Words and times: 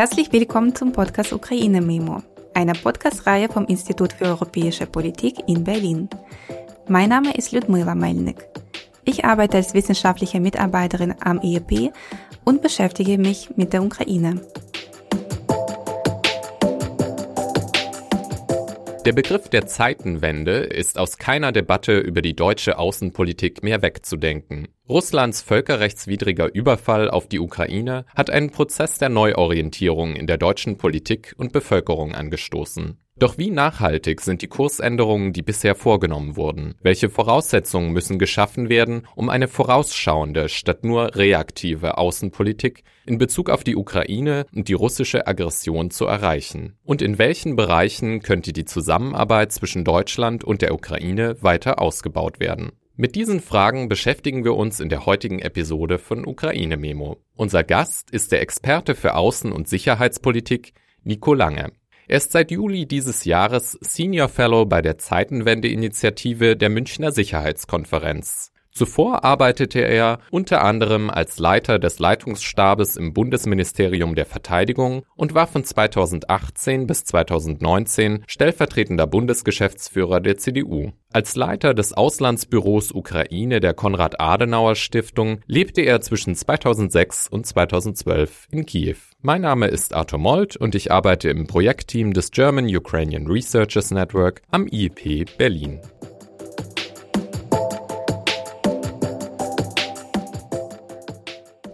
Herzlich 0.00 0.32
willkommen 0.32 0.74
zum 0.74 0.92
Podcast 0.92 1.30
Ukraine 1.30 1.82
Memo, 1.82 2.22
einer 2.54 2.72
Podcast-Reihe 2.72 3.50
vom 3.50 3.66
Institut 3.66 4.14
für 4.14 4.24
Europäische 4.24 4.86
Politik 4.86 5.46
in 5.46 5.62
Berlin. 5.62 6.08
Mein 6.88 7.10
Name 7.10 7.34
ist 7.34 7.52
Ludmila 7.52 7.94
Melnik. 7.94 8.48
Ich 9.04 9.26
arbeite 9.26 9.58
als 9.58 9.74
wissenschaftliche 9.74 10.40
Mitarbeiterin 10.40 11.14
am 11.20 11.42
IEP 11.42 11.92
und 12.46 12.62
beschäftige 12.62 13.18
mich 13.18 13.50
mit 13.56 13.74
der 13.74 13.82
Ukraine. 13.82 14.40
Der 19.06 19.14
Begriff 19.14 19.48
der 19.48 19.66
Zeitenwende 19.66 20.58
ist 20.58 20.98
aus 20.98 21.16
keiner 21.16 21.52
Debatte 21.52 21.98
über 21.98 22.20
die 22.20 22.36
deutsche 22.36 22.78
Außenpolitik 22.78 23.62
mehr 23.62 23.80
wegzudenken. 23.80 24.68
Russlands 24.90 25.40
völkerrechtswidriger 25.40 26.52
Überfall 26.52 27.08
auf 27.08 27.26
die 27.26 27.40
Ukraine 27.40 28.04
hat 28.14 28.28
einen 28.28 28.50
Prozess 28.50 28.98
der 28.98 29.08
Neuorientierung 29.08 30.16
in 30.16 30.26
der 30.26 30.36
deutschen 30.36 30.76
Politik 30.76 31.34
und 31.38 31.52
Bevölkerung 31.52 32.14
angestoßen. 32.14 32.99
Doch 33.20 33.36
wie 33.36 33.50
nachhaltig 33.50 34.22
sind 34.22 34.40
die 34.40 34.46
Kursänderungen, 34.46 35.34
die 35.34 35.42
bisher 35.42 35.74
vorgenommen 35.74 36.36
wurden? 36.36 36.74
Welche 36.80 37.10
Voraussetzungen 37.10 37.92
müssen 37.92 38.18
geschaffen 38.18 38.70
werden, 38.70 39.06
um 39.14 39.28
eine 39.28 39.46
vorausschauende 39.46 40.48
statt 40.48 40.84
nur 40.84 41.14
reaktive 41.14 41.98
Außenpolitik 41.98 42.82
in 43.04 43.18
Bezug 43.18 43.50
auf 43.50 43.62
die 43.62 43.76
Ukraine 43.76 44.46
und 44.54 44.68
die 44.68 44.72
russische 44.72 45.26
Aggression 45.26 45.90
zu 45.90 46.06
erreichen? 46.06 46.78
Und 46.82 47.02
in 47.02 47.18
welchen 47.18 47.56
Bereichen 47.56 48.22
könnte 48.22 48.54
die 48.54 48.64
Zusammenarbeit 48.64 49.52
zwischen 49.52 49.84
Deutschland 49.84 50.42
und 50.42 50.62
der 50.62 50.72
Ukraine 50.72 51.36
weiter 51.42 51.78
ausgebaut 51.78 52.40
werden? 52.40 52.72
Mit 52.96 53.16
diesen 53.16 53.40
Fragen 53.40 53.90
beschäftigen 53.90 54.44
wir 54.44 54.54
uns 54.54 54.80
in 54.80 54.88
der 54.88 55.04
heutigen 55.04 55.40
Episode 55.40 55.98
von 55.98 56.26
Ukraine 56.26 56.78
Memo. 56.78 57.18
Unser 57.36 57.64
Gast 57.64 58.10
ist 58.12 58.32
der 58.32 58.40
Experte 58.40 58.94
für 58.94 59.14
Außen- 59.14 59.52
und 59.52 59.68
Sicherheitspolitik 59.68 60.72
Nico 61.04 61.34
Lange. 61.34 61.72
Er 62.10 62.16
ist 62.16 62.32
seit 62.32 62.50
Juli 62.50 62.86
dieses 62.86 63.24
Jahres 63.24 63.78
Senior 63.82 64.28
Fellow 64.28 64.66
bei 64.66 64.82
der 64.82 64.98
Zeitenwende-Initiative 64.98 66.56
der 66.56 66.68
Münchner 66.68 67.12
Sicherheitskonferenz. 67.12 68.50
Zuvor 68.72 69.24
arbeitete 69.24 69.80
er 69.80 70.20
unter 70.30 70.62
anderem 70.62 71.10
als 71.10 71.38
Leiter 71.38 71.78
des 71.78 71.98
Leitungsstabes 71.98 72.96
im 72.96 73.12
Bundesministerium 73.12 74.14
der 74.14 74.26
Verteidigung 74.26 75.04
und 75.16 75.34
war 75.34 75.46
von 75.46 75.64
2018 75.64 76.86
bis 76.86 77.04
2019 77.04 78.24
stellvertretender 78.26 79.06
Bundesgeschäftsführer 79.06 80.20
der 80.20 80.38
CDU. 80.38 80.92
Als 81.12 81.34
Leiter 81.34 81.74
des 81.74 81.92
Auslandsbüros 81.92 82.92
Ukraine 82.92 83.58
der 83.58 83.74
Konrad-Adenauer-Stiftung 83.74 85.40
lebte 85.46 85.80
er 85.80 86.00
zwischen 86.00 86.36
2006 86.36 87.26
und 87.28 87.46
2012 87.46 88.46
in 88.52 88.64
Kiew. 88.64 88.96
Mein 89.20 89.42
Name 89.42 89.66
ist 89.66 89.92
Arthur 89.92 90.20
Molt 90.20 90.56
und 90.56 90.76
ich 90.76 90.92
arbeite 90.92 91.28
im 91.28 91.48
Projektteam 91.48 92.12
des 92.12 92.30
German 92.30 92.64
Ukrainian 92.74 93.26
Researchers 93.26 93.90
Network 93.90 94.42
am 94.50 94.68
IEP 94.68 95.36
Berlin. 95.36 95.80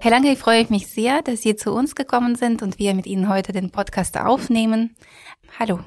Herr 0.06 0.12
Lange, 0.12 0.30
ich 0.30 0.38
freue 0.38 0.64
mich 0.68 0.86
sehr, 0.86 1.20
dass 1.20 1.42
Sie 1.42 1.56
zu 1.56 1.72
uns 1.72 1.96
gekommen 1.96 2.36
sind 2.36 2.62
und 2.62 2.78
wir 2.78 2.94
mit 2.94 3.08
Ihnen 3.08 3.28
heute 3.28 3.50
den 3.50 3.72
Podcast 3.72 4.16
aufnehmen. 4.16 4.94
Hallo. 5.58 5.80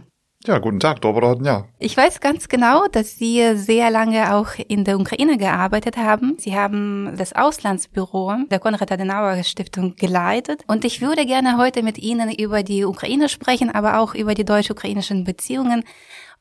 Ja, 0.44 0.58
guten 0.58 0.82
Tag, 0.82 1.00
Dobrodin, 1.00 1.46
ja. 1.46 1.70
Ich 1.80 1.96
weiß 1.96 2.20
ganz 2.20 2.50
genau, 2.50 2.86
dass 2.92 3.16
Sie 3.16 3.56
sehr 3.56 3.90
lange 3.90 4.36
auch 4.36 4.50
in 4.68 4.84
der 4.84 5.00
Ukraine 5.00 5.38
gearbeitet 5.38 5.96
haben. 5.96 6.36
Sie 6.38 6.54
haben 6.54 7.16
das 7.18 7.32
Auslandsbüro 7.32 8.36
der 8.52 8.60
Konrad-Adenauer-Stiftung 8.60 9.96
geleitet. 9.96 10.66
Und 10.68 10.84
ich 10.84 11.00
würde 11.00 11.26
gerne 11.26 11.56
heute 11.56 11.82
mit 11.82 11.98
Ihnen 11.98 12.30
über 12.30 12.62
die 12.62 12.84
Ukraine 12.84 13.30
sprechen, 13.30 13.74
aber 13.74 14.00
auch 14.00 14.16
über 14.16 14.34
die 14.34 14.44
deutsch-ukrainischen 14.44 15.24
Beziehungen. 15.24 15.86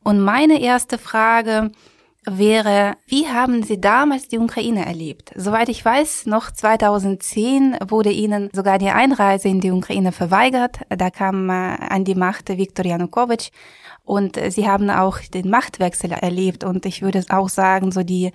Und 0.03 0.19
meine 0.19 0.59
erste 0.59 0.97
Frage 0.97 1.71
wäre, 2.37 2.95
wie 3.07 3.27
haben 3.27 3.63
Sie 3.63 3.79
damals 3.79 4.27
die 4.27 4.37
Ukraine 4.37 4.85
erlebt? 4.85 5.31
Soweit 5.35 5.69
ich 5.69 5.83
weiß, 5.83 6.25
noch 6.25 6.51
2010 6.51 7.77
wurde 7.87 8.11
Ihnen 8.11 8.49
sogar 8.53 8.77
die 8.77 8.89
Einreise 8.89 9.47
in 9.47 9.61
die 9.61 9.71
Ukraine 9.71 10.11
verweigert. 10.11 10.79
Da 10.89 11.09
kam 11.09 11.49
äh, 11.49 11.53
an 11.53 12.03
die 12.03 12.15
Macht 12.15 12.49
Viktor 12.49 12.85
Janukowitsch 12.85 13.49
und 14.03 14.37
äh, 14.37 14.51
Sie 14.51 14.67
haben 14.67 14.89
auch 14.89 15.19
den 15.19 15.49
Machtwechsel 15.49 16.11
erlebt 16.11 16.63
und 16.63 16.85
ich 16.85 17.01
würde 17.01 17.23
auch 17.29 17.49
sagen, 17.49 17.91
so 17.91 18.03
die 18.03 18.31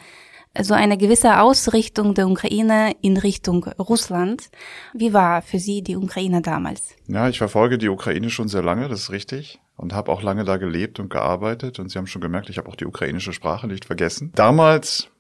so 0.61 0.75
eine 0.75 0.97
gewisse 0.97 1.41
Ausrichtung 1.41 2.15
der 2.15 2.29
Ukraine 2.29 2.93
in 3.03 3.17
Richtung 3.17 3.65
Russland. 3.79 4.51
Wie 4.93 5.13
war 5.13 5.43
für 5.43 5.59
Sie 5.59 5.83
die 5.83 5.97
Ukraine 5.97 6.43
damals? 6.43 6.95
Ja, 7.09 7.29
ich 7.29 7.39
verfolge 7.39 7.77
die 7.77 7.89
Ukraine 7.89 8.31
schon 8.31 8.49
sehr 8.49 8.63
lange, 8.63 8.89
das 8.89 9.01
ist 9.01 9.11
richtig 9.11 9.61
und 9.77 9.93
habe 9.93 10.13
auch 10.13 10.23
lange 10.23 10.45
da 10.45 10.57
gelebt 10.57 11.01
und 11.01 11.11
gearbeitet. 11.11 11.79
Und 11.79 11.91
Sie 11.91 11.99
haben 11.99 12.07
schon 12.07 12.23
gemerkt, 12.23 12.49
ich 12.51 12.59
habe 12.59 12.69
auch 12.69 12.77
die 12.77 12.87
ukrainische 12.87 13.33
Sprache 13.33 13.67
nicht 13.67 13.85
vergessen. 13.85 14.33
Damals, 14.35 15.11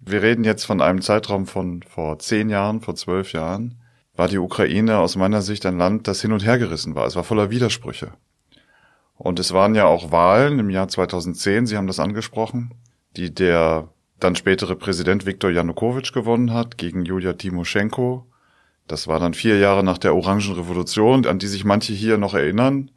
wir 0.00 0.22
reden 0.22 0.44
jetzt 0.44 0.64
von 0.64 0.80
einem 0.80 1.02
Zeitraum 1.02 1.46
von 1.46 1.82
vor 1.82 2.18
zehn 2.18 2.48
Jahren, 2.48 2.80
vor 2.80 2.94
zwölf 2.94 3.32
Jahren, 3.32 3.78
war 4.16 4.28
die 4.28 4.38
Ukraine 4.38 4.98
aus 4.98 5.16
meiner 5.16 5.42
Sicht 5.42 5.66
ein 5.66 5.78
Land, 5.78 6.06
das 6.06 6.20
hin 6.20 6.32
und 6.32 6.44
her 6.44 6.58
gerissen 6.58 6.94
war. 6.94 7.06
Es 7.06 7.16
war 7.16 7.24
voller 7.24 7.50
Widersprüche. 7.50 8.12
Und 9.16 9.38
es 9.38 9.52
waren 9.52 9.74
ja 9.74 9.86
auch 9.86 10.12
Wahlen 10.12 10.58
im 10.58 10.70
Jahr 10.70 10.88
2010, 10.88 11.66
Sie 11.66 11.76
haben 11.76 11.86
das 11.86 12.00
angesprochen, 12.00 12.74
die 13.16 13.32
der 13.32 13.88
dann 14.20 14.36
spätere 14.36 14.76
Präsident 14.76 15.26
Viktor 15.26 15.50
Janukowitsch 15.50 16.12
gewonnen 16.12 16.52
hat 16.52 16.78
gegen 16.78 17.04
Julia 17.04 17.34
Timoschenko. 17.34 18.26
Das 18.86 19.08
war 19.08 19.18
dann 19.18 19.34
vier 19.34 19.58
Jahre 19.58 19.82
nach 19.82 19.98
der 19.98 20.14
Orangenrevolution, 20.14 21.26
an 21.26 21.38
die 21.38 21.46
sich 21.46 21.64
manche 21.64 21.92
hier 21.92 22.18
noch 22.18 22.34
erinnern. 22.34 22.90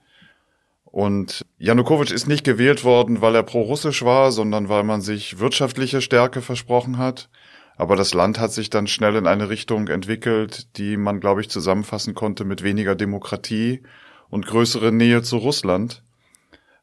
Und 0.92 1.46
Janukowitsch 1.58 2.12
ist 2.12 2.28
nicht 2.28 2.44
gewählt 2.44 2.84
worden, 2.84 3.22
weil 3.22 3.36
er 3.36 3.44
pro-russisch 3.44 4.04
war, 4.04 4.32
sondern 4.32 4.70
weil 4.70 4.84
man 4.84 5.02
sich 5.02 5.40
wirtschaftliche 5.40 6.02
Stärke 6.02 6.42
versprochen 6.42 6.98
hat. 6.98 7.30
Aber 7.76 7.96
das 7.96 8.14
Land 8.14 8.40
hat 8.40 8.52
sich 8.52 8.70
dann 8.70 8.88
schnell 8.88 9.16
in 9.16 9.28
eine 9.28 9.50
Richtung 9.50 9.88
entwickelt, 9.90 10.78
die 10.78 10.98
man, 10.98 11.20
glaube 11.20 11.42
ich, 11.42 11.50
zusammenfassen 11.50 12.16
konnte 12.16 12.46
mit 12.46 12.64
weniger 12.64 12.96
Demokratie 12.96 13.84
und 14.30 14.48
größere 14.48 14.92
Nähe 14.92 15.22
zu 15.22 15.38
Russland. 15.38 16.04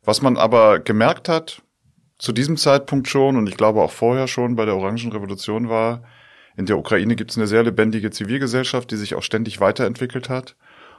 Was 0.04 0.22
man 0.22 0.36
aber 0.36 0.78
gemerkt 0.78 1.28
hat, 1.28 1.62
zu 2.18 2.32
diesem 2.32 2.56
Zeitpunkt 2.56 3.08
schon 3.08 3.36
und 3.36 3.48
ich 3.48 3.56
glaube 3.56 3.82
auch 3.82 3.90
vorher 3.90 4.28
schon 4.28 4.54
bei 4.54 4.64
der 4.64 4.76
Orangenrevolution 4.76 5.68
war, 5.68 6.04
in 6.56 6.66
der 6.66 6.78
Ukraine 6.78 7.16
gibt 7.16 7.32
es 7.32 7.36
eine 7.36 7.48
sehr 7.48 7.64
lebendige 7.64 8.10
Zivilgesellschaft, 8.10 8.90
die 8.90 8.96
sich 8.96 9.16
auch 9.16 9.22
ständig 9.22 9.60
weiterentwickelt 9.60 10.28
hat. 10.28 10.54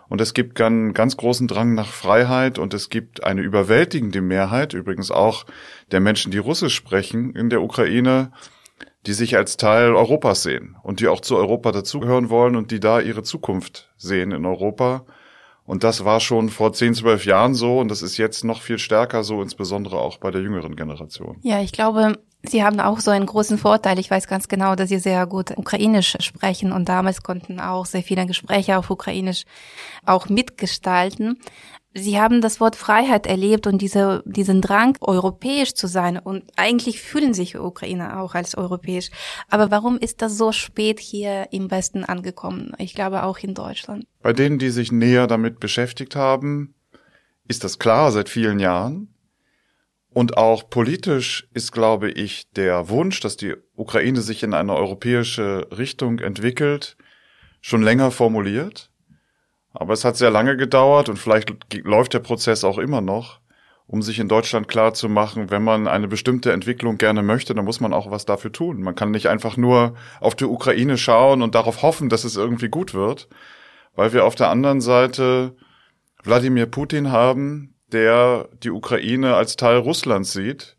Und 0.08 0.22
es 0.22 0.34
gibt 0.34 0.60
einen 0.62 0.94
ganz 0.94 1.18
großen 1.18 1.48
Drang 1.48 1.74
nach 1.74 1.88
Freiheit 1.88 2.60
und 2.60 2.74
es 2.74 2.90
gibt 2.90 3.24
eine 3.24 3.42
überwältigende 3.42 4.22
Mehrheit, 4.22 4.74
übrigens 4.74 5.12
auch 5.12 5.46
der 5.92 6.00
Menschen, 6.00 6.32
die 6.32 6.38
Russisch 6.38 6.76
sprechen 6.76 7.34
in 7.36 7.50
der 7.50 7.62
Ukraine, 7.62 8.32
die 9.06 9.14
sich 9.14 9.36
als 9.36 9.58
Teil 9.58 9.94
Europas 9.94 10.44
sehen 10.44 10.76
und 10.84 11.00
die 11.00 11.08
auch 11.08 11.22
zu 11.22 11.38
Europa 11.38 11.72
dazugehören 11.72 12.30
wollen 12.30 12.56
und 12.56 12.72
die 12.72 12.80
da 12.80 13.00
ihre 13.00 13.24
Zukunft 13.24 13.92
sehen 13.98 14.32
in 14.32 14.46
Europa. 14.46 15.06
Und 15.66 15.84
das 15.84 16.06
war 16.06 16.20
schon 16.20 16.50
vor 16.50 16.74
10, 16.74 16.94
12 16.94 17.26
Jahren 17.26 17.56
so 17.56 17.80
und 17.80 17.90
das 17.90 18.04
ist 18.04 18.18
jetzt 18.18 18.44
noch 18.44 18.62
viel 18.62 18.78
stärker 18.78 19.24
so, 19.24 19.42
insbesondere 19.42 19.98
auch 19.98 20.18
bei 20.18 20.30
der 20.30 20.42
jüngeren 20.42 20.76
Generation. 20.76 21.38
Ja, 21.42 21.62
ich 21.62 21.72
glaube, 21.72 22.20
Sie 22.50 22.64
haben 22.64 22.80
auch 22.80 23.00
so 23.00 23.12
einen 23.12 23.26
großen 23.26 23.58
Vorteil. 23.58 24.00
Ich 24.00 24.10
weiß 24.10 24.28
ganz 24.28 24.48
genau, 24.48 24.76
dass 24.76 24.90
Sie 24.90 25.00
sehr 25.00 25.26
gut 25.28 25.52
Ukrainisch 25.58 26.18
sprechen 26.20 26.72
und 26.72 26.90
damals 26.90 27.24
konnten 27.24 27.60
auch 27.60 27.86
sehr 27.86 28.04
viele 28.04 28.26
Gespräche 28.26 28.78
auf 28.78 28.90
Ukrainisch 28.90 29.44
auch 30.06 30.30
mitgestalten. 30.30 31.38
Sie 31.98 32.20
haben 32.20 32.42
das 32.42 32.60
Wort 32.60 32.76
Freiheit 32.76 33.26
erlebt 33.26 33.68
und 33.68 33.82
diese, 33.82 34.22
diesen 34.26 34.60
Drang, 34.60 34.98
europäisch 35.00 35.76
zu 35.76 35.88
sein. 35.88 36.20
Und 36.20 36.44
eigentlich 36.58 37.02
fühlen 37.02 37.34
sich 37.34 37.58
Ukrainer 37.58 38.20
auch 38.20 38.36
als 38.36 38.56
europäisch. 38.56 39.12
Aber 39.50 39.72
warum 39.72 39.98
ist 39.98 40.22
das 40.22 40.38
so 40.38 40.52
spät 40.52 41.00
hier 41.00 41.48
im 41.52 41.72
Westen 41.72 42.04
angekommen? 42.04 42.74
Ich 42.80 42.96
glaube 42.96 43.24
auch 43.24 43.38
in 43.38 43.54
Deutschland. 43.54 44.06
Bei 44.22 44.34
denen, 44.34 44.60
die 44.60 44.72
sich 44.72 44.92
näher 44.92 45.26
damit 45.28 45.62
beschäftigt 45.62 46.18
haben, 46.18 46.76
ist 47.48 47.64
das 47.64 47.80
klar 47.80 48.12
seit 48.12 48.28
vielen 48.28 48.60
Jahren. 48.60 49.15
Und 50.16 50.38
auch 50.38 50.70
politisch 50.70 51.46
ist, 51.54 51.74
glaube 51.74 52.10
ich, 52.10 52.50
der 52.54 52.88
Wunsch, 52.88 53.20
dass 53.20 53.36
die 53.36 53.54
Ukraine 53.76 54.22
sich 54.22 54.44
in 54.44 54.54
eine 54.54 54.74
europäische 54.74 55.68
Richtung 55.78 56.20
entwickelt, 56.20 56.96
schon 57.60 57.82
länger 57.82 58.12
formuliert. 58.12 58.90
Aber 59.74 59.92
es 59.92 60.06
hat 60.06 60.16
sehr 60.16 60.30
lange 60.30 60.56
gedauert 60.56 61.10
und 61.10 61.20
vielleicht 61.20 61.54
läuft 61.84 62.14
der 62.14 62.20
Prozess 62.20 62.64
auch 62.64 62.78
immer 62.78 63.02
noch, 63.02 63.42
um 63.88 64.02
sich 64.02 64.18
in 64.20 64.30
Deutschland 64.30 64.70
klar 64.70 64.94
zu 64.94 65.10
machen, 65.10 65.52
wenn 65.52 65.66
man 65.66 65.86
eine 65.86 66.08
bestimmte 66.08 66.54
Entwicklung 66.54 66.98
gerne 66.98 67.22
möchte, 67.22 67.54
dann 67.54 67.66
muss 67.66 67.82
man 67.82 67.92
auch 67.92 68.10
was 68.10 68.24
dafür 68.24 68.54
tun. 68.54 68.82
Man 68.82 68.96
kann 68.96 69.12
nicht 69.12 69.28
einfach 69.28 69.58
nur 69.58 69.96
auf 70.22 70.34
die 70.34 70.46
Ukraine 70.46 70.98
schauen 70.98 71.42
und 71.42 71.56
darauf 71.56 71.82
hoffen, 71.82 72.08
dass 72.08 72.24
es 72.24 72.38
irgendwie 72.38 72.70
gut 72.70 72.94
wird, 72.94 73.28
weil 73.96 74.14
wir 74.14 74.24
auf 74.24 74.36
der 74.36 74.50
anderen 74.50 74.80
Seite 74.80 75.58
Wladimir 76.24 76.68
Putin 76.68 77.12
haben, 77.12 77.75
der 77.92 78.50
die 78.64 78.72
Ukraine 78.72 79.36
als 79.36 79.56
Teil 79.56 79.78
Russlands 79.78 80.34
sieht 80.34 80.76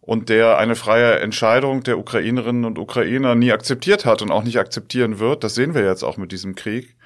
und 0.00 0.28
der 0.28 0.58
eine 0.58 0.76
freie 0.76 1.20
Entscheidung 1.20 1.82
der 1.82 1.98
Ukrainerinnen 1.98 2.64
und 2.64 2.78
Ukrainer 2.78 3.34
nie 3.34 3.52
akzeptiert 3.52 4.04
hat 4.04 4.22
und 4.22 4.30
auch 4.30 4.42
nicht 4.42 4.58
akzeptieren 4.58 5.18
wird. 5.18 5.44
Das 5.44 5.54
sehen 5.54 5.74
wir 5.74 5.84
jetzt 5.84 6.02
auch 6.02 6.16
mit 6.16 6.32
diesem 6.32 6.54
Krieg. 6.54 6.96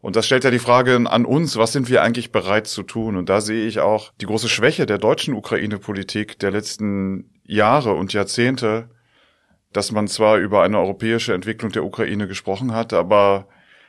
Und 0.00 0.16
das 0.16 0.24
stellt 0.24 0.44
ja 0.44 0.50
die 0.50 0.58
Frage 0.58 0.96
an 0.96 1.26
uns, 1.26 1.56
was 1.56 1.72
sind 1.72 1.90
wir 1.90 2.02
eigentlich 2.02 2.32
bereit 2.32 2.66
zu 2.66 2.82
tun? 2.82 3.16
Und 3.16 3.28
da 3.28 3.42
sehe 3.42 3.66
ich 3.66 3.80
auch 3.80 4.12
die 4.20 4.26
große 4.26 4.48
Schwäche 4.48 4.86
der 4.86 4.96
deutschen 4.96 5.34
Ukraine-Politik 5.34 6.38
der 6.38 6.50
letzten 6.50 7.30
Jahre 7.44 7.92
und 7.92 8.14
Jahrzehnte, 8.14 8.88
dass 9.72 9.92
man 9.92 10.08
zwar 10.08 10.38
über 10.38 10.62
eine 10.62 10.78
europäische 10.78 11.34
Entwicklung 11.34 11.70
der 11.72 11.84
Ukraine 11.84 12.26
gesprochen 12.26 12.72
hat, 12.72 12.94
aber 12.94 13.46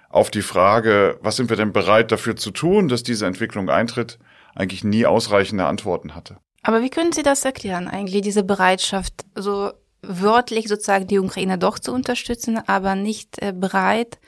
auf 0.10 0.30
die 0.30 0.42
Frage, 0.42 1.18
was 1.22 1.38
sind 1.38 1.50
wir 1.50 1.56
denn 1.56 1.72
bereit 1.72 2.12
dafür 2.12 2.36
zu 2.36 2.52
tun, 2.52 2.90
dass 2.90 3.04
diese 3.04 3.25
Entwicklung 3.25 3.69
eintritt, 3.69 4.19
eigentlich 4.56 4.83
nie 4.83 5.06
ausreichende 5.06 5.65
Antworten 5.65 6.15
hatte. 6.15 6.38
Aber 6.63 6.81
wie 6.81 6.89
können 6.89 7.12
Sie 7.12 7.24
das 7.24 7.44
erklären, 7.44 7.88
eigentlich 7.88 8.21
diese 8.21 8.44
Bereitschaft, 8.44 9.25
so 9.36 9.71
wörtlich 10.01 10.68
sozusagen 10.68 11.07
die 11.07 11.19
Ukraine 11.19 11.57
doch 11.57 11.80
zu 11.80 11.92
unterstützen, 11.92 12.59
aber 12.68 12.95
nicht 12.95 13.42
äh, 13.42 13.53
bereit, 13.53 14.19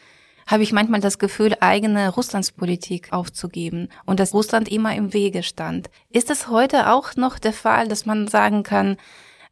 habe 0.46 0.64
ich 0.64 0.74
manchmal 0.74 1.00
das 1.00 1.20
Gefühl, 1.20 1.56
eigene 1.62 2.10
Russlandspolitik 2.10 3.14
aufzugeben 3.14 3.90
und 4.06 4.20
dass 4.20 4.34
Russland 4.34 4.70
immer 4.70 4.96
im 4.96 5.14
Wege 5.14 5.44
stand. 5.44 5.90
Ist 6.10 6.30
es 6.30 6.50
heute 6.50 6.92
auch 6.92 7.16
noch 7.16 7.40
der 7.40 7.54
Fall, 7.54 7.88
dass 7.88 8.06
man 8.06 8.28
sagen 8.28 8.64
kann, 8.64 8.98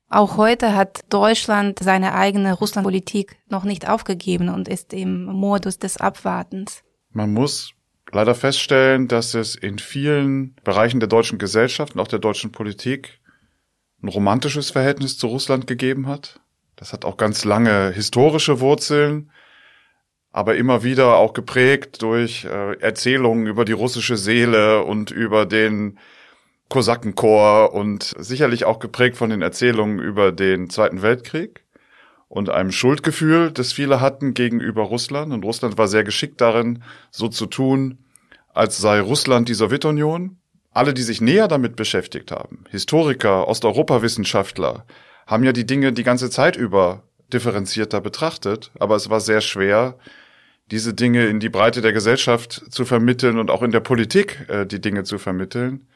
auch 0.10 0.36
heute 0.36 0.76
hat 0.76 1.06
Deutschland 1.10 1.80
seine 1.80 2.14
eigene 2.14 2.54
Russlandpolitik 2.54 3.38
noch 3.48 3.64
nicht 3.64 3.88
aufgegeben 3.88 4.50
und 4.50 4.68
ist 4.68 4.92
im 4.92 5.24
Modus 5.24 5.80
des 5.80 5.96
Abwartens? 5.96 6.84
Man 7.14 7.34
muss 7.34 7.74
leider 8.14 8.36
feststellen, 8.36 9.08
dass 9.08 9.34
es 9.34 9.56
in 9.56 9.80
vielen 9.80 10.56
Bereichen 10.64 11.00
der 11.00 11.10
deutschen 11.10 11.40
Gesellschaft 11.40 11.96
und 11.96 12.02
auch 12.02 12.08
der 12.08 12.20
deutschen 12.20 12.52
Politik 12.52 13.20
ein 14.02 14.10
romantisches 14.10 14.72
Verhältnis 14.72 15.18
zu 15.18 15.28
Russland 15.28 15.68
gegeben 15.68 16.08
hat. 16.08 16.40
Das 16.76 16.94
hat 16.94 17.06
auch 17.06 17.18
ganz 17.18 17.46
lange 17.46 17.92
historische 17.92 18.60
Wurzeln 18.60 19.32
aber 20.32 20.56
immer 20.56 20.84
wieder 20.84 21.18
auch 21.18 21.34
geprägt 21.34 22.02
durch 22.02 22.46
äh, 22.46 22.80
Erzählungen 22.80 23.48
über 23.48 23.66
die 23.66 23.74
russische 23.74 24.18
Seele 24.18 24.84
und 24.84 25.12
über 25.12 25.46
den 25.46 25.98
Kosakenchor 26.70 27.74
und 27.74 28.16
sicherlich 28.18 28.64
auch 28.64 28.80
geprägt 28.80 29.18
von 29.18 29.30
den 29.30 29.42
Erzählungen 29.42 30.00
über 30.00 30.32
den 30.32 30.70
Zweiten 30.70 31.02
Weltkrieg 31.02 31.66
und 32.30 32.50
einem 32.50 32.72
Schuldgefühl, 32.72 33.52
das 33.52 33.74
viele 33.74 34.00
hatten 34.00 34.34
gegenüber 34.34 34.84
Russland. 34.84 35.34
Und 35.34 35.44
Russland 35.44 35.78
war 35.78 35.90
sehr 35.90 36.06
geschickt 36.06 36.40
darin, 36.40 36.82
so 37.12 37.28
zu 37.28 37.46
tun, 37.46 38.01
als 38.54 38.78
sei 38.78 39.00
Russland 39.00 39.50
die 39.50 39.54
Sowjetunion. 39.54 40.38
Alle, 40.74 40.94
die 40.94 41.02
sich 41.02 41.20
näher 41.20 41.48
damit 41.50 41.76
beschäftigt 41.76 42.32
haben, 42.32 42.64
Historiker, 42.70 43.48
Osteuropawissenschaftler, 43.50 44.86
haben 45.28 45.44
ja 45.44 45.52
die 45.52 45.66
Dinge 45.66 45.92
die 45.92 46.04
ganze 46.04 46.30
Zeit 46.30 46.56
über 46.56 47.04
differenzierter 47.34 48.00
betrachtet, 48.00 48.72
aber 48.80 48.96
es 48.96 49.10
war 49.10 49.20
sehr 49.20 49.42
schwer, 49.42 49.98
diese 50.70 50.94
Dinge 50.94 51.26
in 51.26 51.40
die 51.40 51.50
Breite 51.50 51.82
der 51.82 51.92
Gesellschaft 51.92 52.64
zu 52.70 52.86
vermitteln 52.86 53.38
und 53.38 53.52
auch 53.52 53.62
in 53.64 53.72
der 53.72 53.82
Politik 53.82 54.46
äh, 54.48 54.66
die 54.66 54.80
Dinge 54.80 55.04
zu 55.04 55.18
vermitteln. 55.18 55.88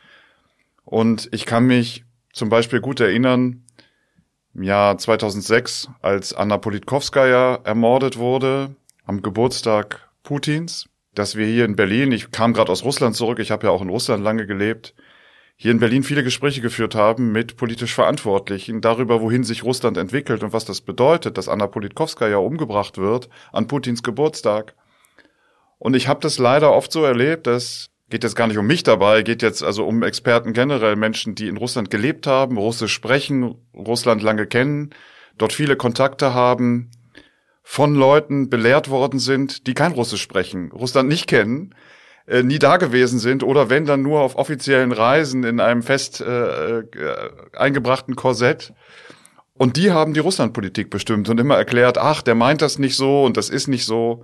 Und 0.84 1.30
ich 1.32 1.46
kann 1.46 1.66
mich 1.66 2.04
zum 2.34 2.50
Beispiel 2.50 2.82
gut 2.82 3.00
erinnern, 3.00 3.64
im 4.54 4.64
Jahr 4.64 4.98
2006, 4.98 5.90
als 6.02 6.34
Anna 6.34 6.58
Politkovskaya 6.58 7.60
ermordet 7.64 8.18
wurde, 8.18 8.76
am 9.06 9.22
Geburtstag 9.22 10.10
Putins, 10.24 10.88
dass 11.16 11.36
wir 11.36 11.46
hier 11.48 11.66
in 11.66 11.76
Berlin, 11.76 12.12
ich 12.12 12.32
kam 12.32 12.54
gerade 12.54 12.72
aus 12.72 12.84
Russland 12.84 13.16
zurück, 13.16 13.40
ich 13.40 13.52
habe 13.52 13.68
ja 13.68 13.72
auch 13.72 13.82
in 13.82 13.90
Russland 13.90 14.24
lange 14.24 14.46
gelebt, 14.46 14.94
hier 15.58 15.72
in 15.72 15.80
Berlin 15.80 16.04
viele 16.04 16.24
Gespräche 16.24 16.62
geführt 16.62 16.96
haben 16.96 17.32
mit 17.32 17.56
politisch 17.56 17.94
Verantwortlichen 17.94 18.82
darüber, 18.82 19.22
wohin 19.22 19.44
sich 19.44 19.64
Russland 19.64 19.98
entwickelt 19.98 20.44
und 20.44 20.52
was 20.52 20.66
das 20.66 20.82
bedeutet, 20.82 21.38
dass 21.38 21.48
Anna 21.48 21.68
Politkovskaya 21.68 22.38
umgebracht 22.38 22.98
wird 22.98 23.30
an 23.54 23.68
Putins 23.68 24.04
Geburtstag. 24.04 24.76
Und 25.80 25.96
ich 25.96 26.08
habe 26.08 26.20
das 26.20 26.40
leider 26.40 26.74
oft 26.74 26.92
so 26.92 27.04
erlebt, 27.04 27.48
dass 27.48 27.90
geht 28.10 28.24
jetzt 28.24 28.36
gar 28.36 28.48
nicht 28.48 28.58
um 28.58 28.68
mich 28.68 28.84
dabei, 28.84 29.24
geht 29.24 29.42
jetzt 29.42 29.64
also 29.64 29.86
um 29.86 30.04
Experten 30.04 30.54
generell, 30.54 30.96
Menschen, 30.96 31.36
die 31.36 31.48
in 31.48 31.58
Russland 31.58 31.90
gelebt 31.90 32.28
haben, 32.28 32.58
Russisch 32.58 32.94
sprechen, 32.94 33.56
Russland 33.74 34.22
lange 34.22 34.46
kennen, 34.46 34.92
dort 35.38 35.54
viele 35.54 35.76
Kontakte 35.76 36.34
haben, 36.34 36.92
von 37.68 37.96
Leuten 37.96 38.48
belehrt 38.48 38.92
worden 38.92 39.18
sind, 39.18 39.66
die 39.66 39.74
kein 39.74 39.92
Russisch 39.92 40.22
sprechen, 40.22 40.72
Russland 40.72 41.10
nicht 41.10 41.26
kennen, 41.26 41.74
äh, 42.28 42.44
nie 42.44 42.60
da 42.60 42.78
gewesen 42.78 43.18
sind 43.18 43.42
oder 43.42 43.72
wenn 43.72 43.86
dann 43.86 44.04
nur 44.04 44.22
auf 44.22 44.36
offiziellen 44.36 44.92
Reisen 44.92 45.44
in 45.44 45.60
einem 45.60 45.82
fest 45.82 46.22
äh, 46.22 46.80
äh, 46.82 46.86
eingebrachten 47.54 48.16
Korsett. 48.16 48.72
Und 49.56 49.78
die 49.78 49.92
haben 49.92 50.14
die 50.14 50.20
Russlandpolitik 50.20 50.92
bestimmt 50.92 51.28
und 51.28 51.40
immer 51.40 51.56
erklärt, 51.56 51.98
ach, 51.98 52.22
der 52.22 52.36
meint 52.36 52.62
das 52.62 52.78
nicht 52.78 52.96
so 52.96 53.24
und 53.26 53.36
das 53.36 53.50
ist 53.50 53.68
nicht 53.68 53.86
so. 53.86 54.24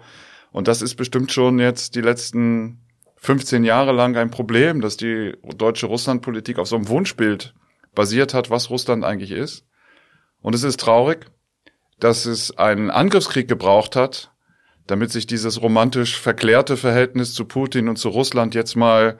Und 0.52 0.68
das 0.68 0.84
ist 0.84 0.96
bestimmt 0.96 1.32
schon 1.32 1.58
jetzt 1.58 1.96
die 1.96 2.02
letzten 2.02 2.78
15 3.18 3.64
Jahre 3.64 3.92
lang 3.92 4.16
ein 4.18 4.30
Problem, 4.30 4.82
dass 4.82 4.98
die 4.98 5.34
deutsche 5.58 5.88
Russlandpolitik 5.88 6.60
auf 6.60 6.68
so 6.68 6.76
einem 6.76 6.90
Wunschbild 6.90 7.56
basiert 7.96 8.36
hat, 8.36 8.52
was 8.52 8.70
Russland 8.70 9.04
eigentlich 9.04 9.32
ist. 9.32 9.66
Und 10.42 10.54
es 10.54 10.64
ist 10.64 10.80
traurig, 10.80 11.26
dass 12.02 12.26
es 12.26 12.58
einen 12.58 12.90
Angriffskrieg 12.90 13.48
gebraucht 13.48 13.96
hat, 13.96 14.32
damit 14.88 15.12
sich 15.12 15.28
dieses 15.28 15.62
romantisch 15.62 16.20
verklärte 16.20 16.76
Verhältnis 16.76 17.34
zu 17.34 17.46
Putin 17.46 17.88
und 17.88 17.98
zu 17.98 18.10
Russland 18.10 18.56
jetzt 18.56 18.76
mal 18.76 19.18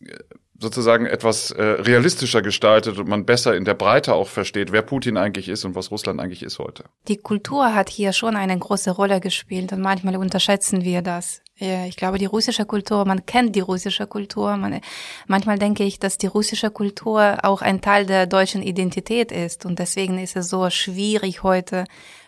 äh, 0.00 0.12
sozusagen 0.60 1.06
etwas 1.06 1.50
äh, 1.50 1.62
realistischer 1.62 2.42
gestaltet 2.42 2.98
und 2.98 3.08
man 3.08 3.26
besser 3.26 3.56
in 3.56 3.64
der 3.64 3.74
Breite 3.74 4.14
auch 4.14 4.28
versteht, 4.28 4.70
wer 4.70 4.82
Putin 4.82 5.16
eigentlich 5.16 5.48
ist 5.48 5.64
und 5.64 5.74
was 5.74 5.90
Russland 5.90 6.20
eigentlich 6.20 6.42
ist 6.42 6.58
heute. 6.58 6.84
Die 7.08 7.16
Kultur 7.16 7.74
hat 7.74 7.88
hier 7.88 8.12
schon 8.12 8.36
eine 8.36 8.56
große 8.56 8.90
Rolle 8.90 9.20
gespielt 9.20 9.72
und 9.72 9.80
manchmal 9.80 10.16
unterschätzen 10.16 10.84
wir 10.84 11.02
das. 11.02 11.42
Ich 11.56 11.96
glaube, 11.96 12.18
die 12.18 12.26
russische 12.26 12.66
Kultur, 12.66 13.04
man 13.04 13.26
kennt 13.26 13.54
die 13.54 13.60
russische 13.60 14.08
Kultur. 14.08 14.56
Man, 14.56 14.80
manchmal 15.28 15.56
denke 15.56 15.84
ich, 15.84 16.00
dass 16.00 16.18
die 16.18 16.26
russische 16.26 16.70
Kultur 16.70 17.38
auch 17.44 17.62
ein 17.62 17.80
Teil 17.80 18.06
der 18.06 18.26
deutschen 18.26 18.60
Identität 18.60 19.30
ist 19.30 19.64
und 19.64 19.78
deswegen 19.78 20.18
ist 20.18 20.34
es 20.34 20.48
so 20.48 20.68
schwierig 20.70 21.44
heute 21.44 21.84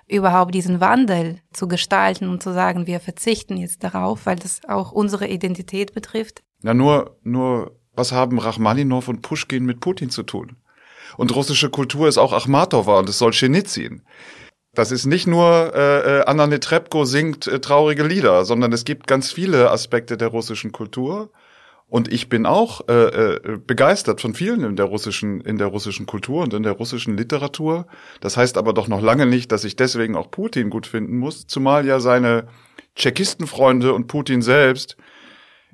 überhaupt 0.06 0.55
diesen 0.55 0.81
Wandel 0.81 1.40
zu 1.52 1.67
gestalten 1.67 2.28
und 2.28 2.40
zu 2.40 2.52
sagen, 2.52 2.87
wir 2.87 3.00
verzichten 3.00 3.56
jetzt 3.56 3.82
darauf, 3.82 4.26
weil 4.26 4.37
das 4.37 4.61
auch 4.69 4.93
unsere 4.93 5.26
Identität 5.26 5.93
betrifft? 5.93 6.44
Na 6.62 6.75
nur, 6.75 7.17
nur, 7.25 7.76
was 7.94 8.12
haben 8.12 8.38
Rachmaninow 8.38 9.08
und 9.08 9.23
Pushkin 9.23 9.64
mit 9.64 9.81
Putin 9.81 10.11
zu 10.11 10.23
tun? 10.23 10.56
Und 11.17 11.34
russische 11.34 11.70
Kultur 11.70 12.08
ist 12.08 12.19
auch 12.19 12.33
Achmatova 12.33 12.99
und 12.99 13.09
es 13.09 13.18
soll 13.18 13.33
Solzhenitsyn. 13.33 14.02
Das 14.76 14.92
ist 14.92 15.06
nicht 15.06 15.26
nur 15.26 15.73
äh, 15.75 16.18
äh, 16.18 16.25
Anna 16.26 16.47
Netrebko 16.47 17.06
singt 17.06 17.47
äh, 17.47 17.61
traurige 17.61 18.02
Lieder, 18.04 18.45
sondern 18.45 18.75
es 18.75 18.85
gibt 18.85 19.06
ganz 19.06 19.33
viele 19.33 19.71
Aspekte 19.71 20.18
der 20.18 20.28
russischen 20.28 20.71
Kultur. 20.71 21.30
Und 21.88 22.12
ich 22.12 22.28
bin 22.28 22.45
auch 22.45 22.87
äh, 22.88 22.92
äh, 22.92 23.59
begeistert 23.64 24.21
von 24.21 24.35
vielen 24.35 24.64
in 24.64 24.76
der 24.76 24.85
russischen 24.85 25.40
in 25.40 25.56
der 25.56 25.68
russischen 25.68 26.04
Kultur 26.04 26.42
und 26.42 26.52
in 26.52 26.62
der 26.62 26.73
russischen 26.73 27.16
Literatur. 27.16 27.87
Das 28.21 28.37
heißt 28.37 28.59
aber 28.59 28.75
doch 28.75 28.87
noch 28.87 29.00
lange 29.00 29.25
nicht, 29.25 29.50
dass 29.50 29.64
ich 29.64 29.76
deswegen 29.76 30.14
auch 30.14 30.30
Putin 30.30 30.68
gut 30.68 30.87
finden 30.87 31.16
muss, 31.16 31.47
zumal 31.47 31.87
ja 31.87 31.99
seine 31.99 32.49
Tschechistenfreunde 32.97 33.95
und 33.95 34.09
Putin 34.09 34.42
selbst 34.42 34.99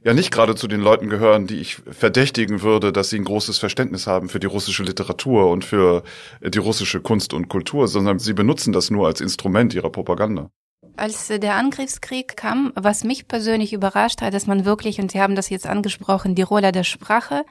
ja 0.04 0.14
nicht 0.14 0.30
gerade 0.30 0.54
zu 0.54 0.68
den 0.68 0.80
Leuten 0.80 1.08
gehören, 1.08 1.46
die 1.46 1.60
ich 1.60 1.76
verdächtigen 1.90 2.62
würde, 2.62 2.92
dass 2.92 3.10
sie 3.10 3.18
ein 3.18 3.24
großes 3.24 3.58
Verständnis 3.58 4.06
haben 4.06 4.28
für 4.28 4.40
die 4.40 4.46
russische 4.46 4.82
Literatur 4.82 5.50
und 5.50 5.64
für 5.64 6.02
die 6.42 6.58
russische 6.58 7.00
Kunst 7.00 7.34
und 7.34 7.48
Kultur, 7.48 7.88
sondern 7.88 8.18
sie 8.18 8.32
benutzen 8.32 8.72
das 8.72 8.90
nur 8.90 9.06
als 9.06 9.20
Instrument 9.20 9.74
ihrer 9.74 9.90
Propaganda. 9.90 10.50
Als 10.96 11.28
der 11.28 11.54
Angriffskrieg 11.54 12.36
kam, 12.36 12.72
was 12.74 13.04
mich 13.04 13.26
persönlich 13.26 13.72
überrascht 13.72 14.20
hat, 14.20 14.34
dass 14.34 14.46
man 14.46 14.64
wirklich, 14.64 15.00
und 15.00 15.10
Sie 15.10 15.22
haben 15.22 15.36
das 15.36 15.48
jetzt 15.48 15.66
angesprochen, 15.66 16.34
die 16.34 16.42
Rolle 16.42 16.70
der 16.70 16.84
Sprache. 16.84 17.44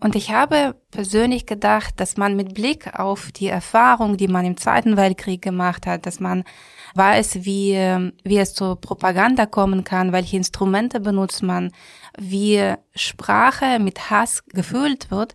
Und 0.00 0.16
ich 0.16 0.32
habe 0.32 0.74
persönlich 0.90 1.46
gedacht, 1.46 1.94
dass 1.98 2.18
man 2.18 2.36
mit 2.36 2.52
Blick 2.52 2.98
auf 2.98 3.32
die 3.32 3.46
Erfahrung, 3.46 4.18
die 4.18 4.28
man 4.28 4.44
im 4.44 4.58
Zweiten 4.58 4.98
Weltkrieg 4.98 5.40
gemacht 5.40 5.86
hat, 5.86 6.04
dass 6.04 6.20
man 6.20 6.44
weiß, 6.96 7.44
wie, 7.44 7.74
wie 8.24 8.38
es 8.38 8.54
zur 8.54 8.80
Propaganda 8.80 9.46
kommen 9.46 9.84
kann, 9.84 10.12
welche 10.12 10.36
Instrumente 10.36 11.00
benutzt 11.00 11.42
man, 11.42 11.72
wie 12.18 12.74
Sprache 12.94 13.78
mit 13.78 14.10
Hass 14.10 14.44
gefüllt 14.46 15.10
wird. 15.10 15.34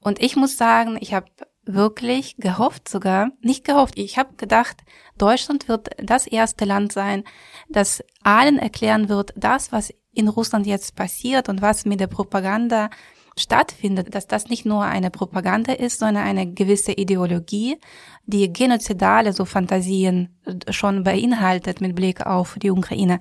Und 0.00 0.20
ich 0.20 0.36
muss 0.36 0.56
sagen, 0.56 0.98
ich 1.00 1.14
habe 1.14 1.26
wirklich 1.64 2.36
gehofft 2.36 2.88
sogar, 2.88 3.30
nicht 3.40 3.64
gehofft, 3.64 3.98
ich 3.98 4.18
habe 4.18 4.34
gedacht, 4.36 4.76
Deutschland 5.18 5.68
wird 5.68 5.90
das 5.98 6.26
erste 6.26 6.64
Land 6.64 6.92
sein, 6.92 7.24
das 7.68 8.04
allen 8.22 8.58
erklären 8.58 9.08
wird, 9.08 9.32
das, 9.36 9.72
was 9.72 9.92
in 10.12 10.28
Russland 10.28 10.66
jetzt 10.66 10.94
passiert 10.94 11.48
und 11.48 11.62
was 11.62 11.84
mit 11.84 12.00
der 12.00 12.06
Propaganda 12.06 12.88
stattfindet, 13.38 14.14
dass 14.14 14.26
das 14.26 14.48
nicht 14.48 14.64
nur 14.64 14.84
eine 14.84 15.10
Propaganda 15.10 15.72
ist, 15.72 15.98
sondern 15.98 16.24
eine 16.24 16.52
gewisse 16.52 16.92
Ideologie, 16.92 17.78
die 18.24 18.52
genozidale 18.52 19.32
so 19.32 19.44
Fantasien 19.44 20.38
schon 20.70 21.04
beinhaltet 21.04 21.80
mit 21.80 21.94
Blick 21.94 22.24
auf 22.24 22.56
die 22.60 22.70
Ukraine. 22.70 23.20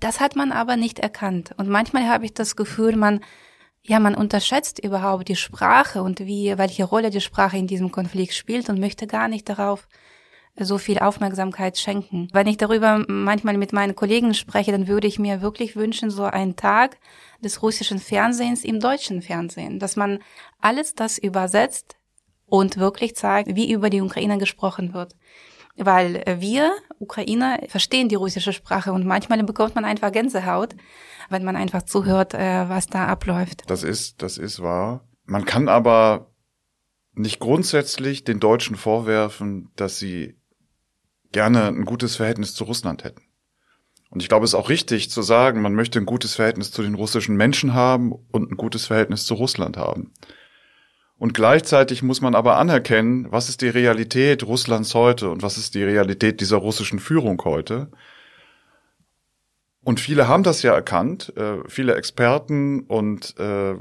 Das 0.00 0.20
hat 0.20 0.36
man 0.36 0.52
aber 0.52 0.76
nicht 0.76 0.98
erkannt. 0.98 1.52
Und 1.56 1.68
manchmal 1.68 2.08
habe 2.08 2.26
ich 2.26 2.34
das 2.34 2.56
Gefühl, 2.56 2.96
man 2.96 3.20
ja, 3.86 4.00
man 4.00 4.14
unterschätzt 4.14 4.82
überhaupt 4.82 5.28
die 5.28 5.36
Sprache 5.36 6.02
und 6.02 6.20
wie, 6.20 6.56
welche 6.56 6.84
Rolle 6.84 7.10
die 7.10 7.20
Sprache 7.20 7.58
in 7.58 7.66
diesem 7.66 7.92
Konflikt 7.92 8.32
spielt 8.32 8.70
und 8.70 8.80
möchte 8.80 9.06
gar 9.06 9.28
nicht 9.28 9.46
darauf 9.46 9.86
so 10.58 10.78
viel 10.78 11.00
Aufmerksamkeit 11.00 11.76
schenken. 11.76 12.28
Wenn 12.32 12.46
ich 12.46 12.56
darüber 12.56 13.04
manchmal 13.08 13.58
mit 13.58 13.72
meinen 13.72 13.94
Kollegen 13.94 14.32
spreche, 14.34 14.72
dann 14.72 14.86
würde 14.86 15.06
ich 15.06 15.18
mir 15.18 15.42
wirklich 15.42 15.76
wünschen, 15.76 16.10
so 16.10 16.22
einen 16.24 16.56
Tag 16.56 16.96
des 17.44 17.62
russischen 17.62 17.98
Fernsehens 17.98 18.64
im 18.64 18.80
deutschen 18.80 19.22
Fernsehen, 19.22 19.78
dass 19.78 19.96
man 19.96 20.18
alles 20.60 20.94
das 20.94 21.18
übersetzt 21.18 21.96
und 22.46 22.76
wirklich 22.76 23.16
zeigt, 23.16 23.54
wie 23.54 23.70
über 23.70 23.90
die 23.90 24.00
Ukraine 24.00 24.38
gesprochen 24.38 24.94
wird. 24.94 25.16
Weil 25.76 26.22
wir, 26.38 26.72
Ukrainer, 26.98 27.58
verstehen 27.68 28.08
die 28.08 28.14
russische 28.14 28.52
Sprache 28.52 28.92
und 28.92 29.06
manchmal 29.06 29.42
bekommt 29.42 29.74
man 29.74 29.84
einfach 29.84 30.12
Gänsehaut, 30.12 30.76
wenn 31.30 31.44
man 31.44 31.56
einfach 31.56 31.82
zuhört, 31.82 32.34
äh, 32.34 32.68
was 32.68 32.86
da 32.86 33.06
abläuft. 33.06 33.68
Das 33.68 33.82
ist, 33.82 34.22
das 34.22 34.38
ist 34.38 34.62
wahr. 34.62 35.08
Man 35.24 35.44
kann 35.44 35.68
aber 35.68 36.30
nicht 37.14 37.40
grundsätzlich 37.40 38.24
den 38.24 38.40
Deutschen 38.40 38.76
vorwerfen, 38.76 39.70
dass 39.76 39.98
sie 39.98 40.36
gerne 41.32 41.66
ein 41.66 41.84
gutes 41.84 42.16
Verhältnis 42.16 42.54
zu 42.54 42.64
Russland 42.64 43.02
hätten. 43.04 43.22
Und 44.10 44.22
ich 44.22 44.28
glaube, 44.28 44.44
es 44.44 44.50
ist 44.50 44.58
auch 44.58 44.68
richtig 44.68 45.10
zu 45.10 45.22
sagen, 45.22 45.60
man 45.60 45.74
möchte 45.74 45.98
ein 45.98 46.06
gutes 46.06 46.36
Verhältnis 46.36 46.70
zu 46.70 46.82
den 46.82 46.94
russischen 46.94 47.36
Menschen 47.36 47.74
haben 47.74 48.12
und 48.30 48.52
ein 48.52 48.56
gutes 48.56 48.86
Verhältnis 48.86 49.26
zu 49.26 49.34
Russland 49.34 49.76
haben. 49.76 50.12
Und 51.16 51.34
gleichzeitig 51.34 52.02
muss 52.02 52.20
man 52.20 52.34
aber 52.34 52.56
anerkennen, 52.58 53.30
was 53.30 53.48
ist 53.48 53.62
die 53.62 53.68
Realität 53.68 54.44
Russlands 54.44 54.94
heute 54.94 55.30
und 55.30 55.42
was 55.42 55.58
ist 55.58 55.74
die 55.74 55.82
Realität 55.82 56.40
dieser 56.40 56.56
russischen 56.58 56.98
Führung 56.98 57.40
heute. 57.44 57.88
Und 59.84 60.00
viele 60.00 60.28
haben 60.28 60.42
das 60.42 60.62
ja 60.62 60.74
erkannt, 60.74 61.32
äh, 61.36 61.58
viele 61.68 61.94
Experten 61.94 62.80
und 62.82 63.34
äh, 63.38 63.74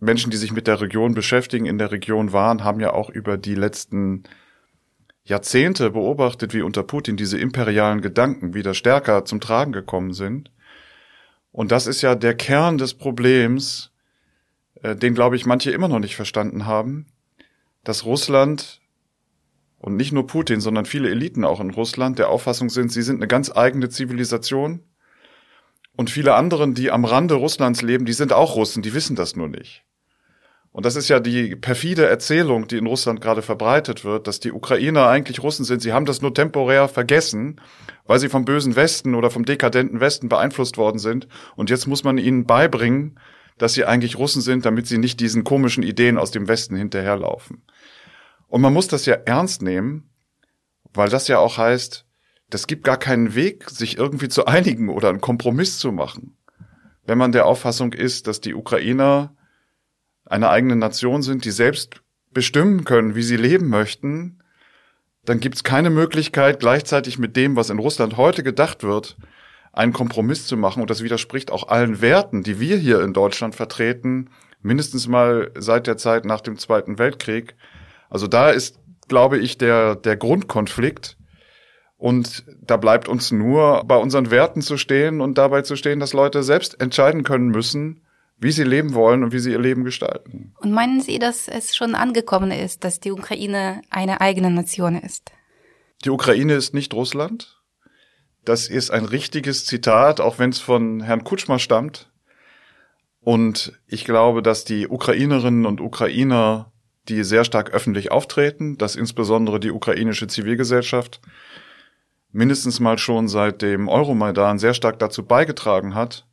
Menschen, 0.00 0.30
die 0.30 0.36
sich 0.36 0.52
mit 0.52 0.66
der 0.66 0.80
Region 0.80 1.14
beschäftigen, 1.14 1.64
in 1.64 1.78
der 1.78 1.92
Region 1.92 2.32
waren, 2.32 2.64
haben 2.64 2.80
ja 2.80 2.92
auch 2.92 3.08
über 3.08 3.38
die 3.38 3.54
letzten 3.54 4.24
Jahrzehnte 5.24 5.90
beobachtet, 5.90 6.52
wie 6.52 6.62
unter 6.62 6.82
Putin 6.82 7.16
diese 7.16 7.38
imperialen 7.38 8.00
Gedanken 8.00 8.54
wieder 8.54 8.74
stärker 8.74 9.24
zum 9.24 9.40
Tragen 9.40 9.72
gekommen 9.72 10.12
sind. 10.12 10.50
Und 11.52 11.70
das 11.70 11.86
ist 11.86 12.02
ja 12.02 12.14
der 12.14 12.34
Kern 12.34 12.78
des 12.78 12.94
Problems, 12.94 13.92
äh, 14.82 14.96
den, 14.96 15.14
glaube 15.14 15.36
ich, 15.36 15.46
manche 15.46 15.70
immer 15.70 15.88
noch 15.88 16.00
nicht 16.00 16.16
verstanden 16.16 16.66
haben, 16.66 17.06
dass 17.84 18.04
Russland 18.04 18.80
und 19.78 19.96
nicht 19.96 20.12
nur 20.12 20.26
Putin, 20.26 20.60
sondern 20.60 20.86
viele 20.86 21.10
Eliten 21.10 21.44
auch 21.44 21.60
in 21.60 21.70
Russland 21.70 22.18
der 22.18 22.30
Auffassung 22.30 22.70
sind, 22.70 22.90
sie 22.90 23.02
sind 23.02 23.16
eine 23.16 23.28
ganz 23.28 23.54
eigene 23.54 23.88
Zivilisation. 23.88 24.80
Und 25.94 26.08
viele 26.08 26.34
anderen, 26.34 26.74
die 26.74 26.90
am 26.90 27.04
Rande 27.04 27.34
Russlands 27.34 27.82
leben, 27.82 28.06
die 28.06 28.14
sind 28.14 28.32
auch 28.32 28.56
Russen, 28.56 28.82
die 28.82 28.94
wissen 28.94 29.14
das 29.14 29.36
nur 29.36 29.48
nicht. 29.48 29.84
Und 30.72 30.86
das 30.86 30.96
ist 30.96 31.08
ja 31.08 31.20
die 31.20 31.54
perfide 31.54 32.06
Erzählung, 32.06 32.66
die 32.66 32.78
in 32.78 32.86
Russland 32.86 33.20
gerade 33.20 33.42
verbreitet 33.42 34.04
wird, 34.04 34.26
dass 34.26 34.40
die 34.40 34.52
Ukrainer 34.52 35.06
eigentlich 35.06 35.42
Russen 35.42 35.66
sind. 35.66 35.82
Sie 35.82 35.92
haben 35.92 36.06
das 36.06 36.22
nur 36.22 36.32
temporär 36.32 36.88
vergessen, 36.88 37.60
weil 38.06 38.18
sie 38.18 38.30
vom 38.30 38.46
bösen 38.46 38.74
Westen 38.74 39.14
oder 39.14 39.30
vom 39.30 39.44
dekadenten 39.44 40.00
Westen 40.00 40.30
beeinflusst 40.30 40.78
worden 40.78 40.98
sind. 40.98 41.28
Und 41.56 41.68
jetzt 41.68 41.86
muss 41.86 42.04
man 42.04 42.16
ihnen 42.16 42.46
beibringen, 42.46 43.18
dass 43.58 43.74
sie 43.74 43.84
eigentlich 43.84 44.16
Russen 44.16 44.40
sind, 44.40 44.64
damit 44.64 44.86
sie 44.86 44.96
nicht 44.96 45.20
diesen 45.20 45.44
komischen 45.44 45.82
Ideen 45.82 46.16
aus 46.16 46.30
dem 46.30 46.48
Westen 46.48 46.74
hinterherlaufen. 46.74 47.62
Und 48.48 48.62
man 48.62 48.72
muss 48.72 48.88
das 48.88 49.04
ja 49.04 49.14
ernst 49.14 49.60
nehmen, 49.60 50.10
weil 50.94 51.10
das 51.10 51.28
ja 51.28 51.38
auch 51.38 51.58
heißt, 51.58 52.06
das 52.48 52.66
gibt 52.66 52.84
gar 52.84 52.98
keinen 52.98 53.34
Weg, 53.34 53.68
sich 53.68 53.98
irgendwie 53.98 54.28
zu 54.28 54.46
einigen 54.46 54.88
oder 54.88 55.10
einen 55.10 55.20
Kompromiss 55.20 55.78
zu 55.78 55.92
machen. 55.92 56.38
Wenn 57.04 57.18
man 57.18 57.32
der 57.32 57.46
Auffassung 57.46 57.92
ist, 57.92 58.26
dass 58.26 58.40
die 58.40 58.54
Ukrainer 58.54 59.36
eine 60.24 60.50
eigene 60.50 60.76
Nation 60.76 61.22
sind, 61.22 61.44
die 61.44 61.50
selbst 61.50 62.02
bestimmen 62.32 62.84
können, 62.84 63.14
wie 63.14 63.22
sie 63.22 63.36
leben 63.36 63.68
möchten, 63.68 64.42
dann 65.24 65.40
gibt 65.40 65.56
es 65.56 65.64
keine 65.64 65.90
Möglichkeit, 65.90 66.60
gleichzeitig 66.60 67.18
mit 67.18 67.36
dem, 67.36 67.54
was 67.54 67.70
in 67.70 67.78
Russland 67.78 68.16
heute 68.16 68.42
gedacht 68.42 68.82
wird, 68.82 69.16
einen 69.72 69.92
Kompromiss 69.92 70.46
zu 70.46 70.56
machen. 70.56 70.82
Und 70.82 70.90
das 70.90 71.02
widerspricht 71.02 71.50
auch 71.50 71.68
allen 71.68 72.00
Werten, 72.00 72.42
die 72.42 72.58
wir 72.58 72.76
hier 72.76 73.00
in 73.02 73.12
Deutschland 73.12 73.54
vertreten, 73.54 74.30
mindestens 74.62 75.06
mal 75.06 75.50
seit 75.56 75.86
der 75.86 75.96
Zeit 75.96 76.24
nach 76.24 76.40
dem 76.40 76.58
Zweiten 76.58 76.98
Weltkrieg. 76.98 77.54
Also 78.10 78.26
da 78.26 78.50
ist, 78.50 78.78
glaube 79.08 79.38
ich, 79.38 79.58
der, 79.58 79.94
der 79.94 80.16
Grundkonflikt. 80.16 81.16
Und 81.96 82.44
da 82.60 82.76
bleibt 82.76 83.08
uns 83.08 83.30
nur, 83.30 83.84
bei 83.84 83.96
unseren 83.96 84.32
Werten 84.32 84.60
zu 84.60 84.76
stehen 84.76 85.20
und 85.20 85.38
dabei 85.38 85.62
zu 85.62 85.76
stehen, 85.76 86.00
dass 86.00 86.12
Leute 86.12 86.42
selbst 86.42 86.80
entscheiden 86.80 87.22
können 87.22 87.48
müssen, 87.48 88.02
wie 88.38 88.52
sie 88.52 88.64
leben 88.64 88.94
wollen 88.94 89.22
und 89.22 89.32
wie 89.32 89.38
sie 89.38 89.52
ihr 89.52 89.60
Leben 89.60 89.84
gestalten. 89.84 90.54
Und 90.58 90.72
meinen 90.72 91.00
Sie, 91.00 91.18
dass 91.18 91.48
es 91.48 91.76
schon 91.76 91.94
angekommen 91.94 92.50
ist, 92.50 92.84
dass 92.84 92.98
die 92.98 93.12
Ukraine 93.12 93.82
eine 93.90 94.20
eigene 94.20 94.50
Nation 94.50 94.96
ist? 94.96 95.30
Die 96.04 96.10
Ukraine 96.10 96.54
ist 96.54 96.74
nicht 96.74 96.92
Russland. 96.94 97.60
Das 98.44 98.68
ist 98.68 98.90
ein 98.90 99.04
richtiges 99.04 99.64
Zitat, 99.64 100.20
auch 100.20 100.38
wenn 100.40 100.50
es 100.50 100.58
von 100.58 101.00
Herrn 101.00 101.22
Kutschmer 101.22 101.60
stammt. 101.60 102.10
Und 103.20 103.78
ich 103.86 104.04
glaube, 104.04 104.42
dass 104.42 104.64
die 104.64 104.88
Ukrainerinnen 104.88 105.64
und 105.64 105.80
Ukrainer, 105.80 106.72
die 107.08 107.22
sehr 107.22 107.44
stark 107.44 107.70
öffentlich 107.70 108.10
auftreten, 108.10 108.78
dass 108.78 108.96
insbesondere 108.96 109.60
die 109.60 109.70
ukrainische 109.70 110.26
Zivilgesellschaft 110.26 111.20
mindestens 112.32 112.80
mal 112.80 112.98
schon 112.98 113.28
seit 113.28 113.62
dem 113.62 113.88
Euromaidan 113.88 114.58
sehr 114.58 114.74
stark 114.74 114.98
dazu 114.98 115.24
beigetragen 115.24 115.94
hat, 115.94 116.26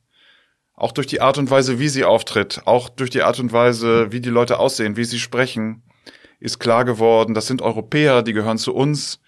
auch 0.79 0.93
durch 0.93 1.07
die 1.07 1.21
Art 1.21 1.37
und 1.37 1.51
Weise, 1.51 1.77
wie 1.77 1.89
sie 1.89 2.05
auftritt, 2.05 2.61
auch 2.65 2.87
durch 2.87 3.09
die 3.09 3.21
Art 3.21 3.39
und 3.39 3.51
Weise, 3.51 4.11
wie 4.11 4.21
die 4.21 4.29
Leute 4.29 4.59
aussehen, 4.59 4.95
wie 4.95 5.03
sie 5.03 5.19
sprechen, 5.19 5.83
ist 6.39 6.59
klar 6.59 6.85
geworden, 6.85 7.33
das 7.33 7.47
sind 7.47 7.61
Europäer, 7.61 8.23
die 8.23 8.31
gehören 8.31 8.57
zu 8.57 8.73
uns 8.73 9.19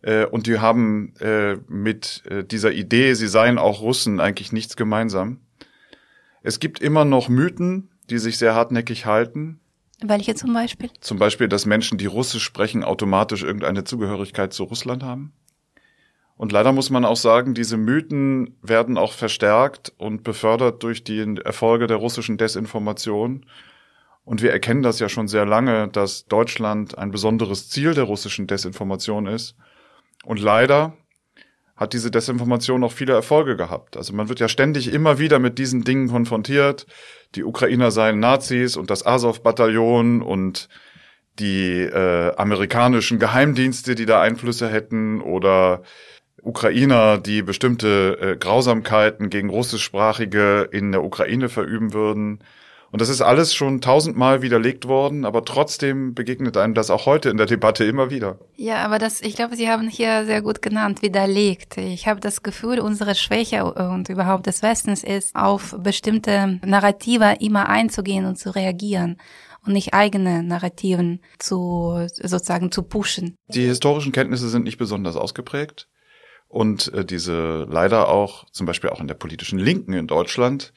äh, 0.00 0.24
und 0.24 0.46
die 0.46 0.58
haben 0.58 1.14
äh, 1.20 1.56
mit 1.68 2.22
äh, 2.28 2.42
dieser 2.42 2.72
Idee, 2.72 3.12
sie 3.14 3.28
seien 3.28 3.58
auch 3.58 3.82
Russen, 3.82 4.18
eigentlich 4.18 4.50
nichts 4.50 4.76
gemeinsam. 4.76 5.40
Es 6.42 6.58
gibt 6.58 6.80
immer 6.80 7.04
noch 7.04 7.28
Mythen, 7.28 7.90
die 8.08 8.18
sich 8.18 8.38
sehr 8.38 8.54
hartnäckig 8.54 9.04
halten. 9.04 9.60
Welche 10.02 10.34
zum 10.34 10.54
Beispiel? 10.54 10.90
Zum 11.00 11.18
Beispiel, 11.18 11.48
dass 11.48 11.66
Menschen, 11.66 11.98
die 11.98 12.06
Russisch 12.06 12.42
sprechen, 12.42 12.82
automatisch 12.82 13.42
irgendeine 13.42 13.84
Zugehörigkeit 13.84 14.54
zu 14.54 14.64
Russland 14.64 15.02
haben. 15.02 15.32
Und 16.36 16.52
leider 16.52 16.72
muss 16.72 16.90
man 16.90 17.04
auch 17.04 17.16
sagen, 17.16 17.54
diese 17.54 17.76
Mythen 17.76 18.56
werden 18.60 18.98
auch 18.98 19.12
verstärkt 19.12 19.92
und 19.96 20.24
befördert 20.24 20.82
durch 20.82 21.04
die 21.04 21.36
Erfolge 21.44 21.86
der 21.86 21.98
russischen 21.98 22.38
Desinformation. 22.38 23.46
Und 24.24 24.42
wir 24.42 24.52
erkennen 24.52 24.82
das 24.82 24.98
ja 24.98 25.08
schon 25.08 25.28
sehr 25.28 25.46
lange, 25.46 25.88
dass 25.88 26.26
Deutschland 26.26 26.98
ein 26.98 27.10
besonderes 27.10 27.68
Ziel 27.68 27.94
der 27.94 28.04
russischen 28.04 28.46
Desinformation 28.46 29.26
ist. 29.26 29.54
Und 30.24 30.40
leider 30.40 30.96
hat 31.76 31.92
diese 31.92 32.10
Desinformation 32.10 32.84
auch 32.84 32.92
viele 32.92 33.12
Erfolge 33.12 33.56
gehabt. 33.56 33.96
Also 33.96 34.12
man 34.12 34.28
wird 34.28 34.40
ja 34.40 34.48
ständig 34.48 34.92
immer 34.92 35.18
wieder 35.18 35.38
mit 35.38 35.58
diesen 35.58 35.84
Dingen 35.84 36.08
konfrontiert. 36.08 36.86
Die 37.34 37.44
Ukrainer 37.44 37.90
seien 37.90 38.20
Nazis 38.20 38.76
und 38.76 38.90
das 38.90 39.04
Azov-Bataillon 39.04 40.22
und 40.22 40.68
die 41.40 41.80
äh, 41.80 42.34
amerikanischen 42.36 43.18
Geheimdienste, 43.18 43.96
die 43.96 44.06
da 44.06 44.20
Einflüsse 44.20 44.68
hätten 44.68 45.20
oder 45.20 45.82
Ukrainer, 46.44 47.18
die 47.18 47.42
bestimmte 47.42 48.18
äh, 48.20 48.36
Grausamkeiten 48.36 49.30
gegen 49.30 49.50
Russischsprachige 49.50 50.68
in 50.70 50.92
der 50.92 51.02
Ukraine 51.02 51.48
verüben 51.48 51.92
würden. 51.92 52.40
Und 52.90 53.00
das 53.00 53.08
ist 53.08 53.22
alles 53.22 53.52
schon 53.52 53.80
tausendmal 53.80 54.40
widerlegt 54.40 54.86
worden, 54.86 55.24
aber 55.24 55.44
trotzdem 55.44 56.14
begegnet 56.14 56.56
einem 56.56 56.74
das 56.74 56.90
auch 56.90 57.06
heute 57.06 57.28
in 57.28 57.38
der 57.38 57.46
Debatte 57.46 57.82
immer 57.84 58.08
wieder. 58.08 58.38
Ja, 58.54 58.84
aber 58.84 59.00
das, 59.00 59.20
ich 59.20 59.34
glaube, 59.34 59.56
Sie 59.56 59.68
haben 59.68 59.88
hier 59.88 60.24
sehr 60.26 60.42
gut 60.42 60.62
genannt, 60.62 61.02
widerlegt. 61.02 61.76
Ich 61.76 62.06
habe 62.06 62.20
das 62.20 62.44
Gefühl, 62.44 62.78
unsere 62.78 63.16
Schwäche 63.16 63.64
und 63.64 64.08
überhaupt 64.10 64.46
des 64.46 64.62
Westens 64.62 65.02
ist, 65.02 65.34
auf 65.34 65.74
bestimmte 65.80 66.60
Narrative 66.64 67.38
immer 67.40 67.68
einzugehen 67.68 68.26
und 68.26 68.38
zu 68.38 68.54
reagieren 68.54 69.16
und 69.66 69.72
nicht 69.72 69.92
eigene 69.92 70.44
Narrativen 70.44 71.20
zu, 71.40 72.06
sozusagen 72.12 72.70
zu 72.70 72.84
pushen. 72.84 73.34
Die 73.48 73.66
historischen 73.66 74.12
Kenntnisse 74.12 74.48
sind 74.48 74.62
nicht 74.62 74.78
besonders 74.78 75.16
ausgeprägt 75.16 75.88
und 76.54 76.94
äh, 76.94 77.04
diese 77.04 77.66
leider 77.68 78.08
auch, 78.08 78.48
zum 78.52 78.64
Beispiel 78.64 78.90
auch 78.90 79.00
in 79.00 79.08
der 79.08 79.16
politischen 79.16 79.58
Linken 79.58 79.92
in 79.92 80.06
Deutschland, 80.06 80.72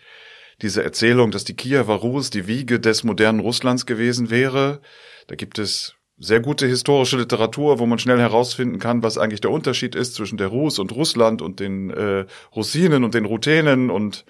diese 0.64 0.84
Erzählung, 0.84 1.30
dass 1.30 1.44
die 1.44 1.56
Kiewer 1.56 1.94
Rus 1.94 2.32
die 2.32 2.48
Wiege 2.48 2.80
des 2.80 3.04
modernen 3.04 3.40
Russlands 3.40 3.86
gewesen 3.86 4.32
wäre. 4.32 4.82
Da 5.28 5.36
gibt 5.36 5.60
es 5.60 5.94
sehr 6.18 6.40
gute 6.40 6.66
historische 6.66 7.18
Literatur, 7.18 7.78
wo 7.78 7.86
man 7.86 8.00
schnell 8.00 8.20
herausfinden 8.20 8.80
kann, 8.80 9.04
was 9.04 9.20
eigentlich 9.20 9.42
der 9.42 9.52
Unterschied 9.52 9.94
ist 9.94 10.16
zwischen 10.16 10.40
der 10.40 10.48
Rus 10.48 10.80
und 10.80 10.92
Russland 10.94 11.44
und 11.44 11.60
den 11.60 11.92
äh, 11.92 12.26
Russinen 12.56 13.04
und 13.04 13.14
den 13.14 13.26
Ruthenen 13.26 13.92
und 13.92 14.26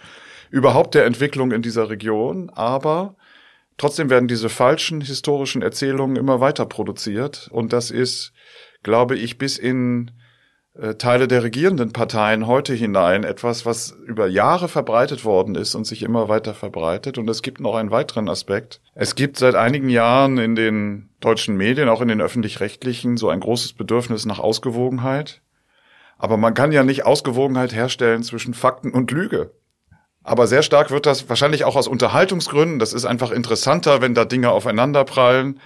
überhaupt 0.50 0.96
der 0.96 1.06
Entwicklung 1.06 1.54
in 1.54 1.62
dieser 1.62 1.90
Region. 1.90 2.50
Aber 2.50 3.16
trotzdem 3.78 4.10
werden 4.10 4.28
diese 4.28 4.50
falschen 4.50 5.00
historischen 5.00 5.62
Erzählungen 5.62 6.18
immer 6.18 6.42
weiter 6.42 6.66
produziert 6.66 7.48
und 7.54 7.72
das 7.72 7.90
ist, 7.90 8.34
glaube 8.84 9.16
ich, 9.16 9.38
bis 9.38 9.58
in 9.58 10.12
Teile 11.00 11.28
der 11.28 11.44
regierenden 11.44 11.92
Parteien 11.92 12.46
heute 12.46 12.74
hinein 12.74 13.24
etwas, 13.24 13.66
was 13.66 13.98
über 14.06 14.28
Jahre 14.28 14.68
verbreitet 14.68 15.26
worden 15.26 15.56
ist 15.56 15.74
und 15.74 15.86
sich 15.86 16.04
immer 16.04 16.30
weiter 16.30 16.54
verbreitet. 16.54 17.18
Und 17.18 17.28
es 17.30 17.42
gibt 17.42 17.60
noch 17.60 17.76
einen 17.76 17.90
weiteren 17.90 18.30
Aspekt. 18.30 18.80
Es 18.94 19.16
gibt 19.16 19.38
seit 19.38 19.56
einigen 19.56 19.90
Jahren 19.90 20.38
in 20.38 20.56
den 20.56 21.10
deutschen 21.20 21.58
Medien, 21.58 21.90
auch 21.90 22.02
in 22.02 22.10
den 22.10 22.22
öffentlich-rechtlichen, 22.22 23.18
so 23.18 23.30
ein 23.30 23.40
großes 23.40 23.74
Bedürfnis 23.74 24.26
nach 24.26 24.40
Ausgewogenheit. 24.40 25.42
Aber 26.20 26.38
man 26.38 26.54
kann 26.54 26.72
ja 26.72 26.84
nicht 26.84 27.06
Ausgewogenheit 27.06 27.74
herstellen 27.74 28.22
zwischen 28.22 28.54
Fakten 28.54 28.92
und 28.92 29.10
Lüge. 29.12 29.52
Aber 30.24 30.46
sehr 30.46 30.62
stark 30.62 30.92
wird 30.92 31.06
das 31.06 31.30
wahrscheinlich 31.30 31.64
auch 31.64 31.76
aus 31.76 31.88
Unterhaltungsgründen. 31.88 32.80
Das 32.80 32.94
ist 32.94 33.06
einfach 33.06 33.32
interessanter, 33.32 34.02
wenn 34.02 34.14
da 34.14 34.26
Dinge 34.26 34.52
aufeinanderprallen 34.52 35.60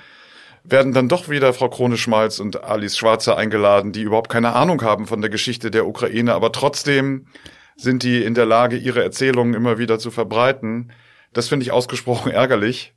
werden 0.63 0.94
dann 0.94 1.10
doch 1.10 1.30
wieder 1.30 1.53
Frau 1.53 1.70
Krone-Schmalz 1.70 2.39
und 2.39 2.63
Alice 2.63 2.98
Schwarzer 2.98 3.38
eingeladen, 3.38 3.91
die 3.91 4.01
überhaupt 4.01 4.30
keine 4.30 4.53
Ahnung 4.53 4.82
haben 4.84 5.08
von 5.08 5.22
der 5.22 5.30
Geschichte 5.30 5.72
der 5.72 5.88
Ukraine, 5.88 6.34
aber 6.34 6.51
trotzdem 6.51 7.27
sind 7.75 8.03
die 8.03 8.24
in 8.24 8.36
der 8.36 8.46
Lage, 8.46 8.77
ihre 8.77 9.03
Erzählungen 9.03 9.53
immer 9.53 9.77
wieder 9.77 9.98
zu 9.98 10.12
verbreiten. 10.12 10.91
Das 11.34 11.48
finde 11.48 11.63
ich 11.63 11.72
ausgesprochen 11.72 12.32
ärgerlich. 12.32 12.94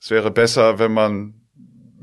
Es 0.00 0.10
wäre 0.10 0.30
besser, 0.30 0.78
wenn 0.78 0.92
man 0.92 1.41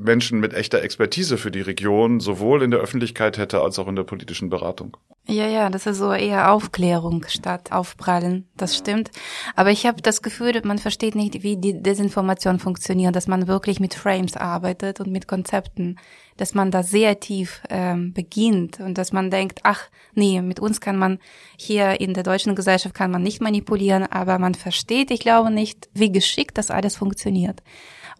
Menschen 0.00 0.40
mit 0.40 0.54
echter 0.54 0.82
Expertise 0.82 1.36
für 1.36 1.50
die 1.50 1.60
Region 1.60 2.20
sowohl 2.20 2.62
in 2.62 2.70
der 2.70 2.80
Öffentlichkeit 2.80 3.38
hätte 3.38 3.60
als 3.60 3.78
auch 3.78 3.86
in 3.86 3.96
der 3.96 4.04
politischen 4.04 4.48
Beratung. 4.48 4.96
Ja, 5.26 5.46
ja, 5.46 5.68
das 5.68 5.86
ist 5.86 5.98
so 5.98 6.12
eher 6.12 6.50
Aufklärung 6.50 7.24
statt 7.28 7.70
Aufprallen, 7.70 8.48
das 8.56 8.76
stimmt. 8.76 9.10
Aber 9.54 9.70
ich 9.70 9.86
habe 9.86 10.02
das 10.02 10.22
Gefühl, 10.22 10.60
man 10.64 10.78
versteht 10.78 11.14
nicht, 11.14 11.42
wie 11.42 11.56
die 11.56 11.80
Desinformation 11.80 12.58
funktioniert, 12.58 13.14
dass 13.14 13.28
man 13.28 13.46
wirklich 13.46 13.78
mit 13.78 13.94
Frames 13.94 14.36
arbeitet 14.36 14.98
und 14.98 15.12
mit 15.12 15.28
Konzepten, 15.28 15.98
dass 16.38 16.54
man 16.54 16.70
da 16.70 16.82
sehr 16.82 17.20
tief 17.20 17.60
ähm, 17.68 18.12
beginnt 18.14 18.80
und 18.80 18.96
dass 18.96 19.12
man 19.12 19.30
denkt, 19.30 19.60
ach 19.62 19.82
nee, 20.14 20.40
mit 20.40 20.58
uns 20.58 20.80
kann 20.80 20.96
man 20.96 21.18
hier 21.56 22.00
in 22.00 22.14
der 22.14 22.24
deutschen 22.24 22.54
Gesellschaft 22.54 22.94
kann 22.94 23.10
man 23.10 23.22
nicht 23.22 23.42
manipulieren, 23.42 24.04
aber 24.04 24.38
man 24.38 24.54
versteht, 24.54 25.10
ich 25.10 25.20
glaube 25.20 25.50
nicht, 25.50 25.90
wie 25.92 26.10
geschickt 26.10 26.56
das 26.56 26.70
alles 26.70 26.96
funktioniert 26.96 27.62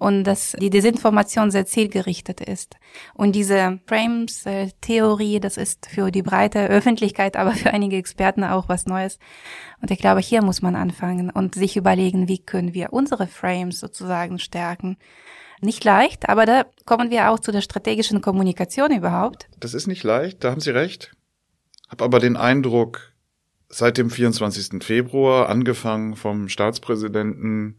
und 0.01 0.25
dass 0.25 0.57
die 0.59 0.71
Desinformation 0.71 1.51
sehr 1.51 1.67
zielgerichtet 1.67 2.41
ist. 2.41 2.77
Und 3.13 3.33
diese 3.37 3.81
Frames-Theorie, 3.87 5.41
das 5.41 5.59
ist 5.59 5.87
für 5.87 6.11
die 6.11 6.23
breite 6.23 6.69
Öffentlichkeit, 6.69 7.37
aber 7.37 7.53
für 7.53 7.71
einige 7.71 7.99
Experten 7.99 8.43
auch 8.43 8.69
was 8.71 8.87
Neues. 8.87 9.19
Und 9.83 9.91
ich 9.91 9.99
glaube, 9.99 10.21
hier 10.21 10.43
muss 10.43 10.63
man 10.63 10.75
anfangen 10.75 11.29
und 11.29 11.55
sich 11.55 11.77
überlegen, 11.77 12.29
wie 12.29 12.39
können 12.39 12.73
wir 12.73 12.95
unsere 12.95 13.27
Frames 13.27 13.79
sozusagen 13.79 14.39
stärken. 14.39 14.97
Nicht 15.61 15.85
leicht, 15.85 16.31
aber 16.31 16.47
da 16.47 16.65
kommen 16.87 17.11
wir 17.11 17.31
auch 17.31 17.39
zu 17.39 17.53
der 17.53 17.61
strategischen 17.61 18.23
Kommunikation 18.23 18.93
überhaupt. 18.93 19.49
Das 19.61 19.75
ist 19.75 19.87
nicht 19.87 20.03
leicht, 20.03 20.43
da 20.43 20.51
haben 20.51 20.63
Sie 20.63 20.71
recht. 20.71 21.13
Hab 21.91 22.01
aber 22.01 22.21
den 22.21 22.39
Eindruck, 22.39 23.13
seit 23.69 23.99
dem 23.99 24.09
24. 24.09 24.83
Februar, 24.83 25.51
angefangen 25.51 26.17
vom 26.17 26.49
Staatspräsidenten, 26.49 27.77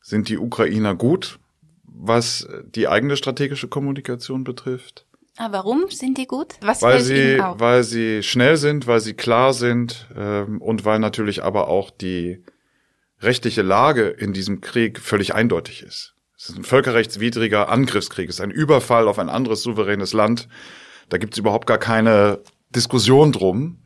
sind 0.00 0.28
die 0.28 0.38
Ukrainer 0.38 0.94
gut, 0.94 1.38
was 1.84 2.48
die 2.74 2.88
eigene 2.88 3.16
strategische 3.16 3.68
Kommunikation 3.68 4.44
betrifft. 4.44 5.06
Ah, 5.36 5.52
warum 5.52 5.88
sind 5.88 6.18
die 6.18 6.26
gut? 6.26 6.54
Was 6.60 6.82
weil 6.82 7.00
sie, 7.00 7.38
weil 7.38 7.84
sie 7.84 8.24
schnell 8.24 8.56
sind, 8.56 8.88
weil 8.88 9.00
sie 9.00 9.14
klar 9.14 9.52
sind 9.52 10.08
ähm, 10.16 10.60
und 10.60 10.84
weil 10.84 10.98
natürlich 10.98 11.44
aber 11.44 11.68
auch 11.68 11.90
die 11.90 12.42
rechtliche 13.20 13.62
Lage 13.62 14.08
in 14.08 14.32
diesem 14.32 14.60
Krieg 14.60 14.98
völlig 14.98 15.34
eindeutig 15.34 15.82
ist. 15.82 16.14
Es 16.36 16.50
ist 16.50 16.56
ein 16.56 16.64
völkerrechtswidriger 16.64 17.68
Angriffskrieg, 17.68 18.28
es 18.28 18.36
ist 18.36 18.40
ein 18.40 18.50
Überfall 18.50 19.08
auf 19.08 19.18
ein 19.18 19.28
anderes 19.28 19.62
souveränes 19.62 20.12
Land. 20.12 20.48
Da 21.08 21.18
gibt 21.18 21.34
es 21.34 21.38
überhaupt 21.38 21.66
gar 21.66 21.78
keine 21.78 22.40
Diskussion 22.70 23.32
drum. 23.32 23.78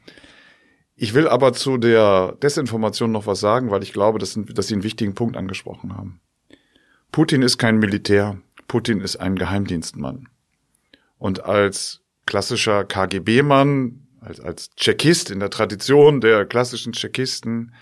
Ich 0.94 1.14
will 1.14 1.26
aber 1.26 1.52
zu 1.52 1.78
der 1.78 2.36
Desinformation 2.42 3.12
noch 3.12 3.26
was 3.26 3.40
sagen, 3.40 3.70
weil 3.70 3.82
ich 3.82 3.92
glaube, 3.92 4.18
dass, 4.18 4.38
dass 4.54 4.68
Sie 4.68 4.74
einen 4.74 4.82
wichtigen 4.82 5.14
Punkt 5.14 5.36
angesprochen 5.36 5.96
haben. 5.96 6.20
Putin 7.10 7.42
ist 7.42 7.58
kein 7.58 7.78
Militär. 7.78 8.38
Putin 8.68 9.00
ist 9.00 9.16
ein 9.16 9.36
Geheimdienstmann. 9.36 10.28
Und 11.18 11.44
als 11.44 12.00
klassischer 12.26 12.84
KGB-Mann, 12.84 14.06
als, 14.20 14.40
als 14.40 14.70
Tschechist 14.76 15.30
in 15.30 15.40
der 15.40 15.50
Tradition 15.50 16.20
der 16.20 16.46
klassischen 16.46 16.92
Tschechisten, 16.92 17.74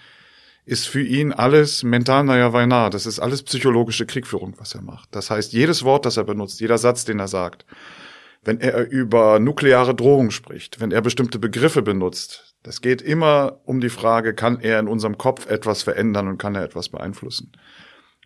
ist 0.64 0.86
für 0.86 1.02
ihn 1.02 1.32
alles 1.32 1.82
mental 1.82 2.24
naja 2.24 2.52
Vajna. 2.52 2.90
Das 2.90 3.06
ist 3.06 3.18
alles 3.18 3.42
psychologische 3.42 4.06
Kriegführung, 4.06 4.54
was 4.58 4.74
er 4.74 4.82
macht. 4.82 5.08
Das 5.14 5.30
heißt, 5.30 5.52
jedes 5.52 5.84
Wort, 5.84 6.06
das 6.06 6.16
er 6.16 6.24
benutzt, 6.24 6.60
jeder 6.60 6.78
Satz, 6.78 7.04
den 7.04 7.18
er 7.18 7.28
sagt, 7.28 7.64
wenn 8.42 8.60
er 8.60 8.88
über 8.88 9.38
nukleare 9.38 9.94
Drohung 9.94 10.30
spricht, 10.30 10.80
wenn 10.80 10.92
er 10.92 11.02
bestimmte 11.02 11.38
Begriffe 11.38 11.82
benutzt, 11.82 12.49
das 12.62 12.80
geht 12.82 13.00
immer 13.00 13.60
um 13.64 13.80
die 13.80 13.88
Frage, 13.88 14.34
kann 14.34 14.60
er 14.60 14.78
in 14.78 14.88
unserem 14.88 15.16
Kopf 15.16 15.48
etwas 15.48 15.82
verändern 15.82 16.28
und 16.28 16.38
kann 16.38 16.54
er 16.54 16.62
etwas 16.62 16.90
beeinflussen? 16.90 17.52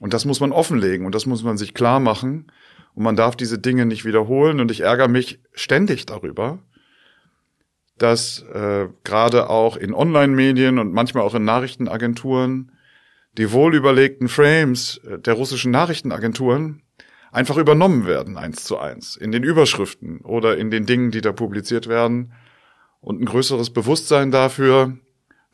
Und 0.01 0.13
das 0.13 0.25
muss 0.25 0.41
man 0.41 0.53
offenlegen 0.53 1.07
und 1.07 1.15
das 1.15 1.27
muss 1.27 1.45
man 1.45 1.57
sich 1.57 1.73
klar 1.73 2.01
machen. 2.01 2.51
Und 2.95 3.05
man 3.05 3.17
darf 3.17 3.37
diese 3.37 3.59
Dinge 3.59 3.87
nicht 3.87 4.05
wiederholen. 4.05 4.61
Und 4.61 4.71
ich 4.71 4.81
ärgere 4.81 5.09
mich 5.09 5.41
ständig 5.53 6.07
darüber, 6.07 6.59
dass 7.99 8.43
äh, 8.53 8.89
gerade 9.05 9.51
auch 9.51 9.77
in 9.77 9.95
Online-Medien 9.95 10.79
und 10.79 10.93
manchmal 10.93 11.23
auch 11.23 11.35
in 11.35 11.45
Nachrichtenagenturen 11.45 12.73
die 13.39 13.53
wohlüberlegten 13.53 14.29
Frames 14.29 14.99
äh, 14.99 15.19
der 15.19 15.35
russischen 15.35 15.71
Nachrichtenagenturen 15.71 16.83
einfach 17.31 17.57
übernommen 17.57 18.07
werden, 18.07 18.37
eins 18.37 18.65
zu 18.65 18.79
eins, 18.79 19.17
in 19.17 19.33
den 19.33 19.43
Überschriften 19.43 20.21
oder 20.21 20.57
in 20.57 20.71
den 20.71 20.87
Dingen, 20.87 21.11
die 21.11 21.21
da 21.21 21.33
publiziert 21.33 21.89
werden 21.89 22.33
und 23.05 23.21
ein 23.21 23.27
größeres 23.27 23.71
Bewusstsein 23.71 24.31
dafür, 24.31 24.97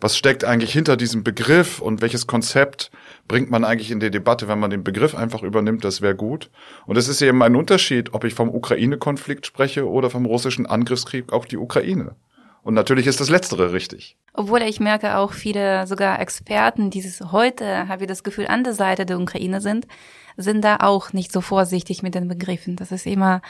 was 0.01 0.17
steckt 0.17 0.45
eigentlich 0.45 0.73
hinter 0.73 0.97
diesem 0.97 1.25
Begriff 1.25 1.81
und 1.81 2.01
welches 2.01 2.27
Konzept 2.27 2.91
bringt 3.29 3.51
man 3.51 3.65
eigentlich 3.65 3.91
in 3.91 4.01
die 4.01 4.11
Debatte, 4.11 4.49
wenn 4.49 4.59
man 4.59 4.71
den 4.71 4.83
Begriff 4.83 5.15
einfach 5.15 5.43
übernimmt, 5.43 5.85
das 5.85 6.01
wäre 6.01 6.15
gut. 6.15 6.51
Und 6.87 6.97
es 6.97 7.09
ist 7.09 7.21
eben 7.21 7.43
ein 7.43 7.57
Unterschied, 7.57 8.15
ob 8.15 8.25
ich 8.25 8.35
vom 8.35 8.49
Ukraine-Konflikt 8.49 9.45
spreche 9.47 9.87
oder 9.87 10.09
vom 10.09 10.25
russischen 10.25 10.67
Angriffskrieg 10.67 11.33
auf 11.33 11.47
die 11.47 11.59
Ukraine. 11.59 12.15
Und 12.63 12.75
natürlich 12.75 13.07
ist 13.07 13.21
das 13.21 13.31
Letztere 13.31 13.73
richtig. 13.73 14.17
Obwohl 14.35 14.63
ich 14.63 14.81
merke 14.81 15.17
auch 15.17 15.33
viele 15.33 15.87
sogar 15.87 16.21
Experten, 16.21 16.91
die 16.91 17.03
heute, 17.33 17.89
habe 17.89 18.05
ich 18.05 18.09
das 18.09 18.23
Gefühl, 18.23 18.47
an 18.47 18.65
der 18.65 18.75
Seite 18.75 19.07
der 19.07 19.19
Ukraine 19.19 19.61
sind, 19.61 19.87
sind 20.37 20.63
da 20.63 20.77
auch 20.81 21.13
nicht 21.13 21.33
so 21.33 21.41
vorsichtig 21.41 22.03
mit 22.03 22.15
den 22.15 22.29
Begriffen. 22.29 22.77
Das 22.77 22.93
ist 22.93 23.07
immer 23.07 23.43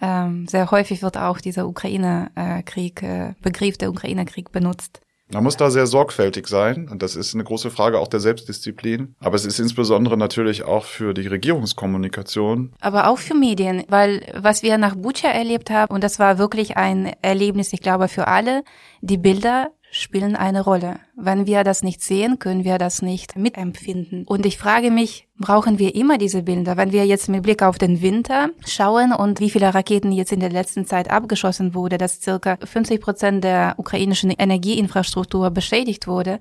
ähm, 0.00 0.46
sehr 0.46 0.70
häufig 0.70 1.02
wird 1.02 1.16
auch 1.16 1.40
dieser 1.40 1.66
Ukraine-Krieg, 1.66 3.02
äh, 3.02 3.34
Begriff 3.40 3.78
der 3.78 3.90
Ukraine-Krieg 3.90 4.52
benutzt. 4.52 5.00
Man 5.32 5.42
muss 5.42 5.56
da 5.56 5.70
sehr 5.70 5.86
sorgfältig 5.86 6.46
sein 6.46 6.88
und 6.88 7.02
das 7.02 7.16
ist 7.16 7.34
eine 7.34 7.42
große 7.42 7.70
Frage 7.70 7.98
auch 7.98 8.06
der 8.06 8.20
Selbstdisziplin. 8.20 9.16
Aber 9.18 9.34
es 9.34 9.44
ist 9.44 9.58
insbesondere 9.58 10.16
natürlich 10.16 10.62
auch 10.62 10.84
für 10.84 11.14
die 11.14 11.26
Regierungskommunikation. 11.26 12.72
Aber 12.80 13.08
auch 13.08 13.18
für 13.18 13.34
Medien, 13.34 13.84
weil 13.88 14.24
was 14.34 14.62
wir 14.62 14.78
nach 14.78 14.94
Bucha 14.94 15.28
erlebt 15.28 15.70
haben, 15.70 15.92
und 15.92 16.04
das 16.04 16.20
war 16.20 16.38
wirklich 16.38 16.76
ein 16.76 17.12
Erlebnis, 17.22 17.72
ich 17.72 17.80
glaube, 17.80 18.06
für 18.06 18.28
alle, 18.28 18.62
die 19.00 19.18
Bilder 19.18 19.70
spielen 20.00 20.36
eine 20.36 20.62
Rolle. 20.62 21.00
Wenn 21.16 21.46
wir 21.46 21.64
das 21.64 21.82
nicht 21.82 22.02
sehen, 22.02 22.38
können 22.38 22.64
wir 22.64 22.78
das 22.78 23.02
nicht 23.02 23.36
mitempfinden. 23.36 24.24
Und 24.24 24.46
ich 24.46 24.58
frage 24.58 24.90
mich, 24.90 25.28
brauchen 25.38 25.78
wir 25.78 25.94
immer 25.94 26.18
diese 26.18 26.42
Bilder? 26.42 26.76
Wenn 26.76 26.92
wir 26.92 27.06
jetzt 27.06 27.28
mit 27.28 27.42
Blick 27.42 27.62
auf 27.62 27.78
den 27.78 28.02
Winter 28.02 28.50
schauen 28.66 29.12
und 29.12 29.40
wie 29.40 29.50
viele 29.50 29.74
Raketen 29.74 30.12
jetzt 30.12 30.32
in 30.32 30.40
der 30.40 30.50
letzten 30.50 30.86
Zeit 30.86 31.10
abgeschossen 31.10 31.74
wurde, 31.74 31.98
dass 31.98 32.20
circa 32.20 32.58
50 32.62 33.00
Prozent 33.00 33.44
der 33.44 33.74
ukrainischen 33.78 34.30
Energieinfrastruktur 34.30 35.50
beschädigt 35.50 36.06
wurde, 36.06 36.40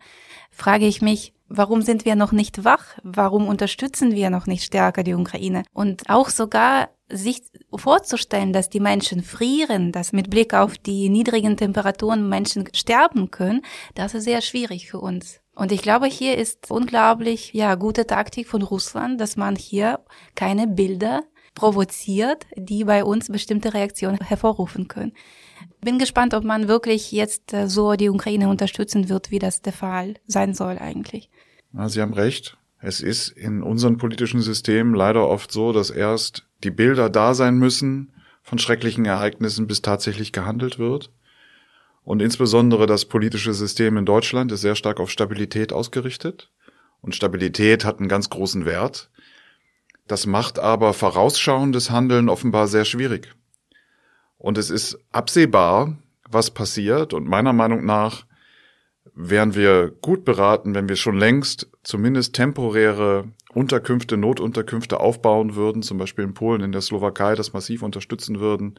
frage 0.52 0.86
ich 0.86 1.02
mich, 1.02 1.34
Warum 1.48 1.84
sind 1.84 2.06
wir 2.06 2.16
noch 2.16 2.32
nicht 2.32 2.66
wach? 2.66 2.98
Warum 3.04 3.48
unterstützen 3.48 4.14
wir 4.14 4.32
noch 4.32 4.48
nicht 4.48 4.64
stärker 4.64 5.04
die 5.04 5.14
Ukraine? 5.14 5.64
Und 5.74 6.10
auch 6.10 6.30
sogar 6.30 6.90
sich 7.10 7.44
vorzustellen, 7.74 8.54
dass 8.54 8.70
die 8.70 8.80
Menschen 8.80 9.22
frieren, 9.22 9.92
dass 9.92 10.12
mit 10.12 10.30
Blick 10.30 10.54
auf 10.54 10.78
die 10.78 11.10
niedrigen 11.10 11.58
Temperaturen 11.58 12.28
Menschen 12.28 12.68
sterben 12.74 13.32
können, 13.32 13.62
das 13.94 14.14
ist 14.14 14.24
sehr 14.24 14.42
schwierig 14.42 14.90
für 14.90 15.00
uns. 15.00 15.42
Und 15.56 15.72
ich 15.72 15.82
glaube, 15.82 16.08
hier 16.08 16.38
ist 16.38 16.70
unglaublich, 16.70 17.54
ja, 17.54 17.76
gute 17.76 18.06
Taktik 18.06 18.48
von 18.48 18.62
Russland, 18.62 19.22
dass 19.22 19.38
man 19.38 19.56
hier 19.56 20.00
keine 20.36 20.68
Bilder 20.68 21.24
provoziert, 21.54 22.46
die 22.58 22.84
bei 22.84 23.06
uns 23.06 23.30
bestimmte 23.30 23.74
Reaktionen 23.74 24.20
hervorrufen 24.20 24.90
können. 24.90 25.14
Bin 25.80 25.98
gespannt, 25.98 26.34
ob 26.34 26.44
man 26.44 26.68
wirklich 26.68 27.12
jetzt 27.14 27.54
äh, 27.54 27.70
so 27.70 27.94
die 27.94 28.10
Ukraine 28.10 28.50
unterstützen 28.50 29.08
wird, 29.08 29.32
wie 29.32 29.40
das 29.40 29.62
der 29.62 29.72
Fall 29.72 30.16
sein 30.28 30.54
soll 30.54 30.78
eigentlich. 30.78 31.30
Ja, 31.74 31.88
Sie 31.88 32.02
haben 32.02 32.14
recht. 32.14 32.58
Es 32.86 33.02
ist 33.02 33.30
in 33.30 33.64
unseren 33.64 33.98
politischen 33.98 34.42
Systemen 34.42 34.94
leider 34.94 35.28
oft 35.28 35.52
so, 35.52 35.74
dass 35.74 35.90
erst 35.90 36.46
die 36.64 36.70
Bilder 36.70 37.10
da 37.10 37.34
sein 37.34 37.58
müssen 37.58 38.14
von 38.44 38.60
schrecklichen 38.60 39.06
Ereignissen, 39.06 39.66
bis 39.66 39.82
tatsächlich 39.82 40.32
gehandelt 40.32 40.78
wird. 40.78 41.12
Und 42.04 42.22
insbesondere 42.22 42.86
das 42.86 43.06
politische 43.06 43.56
System 43.56 43.98
in 43.98 44.06
Deutschland 44.06 44.52
ist 44.52 44.62
sehr 44.62 44.76
stark 44.76 45.00
auf 45.00 45.10
Stabilität 45.10 45.74
ausgerichtet. 45.74 46.52
Und 47.02 47.16
Stabilität 47.16 47.86
hat 47.86 47.98
einen 47.98 48.08
ganz 48.08 48.30
großen 48.30 48.68
Wert. 48.68 49.10
Das 50.06 50.28
macht 50.28 50.60
aber 50.60 50.94
vorausschauendes 50.94 51.90
Handeln 51.90 52.30
offenbar 52.30 52.68
sehr 52.68 52.86
schwierig. 52.86 53.34
Und 54.38 54.60
es 54.60 54.70
ist 54.70 55.00
absehbar, 55.12 55.98
was 56.30 56.52
passiert. 56.52 57.16
Und 57.16 57.28
meiner 57.28 57.52
Meinung 57.52 57.84
nach 57.84 58.28
wären 59.16 59.56
wir 59.56 59.92
gut 60.02 60.26
beraten, 60.26 60.76
wenn 60.76 60.90
wir 60.90 60.98
schon 60.98 61.18
längst 61.18 61.70
zumindest 61.84 62.36
temporäre 62.36 63.30
Unterkünfte, 63.54 64.18
Notunterkünfte 64.18 65.00
aufbauen 65.00 65.56
würden, 65.56 65.82
zum 65.82 65.98
Beispiel 65.98 66.26
in 66.26 66.34
Polen, 66.34 66.62
in 66.62 66.74
der 66.74 66.82
Slowakei, 66.82 67.36
das 67.36 67.54
massiv 67.54 67.82
unterstützen 67.82 68.42
würden, 68.42 68.78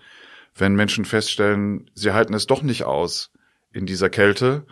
wenn 0.54 0.74
Menschen 0.74 1.06
feststellen, 1.06 1.90
sie 1.94 2.12
halten 2.12 2.34
es 2.34 2.46
doch 2.46 2.62
nicht 2.62 2.84
aus 2.84 3.32
in 3.72 3.86
dieser 3.86 4.10
Kälte, 4.10 4.66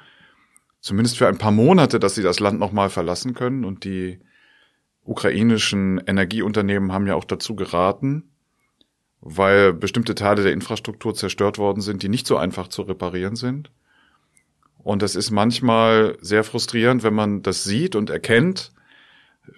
zumindest 0.80 1.16
für 1.16 1.28
ein 1.28 1.38
paar 1.38 1.50
Monate, 1.50 1.98
dass 1.98 2.14
sie 2.14 2.22
das 2.22 2.40
Land 2.40 2.60
nochmal 2.60 2.90
verlassen 2.90 3.32
können. 3.32 3.64
Und 3.64 3.84
die 3.84 4.20
ukrainischen 5.02 5.98
Energieunternehmen 6.06 6.92
haben 6.92 7.06
ja 7.06 7.14
auch 7.14 7.24
dazu 7.24 7.56
geraten, 7.56 8.30
weil 9.20 9.72
bestimmte 9.72 10.14
Teile 10.14 10.42
der 10.42 10.52
Infrastruktur 10.52 11.14
zerstört 11.14 11.56
worden 11.56 11.80
sind, 11.80 12.02
die 12.02 12.10
nicht 12.10 12.26
so 12.26 12.36
einfach 12.36 12.68
zu 12.68 12.82
reparieren 12.82 13.36
sind. 13.36 13.70
Und 14.84 15.02
das 15.02 15.16
ist 15.16 15.30
manchmal 15.30 16.16
sehr 16.20 16.44
frustrierend, 16.44 17.02
wenn 17.02 17.14
man 17.14 17.42
das 17.42 17.64
sieht 17.64 17.96
und 17.96 18.10
erkennt, 18.10 18.70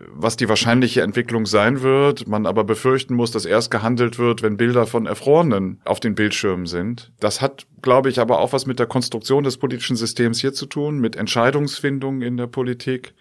was 0.09 0.37
die 0.37 0.49
wahrscheinliche 0.49 1.03
Entwicklung 1.03 1.47
sein 1.47 1.83
wird, 1.83 2.27
man 2.27 2.47
aber 2.47 2.65
befürchten 2.65 3.15
muss, 3.15 3.31
dass 3.31 3.45
erst 3.45 3.71
gehandelt 3.71 4.19
wird, 4.19 4.43
wenn 4.43 4.57
Bilder 4.57 4.87
von 4.87 5.07
Erfrorenen 5.07 5.81
auf 5.85 6.01
den 6.01 6.15
Bildschirmen 6.15 6.67
sind. 6.67 7.12
Das 7.21 7.41
hat, 7.41 7.67
glaube 7.83 8.09
ich, 8.09 8.19
aber 8.19 8.39
auch 8.39 8.53
was 8.53 8.67
mit 8.67 8.79
der 8.79 8.87
Konstruktion 8.87 9.45
des 9.45 9.59
politischen 9.59 9.97
Systems 9.97 10.41
hier 10.41 10.53
zu 10.53 10.67
tun, 10.67 10.99
mit 10.99 11.15
Entscheidungsfindung 11.15 12.23
in 12.23 12.37
der 12.37 12.47
Politik. 12.49 13.15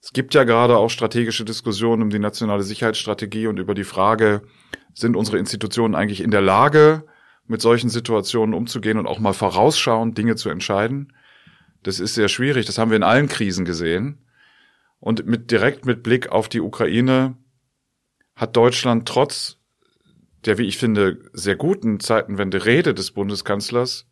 Es 0.00 0.12
gibt 0.12 0.34
ja 0.34 0.44
gerade 0.44 0.76
auch 0.76 0.88
strategische 0.90 1.44
Diskussionen 1.44 2.02
um 2.02 2.10
die 2.10 2.18
nationale 2.18 2.62
Sicherheitsstrategie 2.62 3.46
und 3.46 3.58
über 3.58 3.74
die 3.74 3.84
Frage, 3.84 4.42
sind 4.94 5.16
unsere 5.16 5.38
Institutionen 5.38 5.94
eigentlich 5.94 6.22
in 6.22 6.30
der 6.30 6.42
Lage, 6.42 7.04
mit 7.46 7.62
solchen 7.62 7.88
Situationen 7.88 8.54
umzugehen 8.54 8.98
und 8.98 9.06
auch 9.06 9.18
mal 9.18 9.32
vorausschauend 9.32 10.16
Dinge 10.16 10.36
zu 10.36 10.50
entscheiden? 10.50 11.12
Das 11.88 12.00
ist 12.00 12.12
sehr 12.12 12.28
schwierig. 12.28 12.66
Das 12.66 12.76
haben 12.76 12.90
wir 12.90 12.98
in 12.98 13.02
allen 13.02 13.28
Krisen 13.28 13.64
gesehen. 13.64 14.18
Und 15.00 15.24
mit, 15.24 15.50
direkt 15.50 15.86
mit 15.86 16.02
Blick 16.02 16.28
auf 16.28 16.50
die 16.50 16.60
Ukraine 16.60 17.38
hat 18.36 18.56
Deutschland 18.56 19.08
trotz 19.08 19.56
der, 20.44 20.58
wie 20.58 20.66
ich 20.66 20.76
finde, 20.76 21.30
sehr 21.32 21.56
guten 21.56 21.98
Zeitenwende 21.98 22.66
Rede 22.66 22.92
des 22.92 23.12
Bundeskanzlers, 23.12 24.06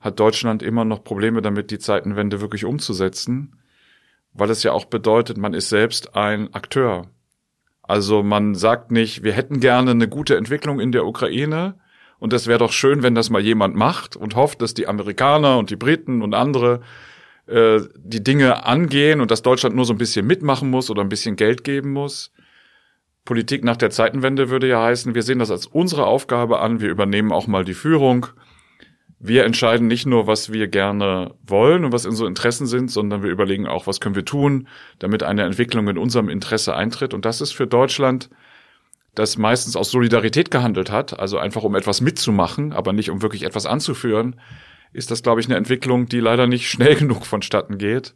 hat 0.00 0.18
Deutschland 0.18 0.60
immer 0.60 0.84
noch 0.84 1.04
Probleme 1.04 1.40
damit, 1.40 1.70
die 1.70 1.78
Zeitenwende 1.78 2.40
wirklich 2.40 2.64
umzusetzen, 2.64 3.62
weil 4.32 4.50
es 4.50 4.64
ja 4.64 4.72
auch 4.72 4.86
bedeutet, 4.86 5.36
man 5.36 5.54
ist 5.54 5.68
selbst 5.68 6.16
ein 6.16 6.52
Akteur. 6.52 7.12
Also 7.80 8.24
man 8.24 8.56
sagt 8.56 8.90
nicht, 8.90 9.22
wir 9.22 9.34
hätten 9.34 9.60
gerne 9.60 9.92
eine 9.92 10.08
gute 10.08 10.36
Entwicklung 10.36 10.80
in 10.80 10.90
der 10.90 11.06
Ukraine 11.06 11.78
und 12.18 12.32
es 12.32 12.46
wäre 12.46 12.58
doch 12.58 12.72
schön, 12.72 13.02
wenn 13.02 13.14
das 13.14 13.30
mal 13.30 13.42
jemand 13.42 13.76
macht 13.76 14.16
und 14.16 14.34
hofft, 14.34 14.60
dass 14.62 14.74
die 14.74 14.88
Amerikaner 14.88 15.58
und 15.58 15.70
die 15.70 15.76
Briten 15.76 16.22
und 16.22 16.34
andere 16.34 16.80
äh, 17.46 17.80
die 17.96 18.22
Dinge 18.22 18.66
angehen 18.66 19.20
und 19.20 19.30
dass 19.30 19.42
Deutschland 19.42 19.76
nur 19.76 19.84
so 19.84 19.94
ein 19.94 19.98
bisschen 19.98 20.26
mitmachen 20.26 20.68
muss 20.70 20.90
oder 20.90 21.02
ein 21.02 21.08
bisschen 21.08 21.36
Geld 21.36 21.64
geben 21.64 21.92
muss. 21.92 22.32
Politik 23.24 23.62
nach 23.62 23.76
der 23.76 23.90
Zeitenwende 23.90 24.48
würde 24.50 24.68
ja 24.68 24.82
heißen, 24.82 25.14
wir 25.14 25.22
sehen 25.22 25.38
das 25.38 25.50
als 25.50 25.66
unsere 25.66 26.06
Aufgabe 26.06 26.60
an, 26.60 26.80
wir 26.80 26.88
übernehmen 26.88 27.32
auch 27.32 27.46
mal 27.46 27.64
die 27.64 27.74
Führung. 27.74 28.26
Wir 29.20 29.44
entscheiden 29.44 29.86
nicht 29.86 30.06
nur, 30.06 30.26
was 30.26 30.52
wir 30.52 30.68
gerne 30.68 31.34
wollen 31.42 31.84
und 31.84 31.92
was 31.92 32.06
unsere 32.06 32.28
Interessen 32.28 32.66
sind, 32.66 32.90
sondern 32.90 33.22
wir 33.22 33.30
überlegen 33.30 33.66
auch, 33.66 33.86
was 33.86 34.00
können 34.00 34.14
wir 34.14 34.24
tun, 34.24 34.68
damit 34.98 35.22
eine 35.22 35.42
Entwicklung 35.42 35.88
in 35.88 35.98
unserem 35.98 36.28
Interesse 36.28 36.74
eintritt. 36.74 37.14
Und 37.14 37.24
das 37.24 37.40
ist 37.40 37.52
für 37.52 37.66
Deutschland, 37.66 38.30
das 39.14 39.36
meistens 39.36 39.76
aus 39.76 39.90
Solidarität 39.90 40.50
gehandelt 40.50 40.90
hat, 40.90 41.18
also 41.18 41.38
einfach 41.38 41.64
um 41.64 41.74
etwas 41.74 42.00
mitzumachen, 42.00 42.72
aber 42.72 42.92
nicht 42.92 43.10
um 43.10 43.22
wirklich 43.22 43.42
etwas 43.42 43.66
anzuführen, 43.66 44.40
ist 44.92 45.10
das, 45.10 45.22
glaube 45.22 45.40
ich, 45.40 45.46
eine 45.46 45.56
Entwicklung, 45.56 46.06
die 46.06 46.20
leider 46.20 46.46
nicht 46.46 46.68
schnell 46.70 46.94
genug 46.94 47.26
vonstatten 47.26 47.78
geht. 47.78 48.14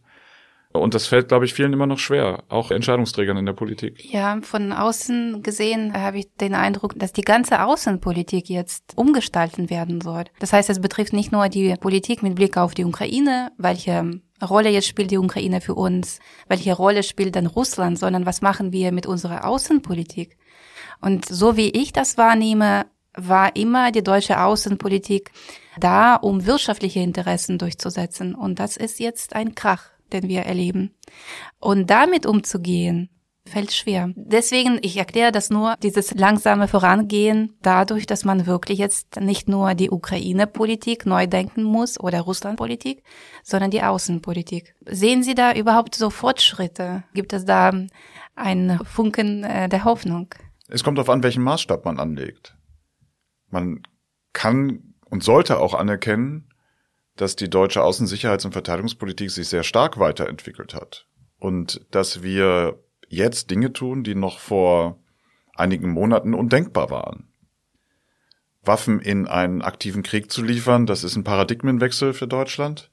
Und 0.72 0.94
das 0.94 1.06
fällt, 1.06 1.28
glaube 1.28 1.44
ich, 1.44 1.52
vielen 1.52 1.74
immer 1.74 1.86
noch 1.86 1.98
schwer, 1.98 2.44
auch 2.48 2.70
Entscheidungsträgern 2.70 3.36
in 3.36 3.44
der 3.44 3.52
Politik. 3.52 4.10
Ja, 4.10 4.38
von 4.40 4.72
außen 4.72 5.42
gesehen 5.42 5.92
habe 5.92 6.18
ich 6.18 6.34
den 6.40 6.54
Eindruck, 6.54 6.94
dass 6.98 7.12
die 7.12 7.22
ganze 7.22 7.62
Außenpolitik 7.62 8.48
jetzt 8.48 8.94
umgestalten 8.96 9.68
werden 9.68 10.00
soll. 10.00 10.24
Das 10.38 10.54
heißt, 10.54 10.70
es 10.70 10.80
betrifft 10.80 11.12
nicht 11.12 11.30
nur 11.30 11.50
die 11.50 11.74
Politik 11.78 12.22
mit 12.22 12.36
Blick 12.36 12.56
auf 12.56 12.72
die 12.72 12.86
Ukraine, 12.86 13.52
welche 13.58 14.22
Rolle 14.42 14.70
jetzt 14.70 14.88
spielt 14.88 15.10
die 15.10 15.18
Ukraine 15.18 15.60
für 15.60 15.74
uns, 15.74 16.20
welche 16.48 16.72
Rolle 16.72 17.02
spielt 17.02 17.36
dann 17.36 17.46
Russland, 17.46 17.98
sondern 17.98 18.24
was 18.24 18.40
machen 18.40 18.72
wir 18.72 18.92
mit 18.92 19.06
unserer 19.06 19.46
Außenpolitik? 19.46 20.38
Und 21.02 21.26
so 21.26 21.56
wie 21.56 21.68
ich 21.70 21.92
das 21.92 22.16
wahrnehme, 22.16 22.86
war 23.14 23.54
immer 23.56 23.92
die 23.92 24.02
deutsche 24.02 24.40
Außenpolitik 24.40 25.32
da, 25.78 26.14
um 26.14 26.46
wirtschaftliche 26.46 27.00
Interessen 27.00 27.58
durchzusetzen. 27.58 28.34
Und 28.34 28.58
das 28.58 28.76
ist 28.76 29.00
jetzt 29.00 29.34
ein 29.34 29.54
Krach, 29.54 29.90
den 30.12 30.28
wir 30.28 30.42
erleben. 30.42 30.94
Und 31.58 31.90
damit 31.90 32.24
umzugehen, 32.24 33.10
fällt 33.44 33.72
schwer. 33.72 34.10
Deswegen, 34.14 34.78
ich 34.82 34.96
erkläre 34.96 35.32
das 35.32 35.50
nur, 35.50 35.74
dieses 35.82 36.14
langsame 36.14 36.68
Vorangehen 36.68 37.56
dadurch, 37.62 38.06
dass 38.06 38.24
man 38.24 38.46
wirklich 38.46 38.78
jetzt 38.78 39.20
nicht 39.20 39.48
nur 39.48 39.74
die 39.74 39.90
Ukraine-Politik 39.90 41.06
neu 41.06 41.26
denken 41.26 41.64
muss 41.64 41.98
oder 41.98 42.20
Russland-Politik, 42.20 43.02
sondern 43.42 43.70
die 43.70 43.82
Außenpolitik. 43.82 44.74
Sehen 44.86 45.22
Sie 45.22 45.34
da 45.34 45.52
überhaupt 45.52 45.96
so 45.96 46.08
Fortschritte? 46.10 47.02
Gibt 47.14 47.32
es 47.32 47.44
da 47.44 47.72
einen 48.36 48.78
Funken 48.84 49.44
äh, 49.44 49.68
der 49.68 49.84
Hoffnung? 49.84 50.28
Es 50.72 50.82
kommt 50.82 50.96
darauf 50.96 51.10
an, 51.10 51.22
welchen 51.22 51.42
Maßstab 51.42 51.84
man 51.84 52.00
anlegt. 52.00 52.56
Man 53.50 53.82
kann 54.32 54.94
und 55.10 55.22
sollte 55.22 55.58
auch 55.58 55.74
anerkennen, 55.74 56.48
dass 57.14 57.36
die 57.36 57.50
deutsche 57.50 57.82
Außensicherheits- 57.82 58.46
und 58.46 58.52
Verteidigungspolitik 58.52 59.30
sich 59.30 59.48
sehr 59.48 59.64
stark 59.64 59.98
weiterentwickelt 59.98 60.72
hat 60.72 61.06
und 61.38 61.84
dass 61.90 62.22
wir 62.22 62.82
jetzt 63.06 63.50
Dinge 63.50 63.74
tun, 63.74 64.02
die 64.02 64.14
noch 64.14 64.38
vor 64.38 64.98
einigen 65.54 65.90
Monaten 65.90 66.32
undenkbar 66.32 66.88
waren. 66.88 67.28
Waffen 68.62 68.98
in 68.98 69.26
einen 69.26 69.60
aktiven 69.60 70.02
Krieg 70.02 70.32
zu 70.32 70.42
liefern, 70.42 70.86
das 70.86 71.04
ist 71.04 71.16
ein 71.16 71.24
Paradigmenwechsel 71.24 72.14
für 72.14 72.26
Deutschland. 72.26 72.90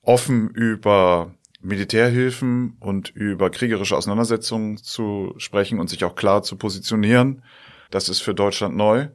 Offen 0.00 0.48
über 0.50 1.34
Militärhilfen 1.64 2.76
und 2.80 3.10
über 3.10 3.50
kriegerische 3.50 3.96
Auseinandersetzungen 3.96 4.76
zu 4.76 5.34
sprechen 5.38 5.80
und 5.80 5.88
sich 5.88 6.04
auch 6.04 6.14
klar 6.14 6.42
zu 6.42 6.56
positionieren, 6.56 7.42
das 7.90 8.08
ist 8.08 8.20
für 8.20 8.34
Deutschland 8.34 8.76
neu 8.76 9.08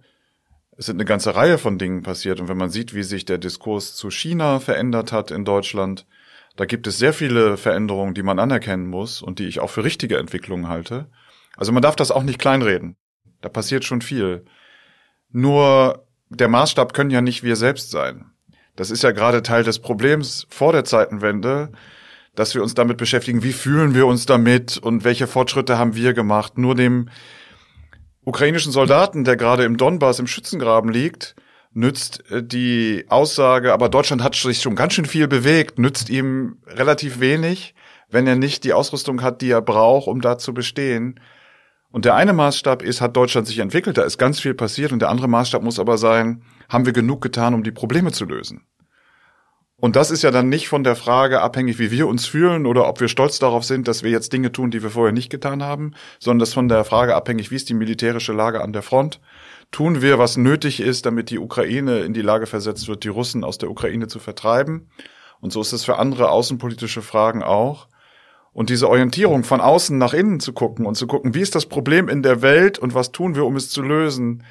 es 0.79 0.85
sind 0.85 0.95
eine 0.95 1.05
ganze 1.05 1.35
Reihe 1.35 1.57
von 1.57 1.77
Dingen 1.77 2.03
passiert. 2.03 2.39
Und 2.39 2.47
wenn 2.47 2.57
man 2.57 2.69
sieht, 2.69 2.95
wie 2.95 3.03
sich 3.03 3.25
der 3.25 3.37
Diskurs 3.37 3.95
zu 3.95 4.09
China 4.09 4.61
verändert 4.61 5.11
hat 5.11 5.29
in 5.29 5.43
Deutschland, 5.43 6.07
da 6.55 6.63
gibt 6.63 6.87
es 6.87 6.97
sehr 6.97 7.11
viele 7.11 7.57
Veränderungen, 7.57 8.13
die 8.13 8.23
man 8.23 8.39
anerkennen 8.39 8.87
muss 8.87 9.21
und 9.21 9.39
die 9.39 9.47
ich 9.47 9.59
auch 9.59 9.69
für 9.69 9.83
richtige 9.83 10.17
Entwicklungen 10.17 10.69
halte. 10.69 11.09
Also 11.57 11.73
man 11.73 11.81
darf 11.81 11.97
das 11.97 12.11
auch 12.11 12.23
nicht 12.23 12.39
kleinreden. 12.39 12.95
Da 13.41 13.49
passiert 13.49 13.83
schon 13.83 14.01
viel. 14.01 14.45
Nur 15.31 16.07
der 16.29 16.47
Maßstab 16.47 16.93
können 16.93 17.11
ja 17.11 17.19
nicht 17.19 17.43
wir 17.43 17.57
selbst 17.57 17.91
sein. 17.91 18.31
Das 18.77 18.89
ist 18.89 19.03
ja 19.03 19.11
gerade 19.11 19.43
Teil 19.43 19.65
des 19.65 19.79
Problems 19.79 20.47
vor 20.49 20.71
der 20.71 20.85
Zeitenwende, 20.85 21.73
dass 22.35 22.55
wir 22.55 22.63
uns 22.63 22.73
damit 22.73 22.97
beschäftigen, 22.97 23.43
wie 23.43 23.53
fühlen 23.53 23.93
wir 23.93 24.07
uns 24.07 24.25
damit 24.25 24.77
und 24.77 25.03
welche 25.03 25.27
Fortschritte 25.27 25.77
haben 25.77 25.95
wir 25.95 26.13
gemacht. 26.13 26.57
Nur 26.57 26.75
dem 26.75 27.09
ukrainischen 28.23 28.71
Soldaten, 28.71 29.23
der 29.23 29.35
gerade 29.35 29.63
im 29.63 29.77
Donbass 29.77 30.19
im 30.19 30.27
Schützengraben 30.27 30.91
liegt, 30.91 31.35
nützt 31.73 32.29
äh, 32.31 32.43
die 32.43 33.05
Aussage, 33.09 33.73
aber 33.73 33.89
Deutschland 33.89 34.23
hat 34.23 34.35
sich 34.35 34.61
schon 34.61 34.75
ganz 34.75 34.93
schön 34.93 35.05
viel 35.05 35.27
bewegt, 35.27 35.79
nützt 35.79 36.09
ihm 36.09 36.57
relativ 36.67 37.19
wenig, 37.19 37.75
wenn 38.09 38.27
er 38.27 38.35
nicht 38.35 38.63
die 38.63 38.73
Ausrüstung 38.73 39.21
hat, 39.21 39.41
die 39.41 39.51
er 39.51 39.61
braucht, 39.61 40.07
um 40.07 40.21
da 40.21 40.37
zu 40.37 40.53
bestehen. 40.53 41.19
Und 41.91 42.05
der 42.05 42.15
eine 42.15 42.33
Maßstab 42.33 42.83
ist, 42.83 43.01
hat 43.01 43.15
Deutschland 43.15 43.47
sich 43.47 43.59
entwickelt, 43.59 43.97
da 43.97 44.03
ist 44.03 44.17
ganz 44.17 44.39
viel 44.39 44.53
passiert, 44.53 44.91
und 44.91 44.99
der 44.99 45.09
andere 45.09 45.27
Maßstab 45.27 45.63
muss 45.63 45.79
aber 45.79 45.97
sein, 45.97 46.43
haben 46.69 46.85
wir 46.85 46.93
genug 46.93 47.21
getan, 47.21 47.53
um 47.53 47.63
die 47.63 47.71
Probleme 47.71 48.11
zu 48.11 48.25
lösen? 48.25 48.63
Und 49.79 49.95
das 49.95 50.11
ist 50.11 50.23
ja 50.23 50.31
dann 50.31 50.49
nicht 50.49 50.67
von 50.67 50.83
der 50.83 50.95
Frage 50.95 51.41
abhängig, 51.41 51.79
wie 51.79 51.89
wir 51.89 52.07
uns 52.07 52.25
fühlen 52.25 52.65
oder 52.65 52.87
ob 52.87 52.99
wir 52.99 53.07
stolz 53.07 53.39
darauf 53.39 53.63
sind, 53.63 53.87
dass 53.87 54.03
wir 54.03 54.11
jetzt 54.11 54.33
Dinge 54.33 54.51
tun, 54.51 54.71
die 54.71 54.83
wir 54.83 54.89
vorher 54.89 55.13
nicht 55.13 55.29
getan 55.29 55.63
haben, 55.63 55.93
sondern 56.19 56.39
das 56.39 56.53
von 56.53 56.67
der 56.67 56.83
Frage 56.83 57.15
abhängig, 57.15 57.49
wie 57.49 57.55
ist 57.55 57.69
die 57.69 57.73
militärische 57.73 58.33
Lage 58.33 58.61
an 58.61 58.73
der 58.73 58.81
Front? 58.81 59.21
Tun 59.71 60.01
wir, 60.01 60.19
was 60.19 60.35
nötig 60.35 60.81
ist, 60.81 61.05
damit 61.05 61.29
die 61.29 61.39
Ukraine 61.39 61.99
in 61.99 62.13
die 62.13 62.21
Lage 62.21 62.45
versetzt 62.45 62.87
wird, 62.89 63.03
die 63.03 63.09
Russen 63.09 63.43
aus 63.43 63.57
der 63.57 63.69
Ukraine 63.69 64.07
zu 64.07 64.19
vertreiben? 64.19 64.89
Und 65.39 65.53
so 65.53 65.61
ist 65.61 65.71
es 65.71 65.85
für 65.85 65.97
andere 65.97 66.29
außenpolitische 66.29 67.01
Fragen 67.01 67.41
auch. 67.41 67.87
Und 68.51 68.69
diese 68.69 68.89
Orientierung 68.89 69.45
von 69.45 69.61
außen 69.61 69.97
nach 69.97 70.13
innen 70.13 70.41
zu 70.41 70.51
gucken 70.51 70.85
und 70.85 70.95
zu 70.95 71.07
gucken, 71.07 71.35
wie 71.35 71.41
ist 71.41 71.55
das 71.55 71.67
Problem 71.67 72.09
in 72.09 72.23
der 72.23 72.41
Welt 72.41 72.79
und 72.79 72.95
was 72.95 73.13
tun 73.13 73.35
wir, 73.35 73.45
um 73.45 73.55
es 73.55 73.69
zu 73.69 73.81
lösen, 73.81 74.43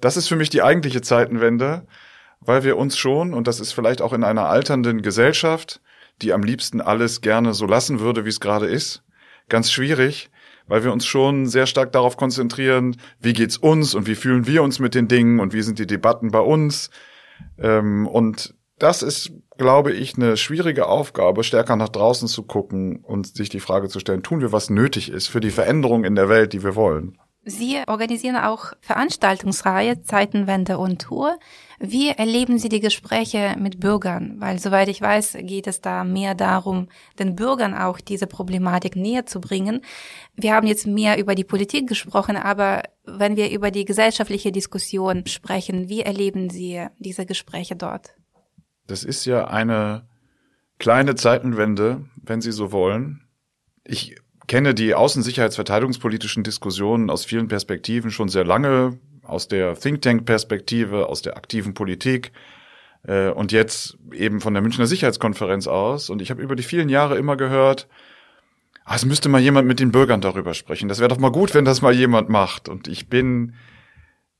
das 0.00 0.18
ist 0.18 0.28
für 0.28 0.36
mich 0.36 0.50
die 0.50 0.62
eigentliche 0.62 1.00
Zeitenwende 1.00 1.86
weil 2.44 2.64
wir 2.64 2.76
uns 2.76 2.96
schon, 2.96 3.34
und 3.34 3.46
das 3.46 3.60
ist 3.60 3.72
vielleicht 3.72 4.02
auch 4.02 4.12
in 4.12 4.24
einer 4.24 4.48
alternden 4.48 5.02
Gesellschaft, 5.02 5.80
die 6.22 6.32
am 6.32 6.42
liebsten 6.42 6.80
alles 6.80 7.20
gerne 7.20 7.54
so 7.54 7.66
lassen 7.66 8.00
würde, 8.00 8.24
wie 8.24 8.30
es 8.30 8.40
gerade 8.40 8.66
ist, 8.66 9.02
ganz 9.48 9.70
schwierig, 9.70 10.30
weil 10.66 10.84
wir 10.84 10.92
uns 10.92 11.06
schon 11.06 11.46
sehr 11.46 11.66
stark 11.66 11.92
darauf 11.92 12.16
konzentrieren, 12.16 12.96
wie 13.20 13.32
geht's 13.32 13.56
uns 13.56 13.94
und 13.94 14.06
wie 14.06 14.14
fühlen 14.14 14.46
wir 14.46 14.62
uns 14.62 14.78
mit 14.78 14.94
den 14.94 15.08
Dingen 15.08 15.40
und 15.40 15.52
wie 15.52 15.62
sind 15.62 15.78
die 15.78 15.86
Debatten 15.86 16.30
bei 16.30 16.40
uns. 16.40 16.90
Ähm, 17.58 18.06
und 18.06 18.54
das 18.78 19.02
ist, 19.02 19.32
glaube 19.56 19.92
ich, 19.92 20.16
eine 20.16 20.36
schwierige 20.36 20.86
Aufgabe, 20.86 21.44
stärker 21.44 21.76
nach 21.76 21.88
draußen 21.88 22.28
zu 22.28 22.42
gucken 22.42 22.96
und 22.96 23.36
sich 23.36 23.48
die 23.48 23.60
Frage 23.60 23.88
zu 23.88 24.00
stellen, 24.00 24.22
tun 24.22 24.40
wir, 24.40 24.52
was 24.52 24.70
nötig 24.70 25.10
ist 25.10 25.28
für 25.28 25.40
die 25.40 25.50
Veränderung 25.50 26.04
in 26.04 26.14
der 26.14 26.28
Welt, 26.28 26.52
die 26.52 26.64
wir 26.64 26.74
wollen. 26.74 27.18
Sie 27.46 27.82
organisieren 27.86 28.36
auch 28.36 28.72
Veranstaltungsreihe 28.80 30.02
Zeitenwende 30.02 30.78
und 30.78 31.02
Tour. 31.02 31.38
Wie 31.78 32.08
erleben 32.08 32.58
Sie 32.58 32.70
die 32.70 32.80
Gespräche 32.80 33.54
mit 33.58 33.80
Bürgern? 33.80 34.36
Weil 34.38 34.58
soweit 34.58 34.88
ich 34.88 35.02
weiß, 35.02 35.36
geht 35.40 35.66
es 35.66 35.82
da 35.82 36.04
mehr 36.04 36.34
darum, 36.34 36.88
den 37.18 37.36
Bürgern 37.36 37.74
auch 37.74 38.00
diese 38.00 38.26
Problematik 38.26 38.96
näher 38.96 39.26
zu 39.26 39.40
bringen. 39.40 39.82
Wir 40.34 40.54
haben 40.54 40.66
jetzt 40.66 40.86
mehr 40.86 41.18
über 41.18 41.34
die 41.34 41.44
Politik 41.44 41.86
gesprochen, 41.86 42.36
aber 42.36 42.82
wenn 43.04 43.36
wir 43.36 43.50
über 43.50 43.70
die 43.70 43.84
gesellschaftliche 43.84 44.50
Diskussion 44.50 45.26
sprechen, 45.26 45.90
wie 45.90 46.00
erleben 46.00 46.48
Sie 46.48 46.86
diese 46.98 47.26
Gespräche 47.26 47.76
dort? 47.76 48.14
Das 48.86 49.04
ist 49.04 49.26
ja 49.26 49.48
eine 49.48 50.08
kleine 50.78 51.14
Zeitenwende, 51.14 52.08
wenn 52.16 52.40
Sie 52.40 52.52
so 52.52 52.72
wollen. 52.72 53.26
Ich 53.84 54.16
kenne 54.54 54.72
die 54.72 54.94
außensicherheitsverteidigungspolitischen 54.94 56.44
Diskussionen 56.44 57.10
aus 57.10 57.24
vielen 57.24 57.48
Perspektiven 57.48 58.12
schon 58.12 58.28
sehr 58.28 58.44
lange, 58.44 59.00
aus 59.24 59.48
der 59.48 59.74
Think 59.74 60.02
Tank-Perspektive, 60.02 61.08
aus 61.08 61.22
der 61.22 61.36
aktiven 61.36 61.74
Politik 61.74 62.30
äh, 63.02 63.30
und 63.30 63.50
jetzt 63.50 63.98
eben 64.12 64.40
von 64.40 64.54
der 64.54 64.62
Münchner 64.62 64.86
Sicherheitskonferenz 64.86 65.66
aus. 65.66 66.08
Und 66.08 66.22
ich 66.22 66.30
habe 66.30 66.40
über 66.40 66.54
die 66.54 66.62
vielen 66.62 66.88
Jahre 66.88 67.18
immer 67.18 67.36
gehört, 67.36 67.88
ah, 68.84 68.94
es 68.94 69.04
müsste 69.04 69.28
mal 69.28 69.40
jemand 69.40 69.66
mit 69.66 69.80
den 69.80 69.90
Bürgern 69.90 70.20
darüber 70.20 70.54
sprechen. 70.54 70.88
Das 70.88 71.00
wäre 71.00 71.08
doch 71.08 71.18
mal 71.18 71.32
gut, 71.32 71.52
wenn 71.52 71.64
das 71.64 71.82
mal 71.82 71.92
jemand 71.92 72.28
macht. 72.28 72.68
Und 72.68 72.86
ich 72.86 73.08
bin 73.08 73.54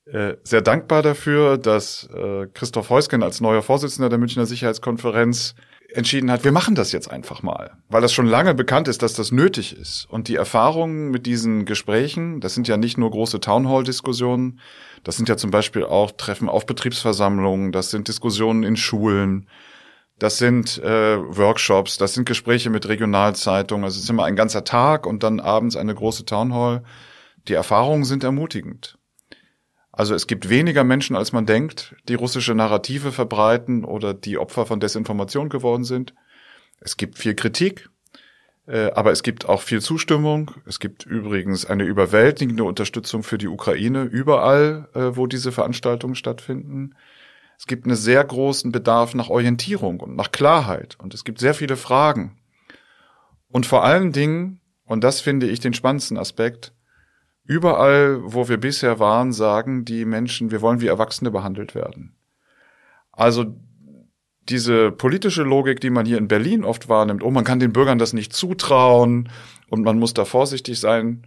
äh, 0.05 0.35
sehr 0.45 0.63
dankbar 0.63 1.03
dafür, 1.03 1.59
dass 1.59 2.09
äh, 2.15 2.47
Christoph 2.55 2.89
Heusgen 2.89 3.25
als 3.25 3.41
neuer 3.41 3.63
Vorsitzender 3.63 4.11
der 4.11 4.19
Münchner 4.19 4.47
Sicherheitskonferenz 4.47 5.57
entschieden 5.95 6.31
hat, 6.31 6.45
wir 6.45 6.53
machen 6.53 6.75
das 6.75 6.93
jetzt 6.93 7.11
einfach 7.11 7.43
mal, 7.43 7.73
weil 7.89 8.03
das 8.03 8.13
schon 8.13 8.27
lange 8.27 8.55
bekannt 8.55 8.89
ist, 8.89 9.03
dass 9.03 9.15
das 9.15 9.33
nötig 9.33 9.77
ist. 9.77 10.07
Und 10.09 10.29
die 10.29 10.37
Erfahrungen 10.37 11.11
mit 11.11 11.27
diesen 11.27 11.65
Gesprächen, 11.65 12.41
das 12.41 12.55
sind 12.55 12.69
ja 12.69 12.77
nicht 12.77 12.99
nur 12.99 13.11
große 13.11 13.41
Townhall-Diskussionen, 13.41 14.61
das 15.03 15.17
sind 15.17 15.29
ja 15.29 15.37
zum 15.37 15.51
Beispiel 15.51 15.85
auch 15.85 16.13
Treffen 16.13 16.49
auf 16.49 16.67
Betriebsversammlungen, 16.67 17.73
das 17.73 17.91
sind 17.91 18.09
Diskussionen 18.09 18.63
in 18.63 18.77
Schulen, 18.77 19.49
das 20.19 20.39
sind 20.39 20.79
äh, 20.83 21.19
Workshops, 21.19 21.99
das 21.99 22.15
sind 22.15 22.27
Gespräche 22.27 22.71
mit 22.71 22.89
Regionalzeitungen, 22.89 23.85
also 23.85 23.97
es 23.97 24.05
ist 24.05 24.11
immer 24.11 24.25
ein 24.25 24.37
ganzer 24.37 24.65
Tag 24.65 25.07
und 25.07 25.23
dann 25.23 25.41
abends 25.41 25.77
eine 25.77 25.95
große 25.95 26.25
Townhall. 26.25 26.85
Die 27.49 27.55
Erfahrungen 27.55 28.05
sind 28.05 28.25
ermutigend. 28.25 28.97
Also 29.97 30.17
es 30.17 30.27
gibt 30.27 30.49
weniger 30.49 30.83
Menschen, 30.83 31.15
als 31.15 31.31
man 31.31 31.47
denkt, 31.47 31.95
die 32.09 32.17
russische 32.17 32.53
Narrative 32.53 33.13
verbreiten 33.13 33.85
oder 33.85 34.13
die 34.13 34.39
Opfer 34.39 34.67
von 34.67 34.81
Desinformation 34.81 35.49
geworden 35.49 35.85
sind. 35.85 36.15
Es 36.81 36.97
gibt 36.97 37.17
viel 37.17 37.37
Kritik, 37.37 37.89
äh, 38.67 38.91
aber 38.91 39.13
es 39.13 39.23
gibt 39.23 39.49
auch 39.49 39.63
viel 39.63 39.81
Zustimmung. 39.81 40.51
Es 40.67 40.81
gibt 40.81 41.07
übrigens 41.07 41.65
eine 41.65 41.85
überwältigende 41.85 42.65
Unterstützung 42.65 43.23
für 43.23 43.39
die 43.39 43.47
Ukraine 43.47 44.03
überall, 44.03 44.89
äh, 44.95 45.17
wo 45.17 45.29
diese 45.29 45.53
Veranstaltungen 45.53 46.17
stattfinden. 46.17 46.97
Es 47.57 47.69
gibt 47.69 47.87
einen 47.87 47.95
sehr 47.95 48.25
großen 48.25 48.73
Bedarf 48.73 49.15
nach 49.15 49.29
Orientierung 49.29 50.01
und 50.01 50.17
nach 50.17 50.33
Klarheit 50.33 50.97
und 50.99 51.15
es 51.15 51.23
gibt 51.23 51.39
sehr 51.39 51.55
viele 51.55 51.77
Fragen. 51.77 52.37
Und 53.47 53.65
vor 53.65 53.85
allen 53.85 54.11
Dingen, 54.11 54.61
und 54.87 55.05
das 55.05 55.21
finde 55.21 55.47
ich 55.47 55.61
den 55.61 55.73
spannendsten 55.73 56.19
Aspekt, 56.19 56.75
Überall, 57.45 58.21
wo 58.23 58.49
wir 58.49 58.57
bisher 58.57 58.99
waren, 58.99 59.33
sagen 59.33 59.85
die 59.85 60.05
Menschen, 60.07 60.51
wir 60.51 60.63
wollen 60.63 60.81
wie 60.81 60.87
Erwachsene 60.87 61.31
behandelt 61.31 61.75
werden. 61.75 62.17
Also 63.13 63.55
diese 64.49 64.91
politische 64.91 65.43
Logik, 65.43 65.81
die 65.81 65.91
man 65.91 66.07
hier 66.07 66.19
in 66.19 66.29
Berlin 66.29 66.65
oft 66.65 66.89
wahrnimmt, 66.89 67.23
oh, 67.23 67.31
man 67.31 67.45
kann 67.45 67.61
den 67.61 67.73
Bürgern 67.73 67.99
das 67.99 68.13
nicht 68.13 68.33
zutrauen 68.33 69.31
und 69.69 69.83
man 69.83 69.99
muss 69.99 70.15
da 70.15 70.25
vorsichtig 70.25 70.81
sein, 70.81 71.27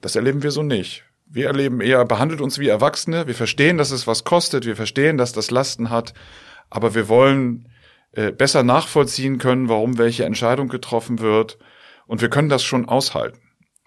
das 0.00 0.16
erleben 0.16 0.42
wir 0.42 0.50
so 0.50 0.62
nicht. 0.62 1.04
Wir 1.26 1.46
erleben 1.46 1.80
eher, 1.80 2.04
behandelt 2.04 2.40
uns 2.40 2.58
wie 2.58 2.68
Erwachsene, 2.68 3.26
wir 3.26 3.34
verstehen, 3.34 3.78
dass 3.78 3.90
es 3.90 4.06
was 4.06 4.24
kostet, 4.24 4.66
wir 4.66 4.76
verstehen, 4.76 5.16
dass 5.16 5.32
das 5.32 5.50
Lasten 5.50 5.90
hat, 5.90 6.14
aber 6.70 6.94
wir 6.94 7.08
wollen 7.08 7.68
äh, 8.12 8.30
besser 8.30 8.62
nachvollziehen 8.62 9.38
können, 9.38 9.68
warum 9.68 9.98
welche 9.98 10.24
Entscheidung 10.24 10.68
getroffen 10.68 11.20
wird 11.20 11.58
und 12.06 12.20
wir 12.20 12.30
können 12.30 12.48
das 12.48 12.62
schon 12.62 12.88
aushalten. 12.88 13.43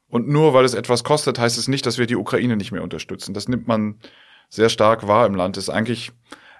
Und 0.10 0.28
nur 0.28 0.54
weil 0.54 0.66
es 0.66 0.74
etwas 0.74 1.04
kostet, 1.04 1.40
heißt 1.40 1.58
es 1.58 1.68
nicht, 1.68 1.86
dass 1.86 1.98
wir 1.98 2.06
die 2.06 2.16
Ukraine 2.16 2.56
nicht 2.56 2.72
mehr 2.72 2.84
unterstützen. 2.84 3.34
Das 3.34 3.48
nimmt 3.48 3.68
man 3.68 3.96
sehr 4.50 4.70
stark 4.70 5.08
wahr 5.08 5.26
im 5.26 5.36
Land. 5.36 5.58
Das 5.58 5.66
ist 5.66 5.70
eigentlich 5.70 6.12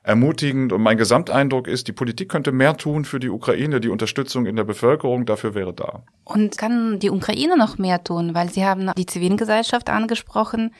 ermutigend 0.08 0.72
und 0.72 0.82
mein 0.82 0.98
Gesamteindruck 0.98 1.68
ist, 1.68 1.88
die 1.88 1.92
Politik 1.92 2.30
könnte 2.30 2.54
mehr 2.54 2.78
tun 2.78 3.04
für 3.04 3.20
die 3.20 3.30
Ukraine, 3.30 3.82
die 3.82 3.90
Unterstützung 3.90 4.46
in 4.46 4.56
der 4.56 4.64
Bevölkerung 4.64 5.26
dafür 5.26 5.54
wäre 5.54 5.74
da. 5.74 6.04
Und 6.24 6.58
kann 6.58 7.00
die 7.00 7.10
Ukraine 7.10 7.58
noch 7.58 7.78
mehr 7.78 8.04
tun, 8.04 8.34
weil 8.34 8.50
Sie 8.50 8.66
haben 8.66 8.92
die 8.98 9.06
Zivilgesellschaft 9.06 9.90
angesprochen. 9.90 10.74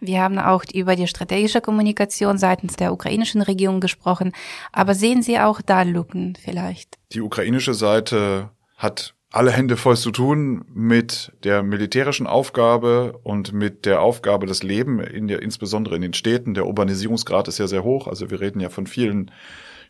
Wir 0.00 0.20
haben 0.20 0.38
auch 0.38 0.64
über 0.74 0.96
die 0.96 1.06
strategische 1.06 1.62
Kommunikation 1.62 2.36
seitens 2.36 2.76
der 2.76 2.92
ukrainischen 2.92 3.40
Regierung 3.40 3.80
gesprochen. 3.80 4.32
Aber 4.70 4.94
sehen 4.94 5.22
Sie 5.22 5.38
auch 5.38 5.62
da 5.62 5.82
Lücken 5.82 6.36
vielleicht? 6.38 6.98
Die 7.12 7.22
ukrainische 7.22 7.72
Seite 7.72 8.50
hat 8.76 9.13
alle 9.34 9.50
Hände 9.50 9.76
voll 9.76 9.96
zu 9.96 10.12
tun 10.12 10.64
mit 10.72 11.32
der 11.42 11.64
militärischen 11.64 12.28
Aufgabe 12.28 13.18
und 13.24 13.52
mit 13.52 13.84
der 13.84 14.00
Aufgabe, 14.00 14.46
das 14.46 14.62
Leben 14.62 15.00
in 15.00 15.26
der, 15.26 15.42
insbesondere 15.42 15.96
in 15.96 16.02
den 16.02 16.14
Städten. 16.14 16.54
Der 16.54 16.66
Urbanisierungsgrad 16.68 17.48
ist 17.48 17.58
ja 17.58 17.66
sehr 17.66 17.82
hoch. 17.82 18.06
Also 18.06 18.30
wir 18.30 18.40
reden 18.40 18.60
ja 18.60 18.68
von 18.68 18.86
vielen 18.86 19.32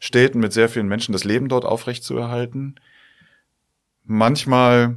Städten 0.01 0.41
mit 0.41 0.55
sehr 0.55 0.71
vielen 0.71 0.89
Menschen, 0.89 1.13
das 1.13 1.25
Leben 1.25 1.49
dort 1.49 1.67
aufrechtzuerhalten. 1.67 2.77
Manchmal 4.03 4.97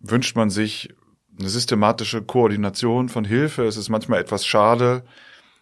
wünscht 0.00 0.34
man 0.34 0.50
sich 0.50 0.88
eine 1.38 1.48
systematische 1.48 2.22
Koordination 2.22 3.08
von 3.08 3.24
Hilfe. 3.24 3.66
Es 3.66 3.76
ist 3.76 3.88
manchmal 3.88 4.20
etwas 4.20 4.46
schade. 4.46 5.04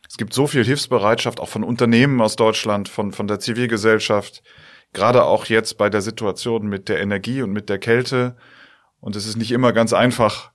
Es 0.09 0.17
gibt 0.17 0.33
so 0.33 0.47
viel 0.47 0.65
Hilfsbereitschaft 0.65 1.41
auch 1.41 1.49
von 1.51 1.63
Unternehmen 1.63 2.23
aus 2.23 2.37
Deutschland, 2.37 2.89
von, 2.89 3.13
von 3.13 3.29
der 3.29 3.39
Zivilgesellschaft 3.39 4.43
gerade 4.93 5.25
auch 5.25 5.47
jetzt 5.47 5.79
bei 5.79 5.91
der 5.91 6.03
Situation 6.03 6.67
mit 6.67 6.89
der 6.89 7.01
Energie 7.01 7.43
und 7.43 7.53
mit 7.53 7.69
der 7.69 7.79
Kälte. 7.79 8.37
Und 9.01 9.17
es 9.17 9.27
ist 9.27 9.37
nicht 9.37 9.53
immer 9.53 9.73
ganz 9.73 9.93
einfach, 9.93 10.53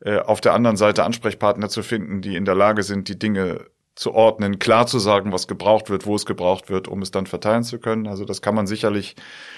äh, 0.00 0.18
auf 0.18 0.40
der 0.40 0.52
anderen 0.52 0.76
Seite 0.76 1.04
Ansprechpartner 1.04 1.68
zu 1.68 1.82
finden, 1.82 2.20
die 2.20 2.36
in 2.36 2.44
der 2.44 2.54
Lage 2.54 2.82
sind, 2.82 3.08
die 3.08 3.18
Dinge 3.18 3.66
zu 3.94 4.12
ordnen, 4.12 4.58
klar 4.58 4.86
zu 4.86 4.98
sagen, 4.98 5.32
was 5.32 5.46
gebraucht 5.46 5.88
wird, 5.88 6.04
wo 6.04 6.16
es 6.16 6.26
gebraucht 6.26 6.68
wird, 6.68 6.88
um 6.88 7.00
es 7.02 7.10
dann 7.10 7.26
verteilen 7.26 7.62
zu 7.62 7.78
können. 7.78 8.06
Also 8.06 8.24
das 8.24 8.42
kann 8.42 8.54
man 8.54 8.66
sicherlich 8.66 9.14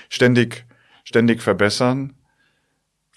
ständig, 0.08 0.66
ständig 1.04 1.42
verbessern. 1.42 2.14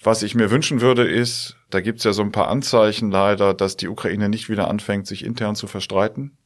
Was 0.02 0.22
ich 0.22 0.34
mir 0.34 0.50
wünschen 0.50 0.80
würde, 0.80 1.06
ist, 1.06 1.58
da 1.68 1.80
gibt's 1.82 2.04
ja 2.04 2.14
so 2.14 2.22
ein 2.22 2.32
paar 2.32 2.48
Anzeichen 2.48 3.10
leider, 3.10 3.52
dass 3.52 3.76
die 3.76 3.88
Ukraine 3.88 4.30
nicht 4.30 4.48
wieder 4.48 4.68
anfängt, 4.68 5.06
sich 5.06 5.24
intern 5.24 5.56
zu 5.56 5.66
verstreiten. 5.66 6.38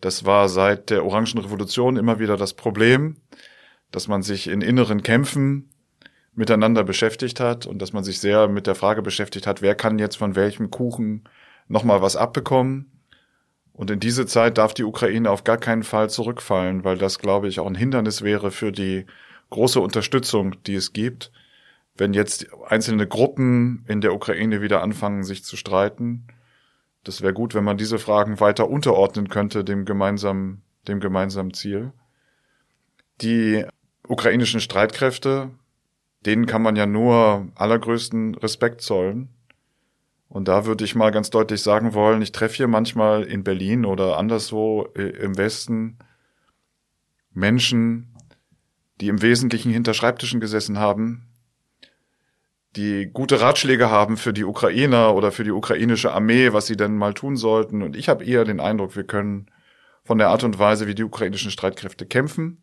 Das 0.00 0.24
war 0.24 0.48
seit 0.48 0.90
der 0.90 1.04
Orangen 1.04 1.38
Revolution 1.38 1.96
immer 1.96 2.20
wieder 2.20 2.36
das 2.36 2.54
Problem 2.54 3.16
dass 3.90 4.08
man 4.08 4.22
sich 4.22 4.48
in 4.48 4.60
inneren 4.60 5.02
Kämpfen 5.02 5.70
miteinander 6.34 6.84
beschäftigt 6.84 7.40
hat 7.40 7.66
und 7.66 7.82
dass 7.82 7.92
man 7.92 8.04
sich 8.04 8.20
sehr 8.20 8.48
mit 8.48 8.66
der 8.66 8.74
Frage 8.74 9.02
beschäftigt 9.02 9.46
hat, 9.46 9.60
wer 9.60 9.74
kann 9.74 9.98
jetzt 9.98 10.16
von 10.16 10.36
welchem 10.36 10.70
Kuchen 10.70 11.24
nochmal 11.66 12.00
was 12.00 12.16
abbekommen. 12.16 12.92
Und 13.72 13.90
in 13.90 14.00
diese 14.00 14.26
Zeit 14.26 14.58
darf 14.58 14.74
die 14.74 14.84
Ukraine 14.84 15.30
auf 15.30 15.44
gar 15.44 15.58
keinen 15.58 15.84
Fall 15.84 16.10
zurückfallen, 16.10 16.84
weil 16.84 16.98
das, 16.98 17.18
glaube 17.18 17.48
ich, 17.48 17.60
auch 17.60 17.66
ein 17.66 17.74
Hindernis 17.74 18.22
wäre 18.22 18.50
für 18.50 18.72
die 18.72 19.06
große 19.50 19.80
Unterstützung, 19.80 20.62
die 20.64 20.74
es 20.74 20.92
gibt, 20.92 21.32
wenn 21.96 22.12
jetzt 22.12 22.46
einzelne 22.66 23.06
Gruppen 23.06 23.84
in 23.88 24.00
der 24.00 24.14
Ukraine 24.14 24.62
wieder 24.62 24.82
anfangen, 24.82 25.24
sich 25.24 25.44
zu 25.44 25.56
streiten. 25.56 26.26
Das 27.04 27.22
wäre 27.22 27.32
gut, 27.32 27.54
wenn 27.54 27.64
man 27.64 27.78
diese 27.78 27.98
Fragen 27.98 28.40
weiter 28.40 28.68
unterordnen 28.68 29.28
könnte 29.28 29.64
dem 29.64 29.84
gemeinsamen, 29.84 30.62
dem 30.86 31.00
gemeinsamen 31.00 31.54
Ziel. 31.54 31.92
Die 33.20 33.64
ukrainischen 34.08 34.60
Streitkräfte, 34.60 35.50
denen 36.26 36.46
kann 36.46 36.62
man 36.62 36.76
ja 36.76 36.86
nur 36.86 37.48
allergrößten 37.54 38.34
Respekt 38.36 38.80
zollen. 38.80 39.28
Und 40.28 40.48
da 40.48 40.66
würde 40.66 40.84
ich 40.84 40.94
mal 40.94 41.10
ganz 41.10 41.30
deutlich 41.30 41.62
sagen 41.62 41.94
wollen, 41.94 42.20
ich 42.20 42.32
treffe 42.32 42.56
hier 42.56 42.68
manchmal 42.68 43.22
in 43.22 43.44
Berlin 43.44 43.84
oder 43.84 44.18
anderswo 44.18 44.88
äh, 44.94 45.02
im 45.02 45.38
Westen 45.38 45.98
Menschen, 47.32 48.14
die 49.00 49.08
im 49.08 49.22
Wesentlichen 49.22 49.72
hinter 49.72 49.94
Schreibtischen 49.94 50.40
gesessen 50.40 50.78
haben, 50.78 51.28
die 52.76 53.06
gute 53.06 53.40
Ratschläge 53.40 53.90
haben 53.90 54.16
für 54.16 54.32
die 54.32 54.44
Ukrainer 54.44 55.14
oder 55.14 55.32
für 55.32 55.44
die 55.44 55.50
ukrainische 55.50 56.12
Armee, 56.12 56.52
was 56.52 56.66
sie 56.66 56.76
denn 56.76 56.96
mal 56.96 57.14
tun 57.14 57.36
sollten. 57.36 57.82
Und 57.82 57.96
ich 57.96 58.08
habe 58.08 58.24
eher 58.24 58.44
den 58.44 58.60
Eindruck, 58.60 58.96
wir 58.96 59.04
können 59.04 59.46
von 60.04 60.18
der 60.18 60.28
Art 60.28 60.44
und 60.44 60.58
Weise, 60.58 60.86
wie 60.86 60.94
die 60.94 61.04
ukrainischen 61.04 61.50
Streitkräfte 61.50 62.06
kämpfen, 62.06 62.62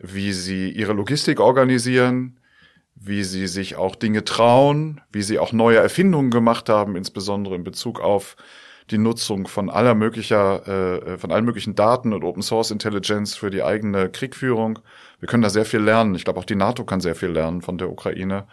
wie 0.00 0.32
sie 0.32 0.70
ihre 0.70 0.92
Logistik 0.92 1.40
organisieren, 1.40 2.40
wie 2.94 3.24
sie 3.24 3.46
sich 3.46 3.76
auch 3.76 3.96
Dinge 3.96 4.24
trauen, 4.24 5.00
wie 5.12 5.22
sie 5.22 5.38
auch 5.38 5.52
neue 5.52 5.78
Erfindungen 5.78 6.30
gemacht 6.30 6.68
haben, 6.68 6.96
insbesondere 6.96 7.54
in 7.54 7.64
Bezug 7.64 8.00
auf 8.00 8.36
die 8.90 8.98
Nutzung 8.98 9.46
von 9.46 9.70
aller 9.70 9.94
möglicher, 9.94 10.66
äh, 10.66 11.18
von 11.18 11.30
allen 11.30 11.44
möglichen 11.44 11.74
Daten 11.74 12.12
und 12.12 12.24
Open 12.24 12.42
Source 12.42 12.70
Intelligence 12.70 13.36
für 13.36 13.50
die 13.50 13.62
eigene 13.62 14.10
Kriegführung. 14.10 14.80
Wir 15.20 15.28
können 15.28 15.42
da 15.42 15.50
sehr 15.50 15.64
viel 15.64 15.80
lernen. 15.80 16.14
Ich 16.14 16.24
glaube, 16.24 16.40
auch 16.40 16.44
die 16.44 16.56
NATO 16.56 16.84
kann 16.84 17.00
sehr 17.00 17.14
viel 17.14 17.30
lernen 17.30 17.62
von 17.62 17.78
der 17.78 17.90
Ukraine. 17.90 18.46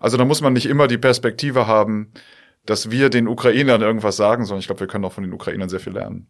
Also 0.00 0.16
da 0.16 0.24
muss 0.24 0.40
man 0.40 0.54
nicht 0.54 0.66
immer 0.66 0.88
die 0.88 0.98
Perspektive 0.98 1.66
haben, 1.66 2.12
dass 2.66 2.90
wir 2.90 3.10
den 3.10 3.28
Ukrainern 3.28 3.82
irgendwas 3.82 4.16
sagen, 4.16 4.44
sondern 4.44 4.60
ich 4.60 4.66
glaube, 4.66 4.80
wir 4.80 4.86
können 4.86 5.04
auch 5.04 5.12
von 5.12 5.24
den 5.24 5.32
Ukrainern 5.32 5.68
sehr 5.68 5.80
viel 5.80 5.92
lernen. 5.92 6.26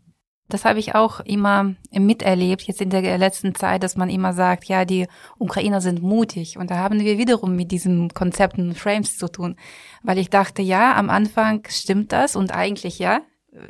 Das 0.49 0.65
habe 0.67 0.79
ich 0.79 0.95
auch 0.95 1.21
immer 1.21 1.75
miterlebt, 1.91 2.63
jetzt 2.63 2.83
in 2.83 2.91
der 2.91 3.17
letzten 3.17 3.55
Zeit, 3.55 3.83
dass 3.83 3.97
man 3.97 4.11
immer 4.11 4.35
sagt, 4.35 4.67
ja, 4.67 4.85
die 4.85 5.07
Ukrainer 5.39 5.81
sind 5.81 6.03
mutig. 6.03 6.59
Und 6.59 6.71
da 6.71 6.77
haben 6.77 7.01
wir 7.01 7.17
wiederum 7.17 7.57
mit 7.57 7.71
diesen 7.71 8.11
Konzepten 8.13 8.75
Frames 8.75 9.17
zu 9.17 9.29
tun. 9.29 9.57
Weil 10.03 10.19
ich 10.19 10.29
dachte, 10.29 10.61
ja, 10.61 10.97
am 10.97 11.09
Anfang 11.09 11.63
stimmt 11.69 12.13
das 12.13 12.37
und 12.37 12.55
eigentlich 12.55 12.99
ja, 12.99 13.21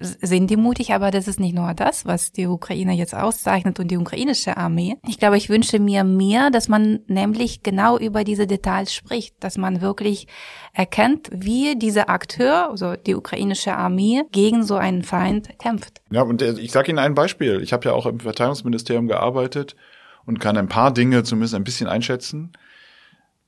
sind 0.01 0.49
die 0.49 0.57
mutig, 0.57 0.93
aber 0.95 1.11
das 1.11 1.29
ist 1.29 1.39
nicht 1.39 1.55
nur 1.55 1.75
das, 1.75 2.07
was 2.07 2.33
die 2.33 2.47
Ukraine 2.47 2.95
jetzt 2.95 3.15
auszeichnet 3.15 3.79
und 3.81 3.91
die 3.91 3.99
ukrainische 3.99 4.57
Armee. 4.57 4.97
Ich 5.07 5.19
glaube, 5.19 5.37
ich 5.37 5.51
wünsche 5.51 5.79
mir 5.79 6.05
mehr, 6.05 6.51
dass 6.51 6.69
man 6.69 7.01
nämlich 7.07 7.63
genau 7.63 7.99
über 7.99 8.25
diese 8.25 8.47
Details 8.47 8.95
spricht, 8.95 9.35
dass 9.41 9.59
man 9.59 9.83
wirklich 9.83 10.27
erkennt, 10.73 11.29
wie 11.33 11.77
dieser 11.77 12.09
Akteur, 12.09 12.71
also 12.71 12.95
die 12.97 13.15
ukrainische 13.15 13.77
Armee, 13.77 14.23
gegen 14.33 14.65
so 14.65 14.77
einen 14.77 15.03
Feind 15.03 15.59
kämpft. 15.59 16.01
Ja, 16.11 16.23
und 16.23 16.41
äh, 16.41 16.53
ich 16.53 16.73
sage 16.73 16.91
Ihnen 16.91 16.99
ein 16.99 17.15
Beispiel. 17.15 17.61
Ich 17.61 17.73
habe 17.73 17.87
ja 17.87 17.93
auch 17.93 18.07
im 18.07 18.21
Verteidigungsministerium 18.21 19.07
gearbeitet 19.07 19.77
und 20.25 20.41
kann 20.41 20.57
ein 20.57 20.69
paar 20.69 20.95
Dinge 20.95 21.25
zumindest 21.25 21.55
ein 21.55 21.65
bisschen 21.65 21.89
einschätzen. 21.89 22.53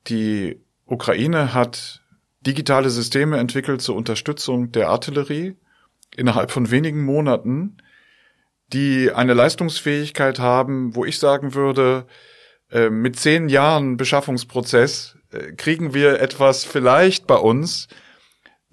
Die 0.09 0.61
Ukraine 0.85 1.55
hat 1.55 2.03
digitale 2.47 2.91
Systeme 2.91 3.39
entwickelt 3.39 3.81
zur 3.81 3.97
Unterstützung 3.97 4.71
der 4.71 4.91
Artillerie 4.91 5.57
innerhalb 6.17 6.51
von 6.51 6.71
wenigen 6.71 7.05
Monaten, 7.05 7.77
die 8.73 9.13
eine 9.13 9.35
Leistungsfähigkeit 9.35 10.39
haben, 10.39 10.95
wo 10.95 11.05
ich 11.05 11.19
sagen 11.19 11.55
würde, 11.55 12.07
äh, 12.71 12.91
mit 12.91 13.17
zehn 13.19 13.49
Jahren 13.49 13.97
Beschaffungsprozess 13.97 15.17
äh, 15.31 15.53
kriegen 15.53 15.95
wir 15.95 16.21
etwas 16.21 16.65
vielleicht 16.65 17.27
bei 17.27 17.37
uns, 17.37 17.89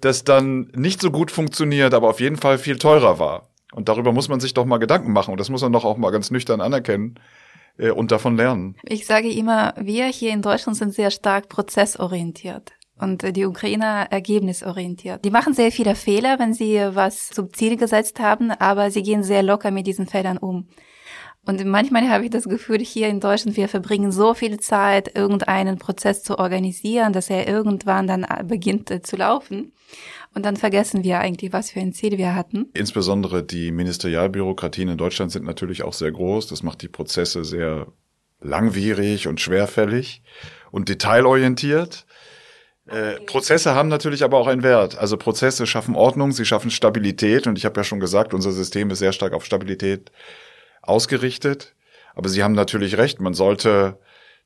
das 0.00 0.24
dann 0.24 0.72
nicht 0.74 1.00
so 1.00 1.10
gut 1.10 1.30
funktioniert, 1.30 1.94
aber 1.94 2.08
auf 2.08 2.20
jeden 2.20 2.36
Fall 2.36 2.58
viel 2.58 2.78
teurer 2.78 3.18
war. 3.18 3.50
Und 3.72 3.88
darüber 3.88 4.12
muss 4.12 4.28
man 4.28 4.40
sich 4.40 4.54
doch 4.54 4.64
mal 4.64 4.78
Gedanken 4.78 5.12
machen. 5.12 5.32
Und 5.32 5.40
das 5.40 5.50
muss 5.50 5.62
man 5.62 5.72
doch 5.72 5.84
auch 5.84 5.96
mal 5.96 6.10
ganz 6.10 6.30
nüchtern 6.30 6.60
anerkennen 6.60 7.18
äh, 7.78 7.90
und 7.90 8.12
davon 8.12 8.36
lernen. 8.36 8.76
Ich 8.82 9.06
sage 9.06 9.30
immer, 9.30 9.74
wir 9.76 10.06
hier 10.06 10.32
in 10.32 10.42
Deutschland 10.42 10.76
sind 10.76 10.92
sehr 10.92 11.10
stark 11.10 11.48
prozessorientiert 11.48 12.72
und 12.98 13.36
die 13.36 13.44
Ukrainer 13.44 14.06
ergebnisorientiert. 14.10 15.24
Die 15.24 15.30
machen 15.30 15.54
sehr 15.54 15.72
viele 15.72 15.94
Fehler, 15.94 16.38
wenn 16.38 16.54
sie 16.54 16.80
was 16.92 17.30
zum 17.30 17.52
Ziel 17.52 17.76
gesetzt 17.76 18.20
haben, 18.20 18.50
aber 18.50 18.90
sie 18.90 19.02
gehen 19.02 19.22
sehr 19.22 19.42
locker 19.42 19.70
mit 19.70 19.86
diesen 19.86 20.06
Fehlern 20.06 20.38
um. 20.38 20.68
Und 21.46 21.62
manchmal 21.66 22.08
habe 22.08 22.24
ich 22.24 22.30
das 22.30 22.44
Gefühl, 22.44 22.78
hier 22.80 23.08
in 23.08 23.20
Deutschland, 23.20 23.56
wir 23.56 23.68
verbringen 23.68 24.10
so 24.12 24.32
viel 24.32 24.58
Zeit, 24.60 25.14
irgendeinen 25.14 25.78
Prozess 25.78 26.22
zu 26.22 26.38
organisieren, 26.38 27.12
dass 27.12 27.28
er 27.28 27.46
irgendwann 27.46 28.06
dann 28.06 28.26
beginnt 28.46 28.90
äh, 28.90 29.02
zu 29.02 29.16
laufen. 29.16 29.72
Und 30.34 30.46
dann 30.46 30.56
vergessen 30.56 31.04
wir 31.04 31.18
eigentlich, 31.18 31.52
was 31.52 31.70
für 31.70 31.80
ein 31.80 31.92
Ziel 31.92 32.16
wir 32.16 32.34
hatten. 32.34 32.70
Insbesondere 32.72 33.42
die 33.42 33.72
Ministerialbürokratien 33.72 34.88
in 34.88 34.98
Deutschland 34.98 35.32
sind 35.32 35.44
natürlich 35.44 35.84
auch 35.84 35.92
sehr 35.92 36.10
groß. 36.10 36.46
Das 36.46 36.62
macht 36.62 36.80
die 36.82 36.88
Prozesse 36.88 37.44
sehr 37.44 37.88
langwierig 38.40 39.28
und 39.28 39.40
schwerfällig 39.40 40.22
und 40.70 40.88
detailorientiert. 40.88 42.06
Äh, 42.86 43.20
Prozesse 43.20 43.74
haben 43.74 43.88
natürlich 43.88 44.22
aber 44.24 44.38
auch 44.38 44.46
einen 44.46 44.62
Wert. 44.62 44.98
Also 44.98 45.16
Prozesse 45.16 45.66
schaffen 45.66 45.94
Ordnung, 45.96 46.32
sie 46.32 46.44
schaffen 46.44 46.70
Stabilität 46.70 47.46
und 47.46 47.56
ich 47.56 47.64
habe 47.64 47.80
ja 47.80 47.84
schon 47.84 48.00
gesagt, 48.00 48.34
unser 48.34 48.52
System 48.52 48.90
ist 48.90 48.98
sehr 48.98 49.12
stark 49.12 49.32
auf 49.32 49.44
Stabilität 49.44 50.10
ausgerichtet. 50.82 51.74
Aber 52.14 52.28
Sie 52.28 52.44
haben 52.44 52.52
natürlich 52.52 52.96
recht, 52.96 53.20
man 53.20 53.34
sollte 53.34 53.98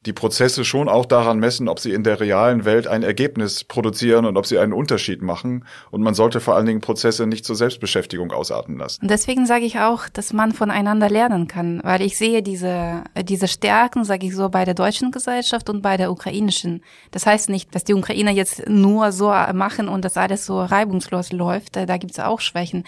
die 0.07 0.13
Prozesse 0.13 0.65
schon 0.65 0.89
auch 0.89 1.07
daran 1.07 1.41
messen, 1.41 1.69
ob 1.69 1.81
sie 1.81 1.93
in 1.93 2.05
der 2.05 2.21
realen 2.21 2.65
Welt 2.65 2.87
ein 2.87 3.03
Ergebnis 3.03 3.65
produzieren 3.65 4.27
und 4.27 4.37
ob 4.37 4.47
sie 4.47 4.59
einen 4.59 4.73
Unterschied 4.73 5.23
machen. 5.23 5.65
Und 5.91 6.03
man 6.03 6.15
sollte 6.15 6.39
vor 6.39 6.55
allen 6.55 6.67
Dingen 6.67 6.81
Prozesse 6.81 7.27
nicht 7.27 7.45
zur 7.45 7.57
Selbstbeschäftigung 7.57 8.31
ausarten 8.31 8.79
lassen. 8.79 9.03
Und 9.03 9.11
deswegen 9.11 9.45
sage 9.45 9.65
ich 9.65 9.81
auch, 9.81 10.09
dass 10.09 10.33
man 10.33 10.53
voneinander 10.53 11.11
lernen 11.11 11.49
kann, 11.49 11.81
weil 11.83 12.01
ich 12.03 12.17
sehe 12.17 12.43
diese, 12.43 13.03
diese 13.25 13.49
Stärken, 13.49 14.05
sage 14.05 14.27
ich 14.27 14.37
so, 14.37 14.49
bei 14.49 14.65
der 14.65 14.75
deutschen 14.75 15.11
Gesellschaft 15.11 15.69
und 15.69 15.83
bei 15.83 15.97
der 15.97 16.13
ukrainischen. 16.13 16.85
Das 17.11 17.27
heißt 17.27 17.49
nicht, 17.49 17.75
dass 17.75 17.83
die 17.83 17.95
Ukrainer 17.95 18.31
jetzt 18.31 18.69
nur 18.69 19.11
so 19.11 19.31
machen 19.53 19.89
und 19.89 20.05
dass 20.05 20.17
alles 20.17 20.47
so 20.47 20.63
reibungslos 20.63 21.33
läuft. 21.33 21.75
Da 21.75 21.97
gibt's 21.97 22.21
auch 22.21 22.41
Schwächen. 22.41 22.85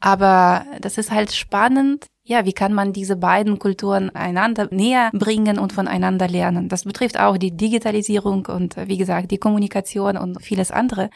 Aber 0.00 0.64
das 0.80 0.96
ist 0.96 1.10
halt 1.10 1.32
spannend, 1.32 2.06
ja, 2.26 2.44
wie 2.44 2.52
kann 2.52 2.72
man 2.72 2.92
diese 2.92 3.14
beiden 3.14 3.60
Kulturen 3.60 4.10
einander 4.10 4.66
näher 4.72 5.10
bringen 5.12 5.60
und 5.60 5.72
voneinander 5.72 6.26
lernen? 6.26 6.68
Das 6.68 6.82
betrifft 6.82 7.18
auch 7.20 7.38
die 7.38 7.56
Digitalisierung 7.56 8.46
und 8.46 8.76
wie 8.88 8.98
gesagt 8.98 9.30
die 9.30 9.38
Kommunikation 9.38 10.16
und 10.16 10.42
vieles 10.42 10.72
andere. 10.72 11.08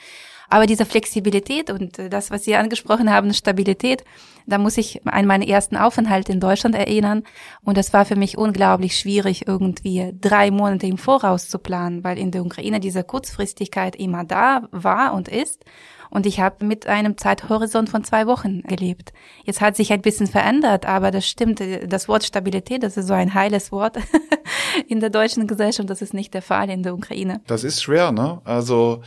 Aber 0.48 0.66
diese 0.66 0.86
Flexibilität 0.86 1.70
und 1.70 1.98
das, 2.10 2.30
was 2.30 2.44
Sie 2.44 2.54
angesprochen 2.54 3.10
haben, 3.10 3.34
Stabilität, 3.34 4.04
da 4.46 4.58
muss 4.58 4.78
ich 4.78 5.00
an 5.06 5.26
meinen 5.26 5.46
ersten 5.46 5.76
Aufenthalt 5.76 6.28
in 6.28 6.40
Deutschland 6.40 6.76
erinnern. 6.76 7.24
Und 7.62 7.76
das 7.76 7.92
war 7.92 8.04
für 8.04 8.16
mich 8.16 8.38
unglaublich 8.38 8.96
schwierig, 8.96 9.46
irgendwie 9.46 10.12
drei 10.20 10.50
Monate 10.50 10.86
im 10.86 10.98
Voraus 10.98 11.48
zu 11.48 11.58
planen, 11.58 12.04
weil 12.04 12.18
in 12.18 12.30
der 12.30 12.44
Ukraine 12.44 12.78
diese 12.78 13.04
Kurzfristigkeit 13.04 13.96
immer 13.96 14.24
da 14.24 14.68
war 14.70 15.14
und 15.14 15.28
ist. 15.28 15.64
Und 16.10 16.26
ich 16.26 16.40
habe 16.40 16.64
mit 16.64 16.86
einem 16.86 17.16
Zeithorizont 17.16 17.88
von 17.88 18.04
zwei 18.04 18.26
Wochen 18.26 18.62
gelebt. 18.62 19.12
Jetzt 19.44 19.60
hat 19.60 19.76
sich 19.76 19.92
ein 19.92 20.02
bisschen 20.02 20.26
verändert, 20.26 20.84
aber 20.86 21.10
das 21.10 21.26
stimmt. 21.26 21.62
Das 21.86 22.08
Wort 22.08 22.24
Stabilität, 22.24 22.82
das 22.82 22.96
ist 22.96 23.06
so 23.06 23.14
ein 23.14 23.32
heiles 23.32 23.70
Wort 23.70 23.98
in 24.88 25.00
der 25.00 25.10
deutschen 25.10 25.46
Gesellschaft. 25.46 25.88
Das 25.88 26.02
ist 26.02 26.12
nicht 26.12 26.34
der 26.34 26.42
Fall 26.42 26.68
in 26.68 26.82
der 26.82 26.94
Ukraine. 26.94 27.40
Das 27.46 27.64
ist 27.64 27.82
schwer, 27.82 28.10
ne? 28.12 28.40
Also 28.44 29.02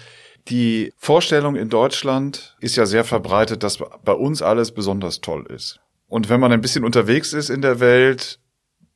die 0.47 0.93
Vorstellung 0.97 1.55
in 1.55 1.69
Deutschland 1.69 2.55
ist 2.59 2.75
ja 2.75 2.85
sehr 2.85 3.03
verbreitet, 3.03 3.63
dass 3.63 3.79
bei 4.03 4.13
uns 4.13 4.41
alles 4.41 4.71
besonders 4.71 5.21
toll 5.21 5.45
ist. 5.47 5.79
Und 6.07 6.29
wenn 6.29 6.39
man 6.39 6.51
ein 6.51 6.61
bisschen 6.61 6.83
unterwegs 6.83 7.33
ist 7.33 7.49
in 7.49 7.61
der 7.61 7.79
Welt, 7.79 8.39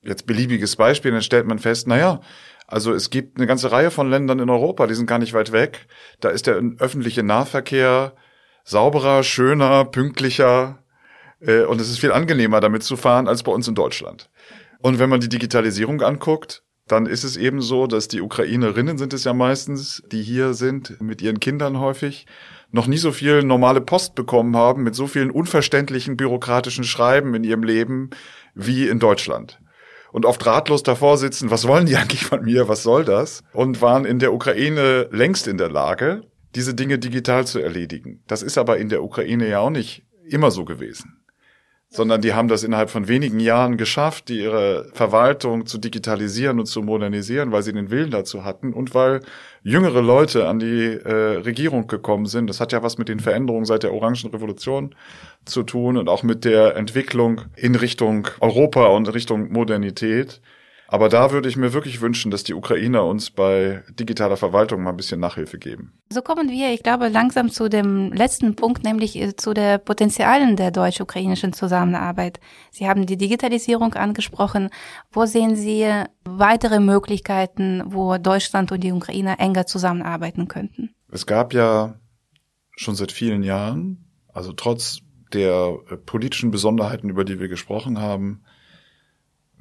jetzt 0.02 0.26
beliebiges 0.26 0.76
Beispiel, 0.76 1.12
dann 1.12 1.22
stellt 1.22 1.48
man 1.48 1.60
fest, 1.60 1.88
naja, 1.88 2.22
also 2.68 2.94
es 2.94 3.10
gibt 3.10 3.38
eine 3.38 3.48
ganze 3.48 3.72
Reihe 3.72 3.92
von 3.92 4.10
Ländern 4.10 4.40
in 4.40 4.50
Europa, 4.50 4.88
die 4.88 4.94
sind 4.94 5.08
gar 5.08 5.20
nicht 5.20 5.34
weit 5.34 5.54
weg. 5.54 5.88
Da 6.20 6.30
ist 6.30 6.48
der 6.48 6.62
öffentliche 6.80 7.24
Nahverkehr 7.24 8.14
sauberer, 8.66 9.24
schöner, 9.24 9.86
pünktlicher 9.86 10.84
äh, 11.40 11.62
und 11.62 11.80
es 11.80 11.90
ist 11.90 12.00
viel 12.00 12.12
angenehmer 12.12 12.60
damit 12.60 12.84
zu 12.84 12.98
fahren 12.98 13.30
als 13.30 13.44
bei 13.44 13.54
uns 13.54 13.70
in 13.70 13.76
Deutschland. 13.76 14.30
Und 14.80 15.00
wenn 15.00 15.10
man 15.10 15.22
die 15.22 15.30
Digitalisierung 15.30 16.02
anguckt, 16.02 16.64
dann 16.88 17.06
ist 17.06 17.24
es 17.24 17.38
eben 17.38 17.62
so, 17.62 17.88
dass 17.88 18.10
die 18.10 18.22
Ukrainerinnen 18.22 18.98
sind 18.98 19.14
es 19.14 19.24
ja 19.24 19.34
meistens, 19.34 20.04
die 20.12 20.22
hier 20.22 20.54
sind, 20.54 21.02
mit 21.02 21.22
ihren 21.22 21.40
Kindern 21.40 21.80
häufig, 21.80 22.28
noch 22.72 22.88
nie 22.88 22.98
so 22.98 23.14
viel 23.14 23.44
normale 23.44 23.80
Post 23.80 24.14
bekommen 24.14 24.58
haben 24.58 24.84
mit 24.84 24.94
so 24.94 25.08
vielen 25.08 25.32
unverständlichen 25.32 26.18
bürokratischen 26.18 26.84
Schreiben 26.84 27.34
in 27.34 27.46
ihrem 27.46 27.64
Leben 27.64 28.10
wie 28.54 28.90
in 28.90 29.00
Deutschland 29.00 29.60
und 30.12 30.26
oft 30.26 30.46
ratlos 30.46 30.84
davor 30.84 31.18
sitzen, 31.18 31.52
was 31.52 31.68
wollen 31.68 31.86
die 31.86 31.96
eigentlich 31.98 32.26
von 32.26 32.44
mir, 32.44 32.68
was 32.68 32.84
soll 32.84 33.06
das? 33.06 33.44
Und 33.54 33.82
waren 33.82 34.06
in 34.06 34.20
der 34.20 34.34
Ukraine 34.34 35.08
längst 35.12 35.48
in 35.48 35.58
der 35.58 35.70
Lage, 35.70 36.24
diese 36.56 36.74
Dinge 36.74 37.00
digital 37.00 37.46
zu 37.46 37.60
erledigen. 37.60 38.24
Das 38.28 38.42
ist 38.42 38.58
aber 38.58 38.78
in 38.78 38.90
der 38.90 39.04
Ukraine 39.04 39.48
ja 39.48 39.60
auch 39.60 39.70
nicht 39.70 40.04
immer 40.30 40.52
so 40.52 40.66
gewesen 40.66 41.17
sondern 41.90 42.22
die 42.22 42.34
haben 42.34 42.50
das 42.50 42.64
innerhalb 42.64 42.90
von 42.90 43.08
wenigen 43.08 43.40
Jahren 43.40 43.78
geschafft, 43.78 44.28
die 44.28 44.42
ihre 44.42 44.90
Verwaltung 44.94 45.66
zu 45.66 45.78
digitalisieren 45.78 46.60
und 46.60 46.66
zu 46.66 46.82
modernisieren, 46.82 47.52
weil 47.52 47.64
sie 47.64 47.72
den 47.72 47.90
Willen 47.90 48.12
dazu 48.12 48.44
hatten 48.44 48.74
und 48.74 48.94
weil 48.94 49.22
jüngere 49.64 50.02
Leute 50.02 50.48
an 50.48 50.60
die 50.60 50.94
äh, 50.94 51.38
Regierung 51.38 51.88
gekommen 51.88 52.26
sind. 52.26 52.50
Das 52.50 52.60
hat 52.60 52.74
ja 52.74 52.84
was 52.84 52.98
mit 52.98 53.08
den 53.08 53.22
Veränderungen 53.22 53.66
seit 53.66 53.84
der 53.84 53.94
Orangen 53.94 54.30
Revolution 54.32 54.96
zu 55.46 55.64
tun 55.64 55.98
und 55.98 56.10
auch 56.10 56.24
mit 56.24 56.44
der 56.44 56.76
Entwicklung 56.76 57.42
in 57.56 57.76
Richtung 57.76 58.28
Europa 58.42 58.88
und 58.88 59.14
Richtung 59.14 59.52
Modernität. 59.52 60.42
Aber 60.90 61.10
da 61.10 61.32
würde 61.32 61.50
ich 61.50 61.58
mir 61.58 61.74
wirklich 61.74 62.00
wünschen, 62.00 62.32
dass 62.32 62.46
die 62.46 62.54
Ukrainer 62.54 63.04
uns 63.06 63.30
bei 63.30 63.84
digitaler 64.00 64.38
Verwaltung 64.38 64.84
mal 64.84 64.92
ein 64.92 64.98
bisschen 64.98 65.20
Nachhilfe 65.20 65.58
geben. 65.58 66.00
So 66.10 66.22
kommen 66.22 66.50
wir, 66.50 66.74
ich 66.74 66.82
glaube, 66.82 67.10
langsam 67.10 67.50
zu 67.50 67.68
dem 67.68 68.14
letzten 68.14 68.56
Punkt, 68.56 68.84
nämlich 68.84 69.18
äh, 69.18 69.36
zu 69.36 69.54
der 69.54 69.80
Potenzialen 69.80 70.56
der 70.56 70.72
deutsch-ukrainischen 70.72 71.52
Zusammenarbeit. 71.52 72.40
Sie 72.72 72.88
haben 72.88 73.06
die 73.06 73.18
Digitalisierung 73.18 73.94
angesprochen. 73.96 74.70
Wo 75.12 75.26
sehen 75.26 75.58
Sie 75.58 75.86
weitere 76.24 76.80
Möglichkeiten, 76.80 77.84
wo 77.86 78.18
Deutschland 78.18 78.72
und 78.72 78.82
die 78.82 78.94
Ukraine 78.94 79.40
enger 79.40 79.66
zusammenarbeiten 79.66 80.48
könnten? 80.48 80.96
Es 81.12 81.26
gab 81.26 81.54
ja 81.54 81.96
schon 82.78 82.96
seit 82.96 83.12
vielen 83.12 83.44
Jahren, 83.44 84.06
also 84.32 84.54
trotz 84.54 85.00
der 85.34 85.78
äh, 85.90 85.98
politischen 85.98 86.52
Besonderheiten, 86.52 87.10
über 87.10 87.26
die 87.26 87.42
wir 87.42 87.50
gesprochen 87.50 88.00
haben, 88.00 88.44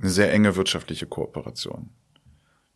eine 0.00 0.10
sehr 0.10 0.32
enge 0.32 0.56
wirtschaftliche 0.56 1.06
Kooperation. 1.06 1.90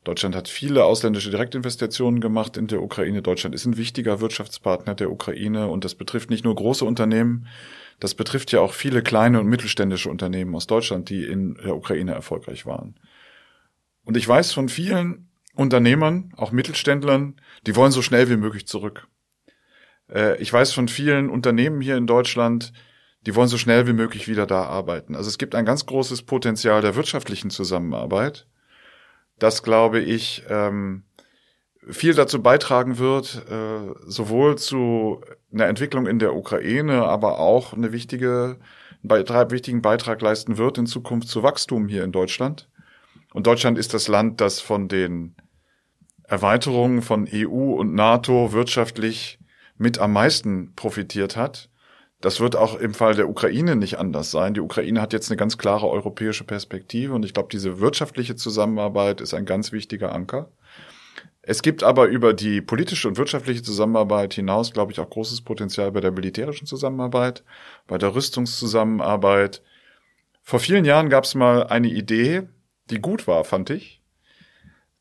Deutschland 0.04 0.34
hat 0.34 0.48
viele 0.48 0.84
ausländische 0.84 1.30
Direktinvestitionen 1.30 2.20
gemacht 2.20 2.56
in 2.56 2.66
der 2.66 2.82
Ukraine. 2.82 3.20
Deutschland 3.20 3.54
ist 3.54 3.66
ein 3.66 3.76
wichtiger 3.76 4.20
Wirtschaftspartner 4.20 4.94
der 4.94 5.10
Ukraine 5.10 5.68
und 5.68 5.84
das 5.84 5.94
betrifft 5.94 6.30
nicht 6.30 6.44
nur 6.44 6.54
große 6.54 6.84
Unternehmen, 6.84 7.46
das 7.98 8.14
betrifft 8.14 8.50
ja 8.50 8.60
auch 8.60 8.72
viele 8.72 9.02
kleine 9.02 9.40
und 9.40 9.46
mittelständische 9.46 10.08
Unternehmen 10.08 10.54
aus 10.54 10.66
Deutschland, 10.66 11.10
die 11.10 11.24
in 11.24 11.54
der 11.56 11.76
Ukraine 11.76 12.12
erfolgreich 12.12 12.64
waren. 12.64 12.98
Und 14.04 14.16
ich 14.16 14.26
weiß 14.26 14.52
von 14.52 14.70
vielen 14.70 15.28
Unternehmern, 15.54 16.32
auch 16.36 16.50
Mittelständlern, 16.50 17.36
die 17.66 17.76
wollen 17.76 17.92
so 17.92 18.00
schnell 18.00 18.30
wie 18.30 18.36
möglich 18.36 18.66
zurück. 18.66 19.06
Äh, 20.08 20.40
ich 20.40 20.50
weiß 20.50 20.72
von 20.72 20.88
vielen 20.88 21.28
Unternehmen 21.28 21.82
hier 21.82 21.98
in 21.98 22.06
Deutschland, 22.06 22.72
die 23.26 23.34
wollen 23.34 23.48
so 23.48 23.58
schnell 23.58 23.86
wie 23.86 23.92
möglich 23.92 24.28
wieder 24.28 24.46
da 24.46 24.64
arbeiten. 24.64 25.14
Also 25.14 25.28
es 25.28 25.38
gibt 25.38 25.54
ein 25.54 25.64
ganz 25.64 25.86
großes 25.86 26.22
Potenzial 26.22 26.80
der 26.80 26.96
wirtschaftlichen 26.96 27.50
Zusammenarbeit, 27.50 28.46
das, 29.38 29.62
glaube 29.62 30.00
ich, 30.00 30.44
ähm, 30.48 31.04
viel 31.88 32.14
dazu 32.14 32.42
beitragen 32.42 32.98
wird, 32.98 33.42
äh, 33.50 33.94
sowohl 34.06 34.58
zu 34.58 35.22
einer 35.52 35.66
Entwicklung 35.66 36.06
in 36.06 36.18
der 36.18 36.34
Ukraine, 36.34 37.04
aber 37.04 37.38
auch 37.38 37.72
eine 37.72 37.92
wichtige, 37.92 38.58
einen 39.02 39.50
wichtigen 39.50 39.80
Beitrag 39.80 40.20
leisten 40.20 40.58
wird 40.58 40.76
in 40.78 40.86
Zukunft 40.86 41.28
zu 41.28 41.42
Wachstum 41.42 41.88
hier 41.88 42.04
in 42.04 42.12
Deutschland. 42.12 42.68
Und 43.32 43.46
Deutschland 43.46 43.78
ist 43.78 43.94
das 43.94 44.08
Land, 44.08 44.40
das 44.40 44.60
von 44.60 44.88
den 44.88 45.36
Erweiterungen 46.24 47.02
von 47.02 47.28
EU 47.32 47.72
und 47.74 47.94
NATO 47.94 48.52
wirtschaftlich 48.52 49.38
mit 49.78 49.98
am 49.98 50.12
meisten 50.12 50.74
profitiert 50.74 51.36
hat. 51.36 51.69
Das 52.20 52.38
wird 52.40 52.54
auch 52.54 52.78
im 52.78 52.92
Fall 52.92 53.14
der 53.14 53.30
Ukraine 53.30 53.76
nicht 53.76 53.98
anders 53.98 54.30
sein. 54.30 54.52
Die 54.52 54.60
Ukraine 54.60 55.00
hat 55.00 55.12
jetzt 55.12 55.30
eine 55.30 55.38
ganz 55.38 55.56
klare 55.56 55.88
europäische 55.88 56.44
Perspektive 56.44 57.14
und 57.14 57.24
ich 57.24 57.32
glaube, 57.32 57.48
diese 57.50 57.80
wirtschaftliche 57.80 58.36
Zusammenarbeit 58.36 59.22
ist 59.22 59.32
ein 59.32 59.46
ganz 59.46 59.72
wichtiger 59.72 60.12
Anker. 60.12 60.50
Es 61.42 61.62
gibt 61.62 61.82
aber 61.82 62.06
über 62.08 62.34
die 62.34 62.60
politische 62.60 63.08
und 63.08 63.16
wirtschaftliche 63.16 63.62
Zusammenarbeit 63.62 64.34
hinaus, 64.34 64.72
glaube 64.72 64.92
ich, 64.92 65.00
auch 65.00 65.08
großes 65.08 65.40
Potenzial 65.40 65.90
bei 65.92 66.00
der 66.00 66.12
militärischen 66.12 66.66
Zusammenarbeit, 66.66 67.42
bei 67.86 67.96
der 67.96 68.14
Rüstungszusammenarbeit. 68.14 69.62
Vor 70.42 70.60
vielen 70.60 70.84
Jahren 70.84 71.08
gab 71.08 71.24
es 71.24 71.34
mal 71.34 71.66
eine 71.66 71.88
Idee, 71.88 72.42
die 72.90 73.00
gut 73.00 73.26
war, 73.26 73.44
fand 73.44 73.70
ich, 73.70 74.02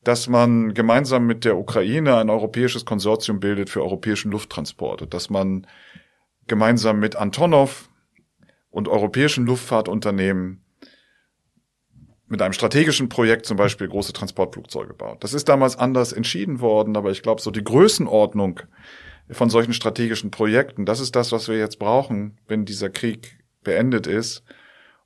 dass 0.03 0.29
man 0.29 0.73
gemeinsam 0.73 1.27
mit 1.27 1.43
der 1.43 1.57
Ukraine 1.57 2.15
ein 2.15 2.29
europäisches 2.29 2.85
Konsortium 2.85 3.41
bildet 3.41 3.69
für 3.69 3.83
europäischen 3.83 4.31
Lufttransport, 4.31 5.13
dass 5.13 5.29
man 5.29 5.67
gemeinsam 6.49 6.99
mit 6.99 7.15
Antonov 7.15 7.89
und 8.69 8.87
europäischen 8.87 9.45
Luftfahrtunternehmen 9.45 10.63
mit 12.27 12.41
einem 12.41 12.53
strategischen 12.53 13.09
Projekt 13.09 13.45
zum 13.45 13.57
Beispiel 13.57 13.87
große 13.87 14.13
Transportflugzeuge 14.13 14.93
baut. 14.93 15.23
Das 15.23 15.33
ist 15.33 15.49
damals 15.49 15.77
anders 15.77 16.13
entschieden 16.13 16.59
worden, 16.59 16.95
aber 16.95 17.09
ich 17.11 17.23
glaube, 17.23 17.41
so 17.41 17.49
die 17.49 17.63
Größenordnung 17.63 18.59
von 19.31 19.49
solchen 19.49 19.73
strategischen 19.73 20.31
Projekten, 20.31 20.85
das 20.85 20.99
ist 20.99 21.15
das, 21.15 21.31
was 21.31 21.47
wir 21.47 21.57
jetzt 21.57 21.79
brauchen, 21.79 22.37
wenn 22.47 22.65
dieser 22.65 22.89
Krieg 22.89 23.39
beendet 23.63 24.05
ist. 24.07 24.43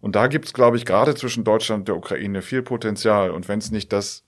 Und 0.01 0.15
da 0.15 0.27
gibt 0.27 0.45
es, 0.45 0.53
glaube 0.53 0.75
ich, 0.75 0.85
gerade 0.85 1.15
zwischen 1.15 1.45
Deutschland 1.45 1.81
und 1.81 1.87
der 1.87 1.95
Ukraine 1.95 2.41
viel 2.41 2.61
Potenzial. 2.61 3.31
Und 3.31 3.47
wenn 3.47 3.59
es 3.59 3.71
nicht 3.71 3.93
das 3.93 4.25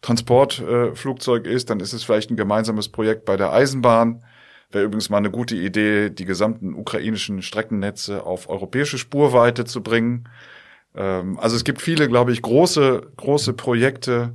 Transportflugzeug 0.00 1.46
äh, 1.46 1.52
ist, 1.52 1.68
dann 1.68 1.80
ist 1.80 1.92
es 1.92 2.02
vielleicht 2.02 2.30
ein 2.30 2.36
gemeinsames 2.36 2.88
Projekt 2.88 3.26
bei 3.26 3.36
der 3.36 3.52
Eisenbahn 3.52 4.24
Wäre 4.72 4.84
übrigens 4.84 5.10
mal 5.10 5.18
eine 5.18 5.30
gute 5.30 5.54
Idee, 5.54 6.10
die 6.10 6.24
gesamten 6.24 6.74
ukrainischen 6.74 7.42
Streckennetze 7.42 8.24
auf 8.24 8.48
europäische 8.48 8.98
Spurweite 8.98 9.64
zu 9.64 9.82
bringen. 9.82 10.28
Ähm, 10.94 11.38
also 11.38 11.56
es 11.56 11.64
gibt 11.64 11.82
viele, 11.82 12.08
glaube 12.08 12.32
ich, 12.32 12.42
große, 12.42 13.12
große 13.16 13.52
Projekte. 13.52 14.34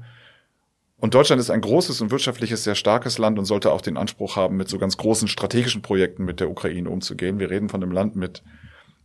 Und 1.00 1.14
Deutschland 1.14 1.40
ist 1.40 1.50
ein 1.50 1.62
großes 1.62 2.02
und 2.02 2.12
wirtschaftliches, 2.12 2.64
sehr 2.64 2.76
starkes 2.76 3.18
Land 3.18 3.38
und 3.38 3.46
sollte 3.46 3.72
auch 3.72 3.82
den 3.82 3.98
Anspruch 3.98 4.36
haben, 4.36 4.58
mit 4.58 4.70
so 4.70 4.78
ganz 4.78 4.98
großen 4.98 5.28
strategischen 5.28 5.82
Projekten 5.82 6.26
mit 6.26 6.40
der 6.40 6.50
Ukraine 6.50 6.90
umzugehen. 6.90 7.40
Wir 7.40 7.50
reden 7.50 7.70
von 7.70 7.84
einem 7.84 7.92
Land 7.92 8.16
mit 8.16 8.44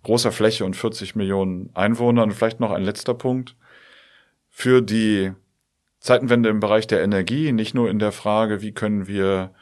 großer 0.03 0.33
Fläche 0.33 0.65
und 0.65 0.77
40 0.77 1.17
Millionen 1.17 1.71
Einwohnern. 1.75 2.31
Und 2.31 2.37
vielleicht 2.37 2.61
noch 2.61 2.71
ein 2.71 2.83
letzter 2.83 3.15
Punkt. 3.15 3.57
Für 4.49 4.83
die 4.83 5.33
Zeitenwende 6.01 6.49
im 6.49 6.61
Bereich 6.61 6.87
der 6.87 7.03
Energie, 7.03 7.53
nicht 7.53 7.75
nur 7.75 7.89
in 7.89 7.99
der 7.99 8.13
Frage, 8.13 8.61
wie 8.61 8.73
können 8.73 9.07
wir 9.07 9.53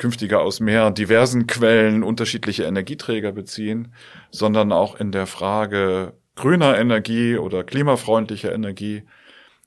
künftiger 0.00 0.40
aus 0.40 0.60
mehr 0.60 0.90
diversen 0.90 1.46
Quellen 1.46 2.02
unterschiedliche 2.02 2.64
Energieträger 2.64 3.32
beziehen, 3.32 3.92
sondern 4.30 4.72
auch 4.72 4.98
in 4.98 5.12
der 5.12 5.26
Frage 5.26 6.14
grüner 6.34 6.78
Energie 6.78 7.36
oder 7.36 7.62
klimafreundlicher 7.62 8.52
Energie 8.52 9.04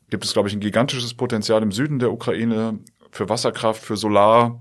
gibt 0.10 0.26
es, 0.26 0.34
glaube 0.34 0.50
ich, 0.50 0.56
ein 0.56 0.60
gigantisches 0.60 1.14
Potenzial 1.14 1.62
im 1.62 1.72
Süden 1.72 2.00
der 2.00 2.12
Ukraine 2.12 2.80
für 3.12 3.30
Wasserkraft, 3.30 3.84
für 3.84 3.96
Solar. 3.96 4.60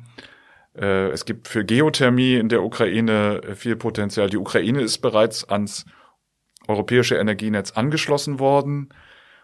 Äh, 0.76 1.08
es 1.08 1.24
gibt 1.24 1.48
für 1.48 1.64
Geothermie 1.64 2.36
in 2.36 2.50
der 2.50 2.62
Ukraine 2.62 3.40
viel 3.54 3.76
Potenzial. 3.76 4.28
Die 4.28 4.36
Ukraine 4.36 4.82
ist 4.82 4.98
bereits 4.98 5.48
ans 5.48 5.86
europäische 6.68 7.16
Energienetz 7.16 7.72
angeschlossen 7.72 8.38
worden 8.38 8.90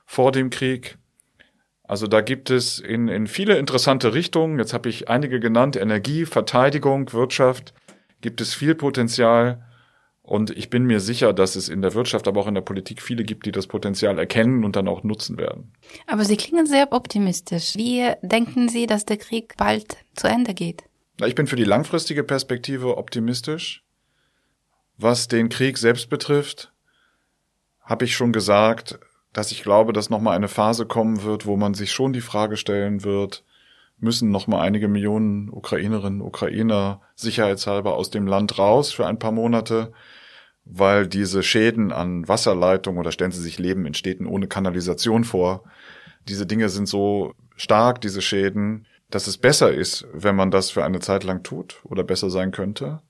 vor 0.04 0.30
dem 0.30 0.50
Krieg. 0.50 0.98
Also 1.88 2.06
da 2.06 2.20
gibt 2.20 2.50
es 2.50 2.78
in, 2.78 3.08
in 3.08 3.26
viele 3.26 3.56
interessante 3.56 4.12
Richtungen, 4.12 4.58
jetzt 4.58 4.74
habe 4.74 4.90
ich 4.90 5.08
einige 5.08 5.40
genannt, 5.40 5.74
Energie, 5.74 6.26
Verteidigung, 6.26 7.14
Wirtschaft, 7.14 7.72
gibt 8.20 8.42
es 8.42 8.54
viel 8.54 8.74
Potenzial. 8.74 9.64
Und 10.20 10.50
ich 10.50 10.68
bin 10.68 10.84
mir 10.84 11.00
sicher, 11.00 11.32
dass 11.32 11.56
es 11.56 11.70
in 11.70 11.80
der 11.80 11.94
Wirtschaft, 11.94 12.28
aber 12.28 12.42
auch 12.42 12.46
in 12.46 12.54
der 12.54 12.60
Politik 12.60 13.00
viele 13.00 13.24
gibt, 13.24 13.46
die 13.46 13.52
das 13.52 13.66
Potenzial 13.66 14.18
erkennen 14.18 14.64
und 14.64 14.76
dann 14.76 14.86
auch 14.86 15.02
nutzen 15.02 15.38
werden. 15.38 15.72
Aber 16.06 16.24
Sie 16.24 16.36
klingen 16.36 16.66
sehr 16.66 16.92
optimistisch. 16.92 17.74
Wie 17.74 18.12
denken 18.20 18.68
Sie, 18.68 18.86
dass 18.86 19.06
der 19.06 19.16
Krieg 19.16 19.54
bald 19.56 19.96
zu 20.14 20.26
Ende 20.26 20.52
geht? 20.52 20.82
Ich 21.24 21.34
bin 21.34 21.46
für 21.46 21.56
die 21.56 21.64
langfristige 21.64 22.22
Perspektive 22.22 22.98
optimistisch. 22.98 23.82
Was 24.98 25.28
den 25.28 25.48
Krieg 25.48 25.78
selbst 25.78 26.10
betrifft, 26.10 26.70
habe 27.80 28.04
ich 28.04 28.14
schon 28.14 28.32
gesagt, 28.34 28.98
dass 29.38 29.52
ich 29.52 29.62
glaube, 29.62 29.92
dass 29.92 30.10
nochmal 30.10 30.34
eine 30.34 30.48
Phase 30.48 30.84
kommen 30.84 31.22
wird, 31.22 31.46
wo 31.46 31.56
man 31.56 31.72
sich 31.72 31.92
schon 31.92 32.12
die 32.12 32.20
Frage 32.20 32.56
stellen 32.56 33.04
wird, 33.04 33.44
müssen 34.00 34.32
nochmal 34.32 34.66
einige 34.66 34.88
Millionen 34.88 35.48
Ukrainerinnen, 35.48 36.22
Ukrainer 36.22 37.02
sicherheitshalber 37.14 37.94
aus 37.94 38.10
dem 38.10 38.26
Land 38.26 38.58
raus 38.58 38.92
für 38.92 39.06
ein 39.06 39.20
paar 39.20 39.30
Monate, 39.30 39.92
weil 40.64 41.06
diese 41.06 41.44
Schäden 41.44 41.92
an 41.92 42.26
Wasserleitungen 42.26 42.98
oder 42.98 43.12
stellen 43.12 43.30
Sie 43.30 43.40
sich 43.40 43.60
Leben 43.60 43.86
in 43.86 43.94
Städten 43.94 44.26
ohne 44.26 44.48
Kanalisation 44.48 45.22
vor, 45.22 45.62
diese 46.26 46.44
Dinge 46.44 46.68
sind 46.68 46.88
so 46.88 47.34
stark, 47.56 48.00
diese 48.00 48.22
Schäden, 48.22 48.86
dass 49.08 49.28
es 49.28 49.38
besser 49.38 49.72
ist, 49.72 50.04
wenn 50.12 50.34
man 50.34 50.50
das 50.50 50.70
für 50.70 50.84
eine 50.84 50.98
Zeit 50.98 51.22
lang 51.22 51.44
tut 51.44 51.80
oder 51.84 52.02
besser 52.02 52.28
sein 52.28 52.50
könnte. 52.50 53.02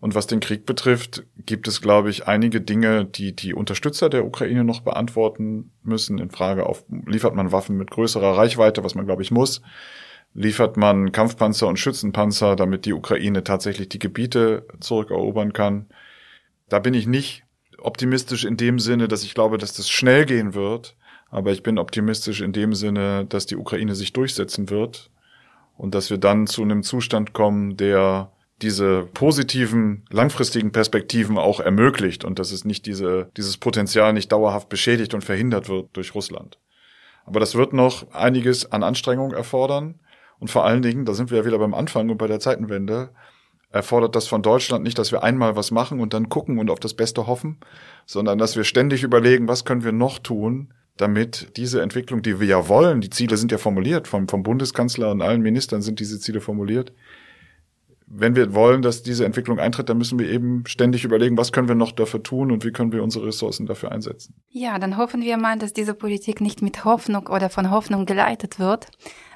Und 0.00 0.14
was 0.14 0.26
den 0.26 0.40
Krieg 0.40 0.66
betrifft, 0.66 1.24
gibt 1.46 1.66
es, 1.66 1.80
glaube 1.80 2.10
ich, 2.10 2.26
einige 2.28 2.60
Dinge, 2.60 3.06
die 3.06 3.34
die 3.34 3.54
Unterstützer 3.54 4.10
der 4.10 4.26
Ukraine 4.26 4.62
noch 4.64 4.80
beantworten 4.80 5.72
müssen. 5.82 6.18
In 6.18 6.30
Frage 6.30 6.66
auf, 6.66 6.84
liefert 7.06 7.34
man 7.34 7.52
Waffen 7.52 7.76
mit 7.76 7.90
größerer 7.90 8.36
Reichweite, 8.36 8.84
was 8.84 8.94
man, 8.94 9.06
glaube 9.06 9.22
ich, 9.22 9.30
muss? 9.30 9.62
Liefert 10.34 10.76
man 10.76 11.12
Kampfpanzer 11.12 11.68
und 11.68 11.78
Schützenpanzer, 11.78 12.56
damit 12.56 12.84
die 12.84 12.92
Ukraine 12.92 13.44
tatsächlich 13.44 13.88
die 13.88 13.98
Gebiete 13.98 14.66
zurückerobern 14.80 15.52
kann? 15.52 15.86
Da 16.68 16.80
bin 16.80 16.92
ich 16.92 17.06
nicht 17.06 17.44
optimistisch 17.78 18.44
in 18.44 18.56
dem 18.56 18.78
Sinne, 18.78 19.08
dass 19.08 19.22
ich 19.22 19.34
glaube, 19.34 19.58
dass 19.58 19.74
das 19.74 19.88
schnell 19.88 20.26
gehen 20.26 20.54
wird. 20.54 20.96
Aber 21.30 21.52
ich 21.52 21.62
bin 21.62 21.78
optimistisch 21.78 22.40
in 22.40 22.52
dem 22.52 22.74
Sinne, 22.74 23.26
dass 23.26 23.46
die 23.46 23.56
Ukraine 23.56 23.94
sich 23.94 24.12
durchsetzen 24.12 24.70
wird 24.70 25.10
und 25.76 25.94
dass 25.94 26.10
wir 26.10 26.18
dann 26.18 26.46
zu 26.46 26.62
einem 26.62 26.82
Zustand 26.82 27.32
kommen, 27.32 27.76
der 27.76 28.30
diese 28.64 29.02
positiven, 29.14 30.04
langfristigen 30.10 30.72
Perspektiven 30.72 31.38
auch 31.38 31.60
ermöglicht 31.60 32.24
und 32.24 32.38
dass 32.38 32.50
es 32.50 32.64
nicht 32.64 32.86
diese, 32.86 33.30
dieses 33.36 33.58
Potenzial 33.58 34.12
nicht 34.12 34.32
dauerhaft 34.32 34.68
beschädigt 34.68 35.14
und 35.14 35.22
verhindert 35.22 35.68
wird 35.68 35.88
durch 35.92 36.14
Russland. 36.14 36.58
Aber 37.26 37.40
das 37.40 37.54
wird 37.54 37.72
noch 37.72 38.10
einiges 38.12 38.72
an 38.72 38.82
Anstrengung 38.82 39.32
erfordern. 39.32 40.00
Und 40.38 40.50
vor 40.50 40.64
allen 40.64 40.82
Dingen, 40.82 41.04
da 41.04 41.14
sind 41.14 41.30
wir 41.30 41.38
ja 41.38 41.44
wieder 41.44 41.58
beim 41.58 41.74
Anfang 41.74 42.10
und 42.10 42.18
bei 42.18 42.26
der 42.26 42.40
Zeitenwende, 42.40 43.10
erfordert 43.70 44.14
das 44.14 44.28
von 44.28 44.42
Deutschland 44.42 44.84
nicht, 44.84 44.98
dass 44.98 45.12
wir 45.12 45.22
einmal 45.22 45.56
was 45.56 45.70
machen 45.70 46.00
und 46.00 46.14
dann 46.14 46.28
gucken 46.28 46.58
und 46.58 46.70
auf 46.70 46.80
das 46.80 46.94
Beste 46.94 47.26
hoffen, 47.26 47.58
sondern 48.06 48.38
dass 48.38 48.56
wir 48.56 48.64
ständig 48.64 49.02
überlegen, 49.02 49.48
was 49.48 49.64
können 49.64 49.84
wir 49.84 49.92
noch 49.92 50.18
tun, 50.18 50.72
damit 50.96 51.56
diese 51.56 51.82
Entwicklung, 51.82 52.22
die 52.22 52.38
wir 52.38 52.46
ja 52.46 52.68
wollen, 52.68 53.00
die 53.00 53.10
Ziele 53.10 53.36
sind 53.36 53.50
ja 53.50 53.58
formuliert, 53.58 54.06
vom, 54.06 54.28
vom 54.28 54.44
Bundeskanzler 54.44 55.10
und 55.10 55.22
allen 55.22 55.42
Ministern 55.42 55.82
sind 55.82 55.98
diese 55.98 56.20
Ziele 56.20 56.40
formuliert, 56.40 56.92
wenn 58.16 58.36
wir 58.36 58.54
wollen, 58.54 58.82
dass 58.82 59.02
diese 59.02 59.24
Entwicklung 59.24 59.58
eintritt, 59.58 59.88
dann 59.88 59.98
müssen 59.98 60.18
wir 60.18 60.28
eben 60.28 60.64
ständig 60.66 61.04
überlegen, 61.04 61.36
was 61.36 61.52
können 61.52 61.68
wir 61.68 61.74
noch 61.74 61.92
dafür 61.92 62.22
tun 62.22 62.52
und 62.52 62.64
wie 62.64 62.70
können 62.70 62.92
wir 62.92 63.02
unsere 63.02 63.26
Ressourcen 63.26 63.66
dafür 63.66 63.92
einsetzen. 63.92 64.34
Ja, 64.50 64.78
dann 64.78 64.96
hoffen 64.96 65.22
wir 65.22 65.36
mal, 65.36 65.58
dass 65.58 65.72
diese 65.72 65.94
Politik 65.94 66.40
nicht 66.40 66.62
mit 66.62 66.84
Hoffnung 66.84 67.26
oder 67.26 67.50
von 67.50 67.70
Hoffnung 67.70 68.06
geleitet 68.06 68.58
wird, 68.58 68.86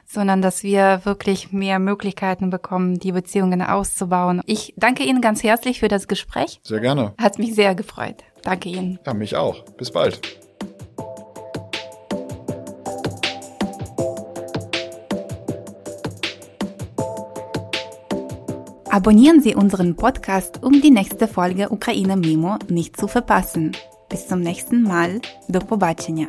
sondern 0.07 0.41
dass 0.41 0.63
wir 0.63 1.01
wirklich 1.05 1.53
mehr 1.53 1.79
Möglichkeiten 1.79 2.51
bekommen, 2.51 2.99
die 2.99 3.13
Beziehungen 3.13 3.63
auszubauen. 3.63 4.41
Ich 4.47 4.75
danke 4.77 5.03
Ihnen 5.03 5.21
ganz 5.21 5.43
herzlich 5.43 5.81
für 5.81 5.89
das 5.89 6.09
Gespräch. 6.09 6.61
Sehr 6.63 6.81
gerne. 6.81 7.15
Hat 7.19 7.39
mich 7.39 7.55
sehr 7.55 7.75
gefreut. 7.75 8.25
Danke 8.43 8.69
Ihnen. 8.69 8.99
Ja, 9.05 9.15
mich 9.15 9.37
auch. 9.37 9.65
Bis 9.77 9.91
bald. 9.91 10.48
Abonnieren 18.91 19.43
Sie 19.43 19.55
unseren 19.55 19.97
Podcast, 19.97 20.63
um 20.63 20.81
die 20.81 20.91
nächste 20.91 21.29
Folge 21.29 21.71
Ukraine 21.71 22.17
Mimo 22.17 22.57
nicht 22.69 22.97
zu 22.97 23.07
verpassen. 23.07 23.73
Bis 24.09 24.27
zum 24.27 24.41
nächsten 24.41 24.83
Mal. 24.83 25.21
Do 25.49 25.59
pobaczenia. 25.59 26.29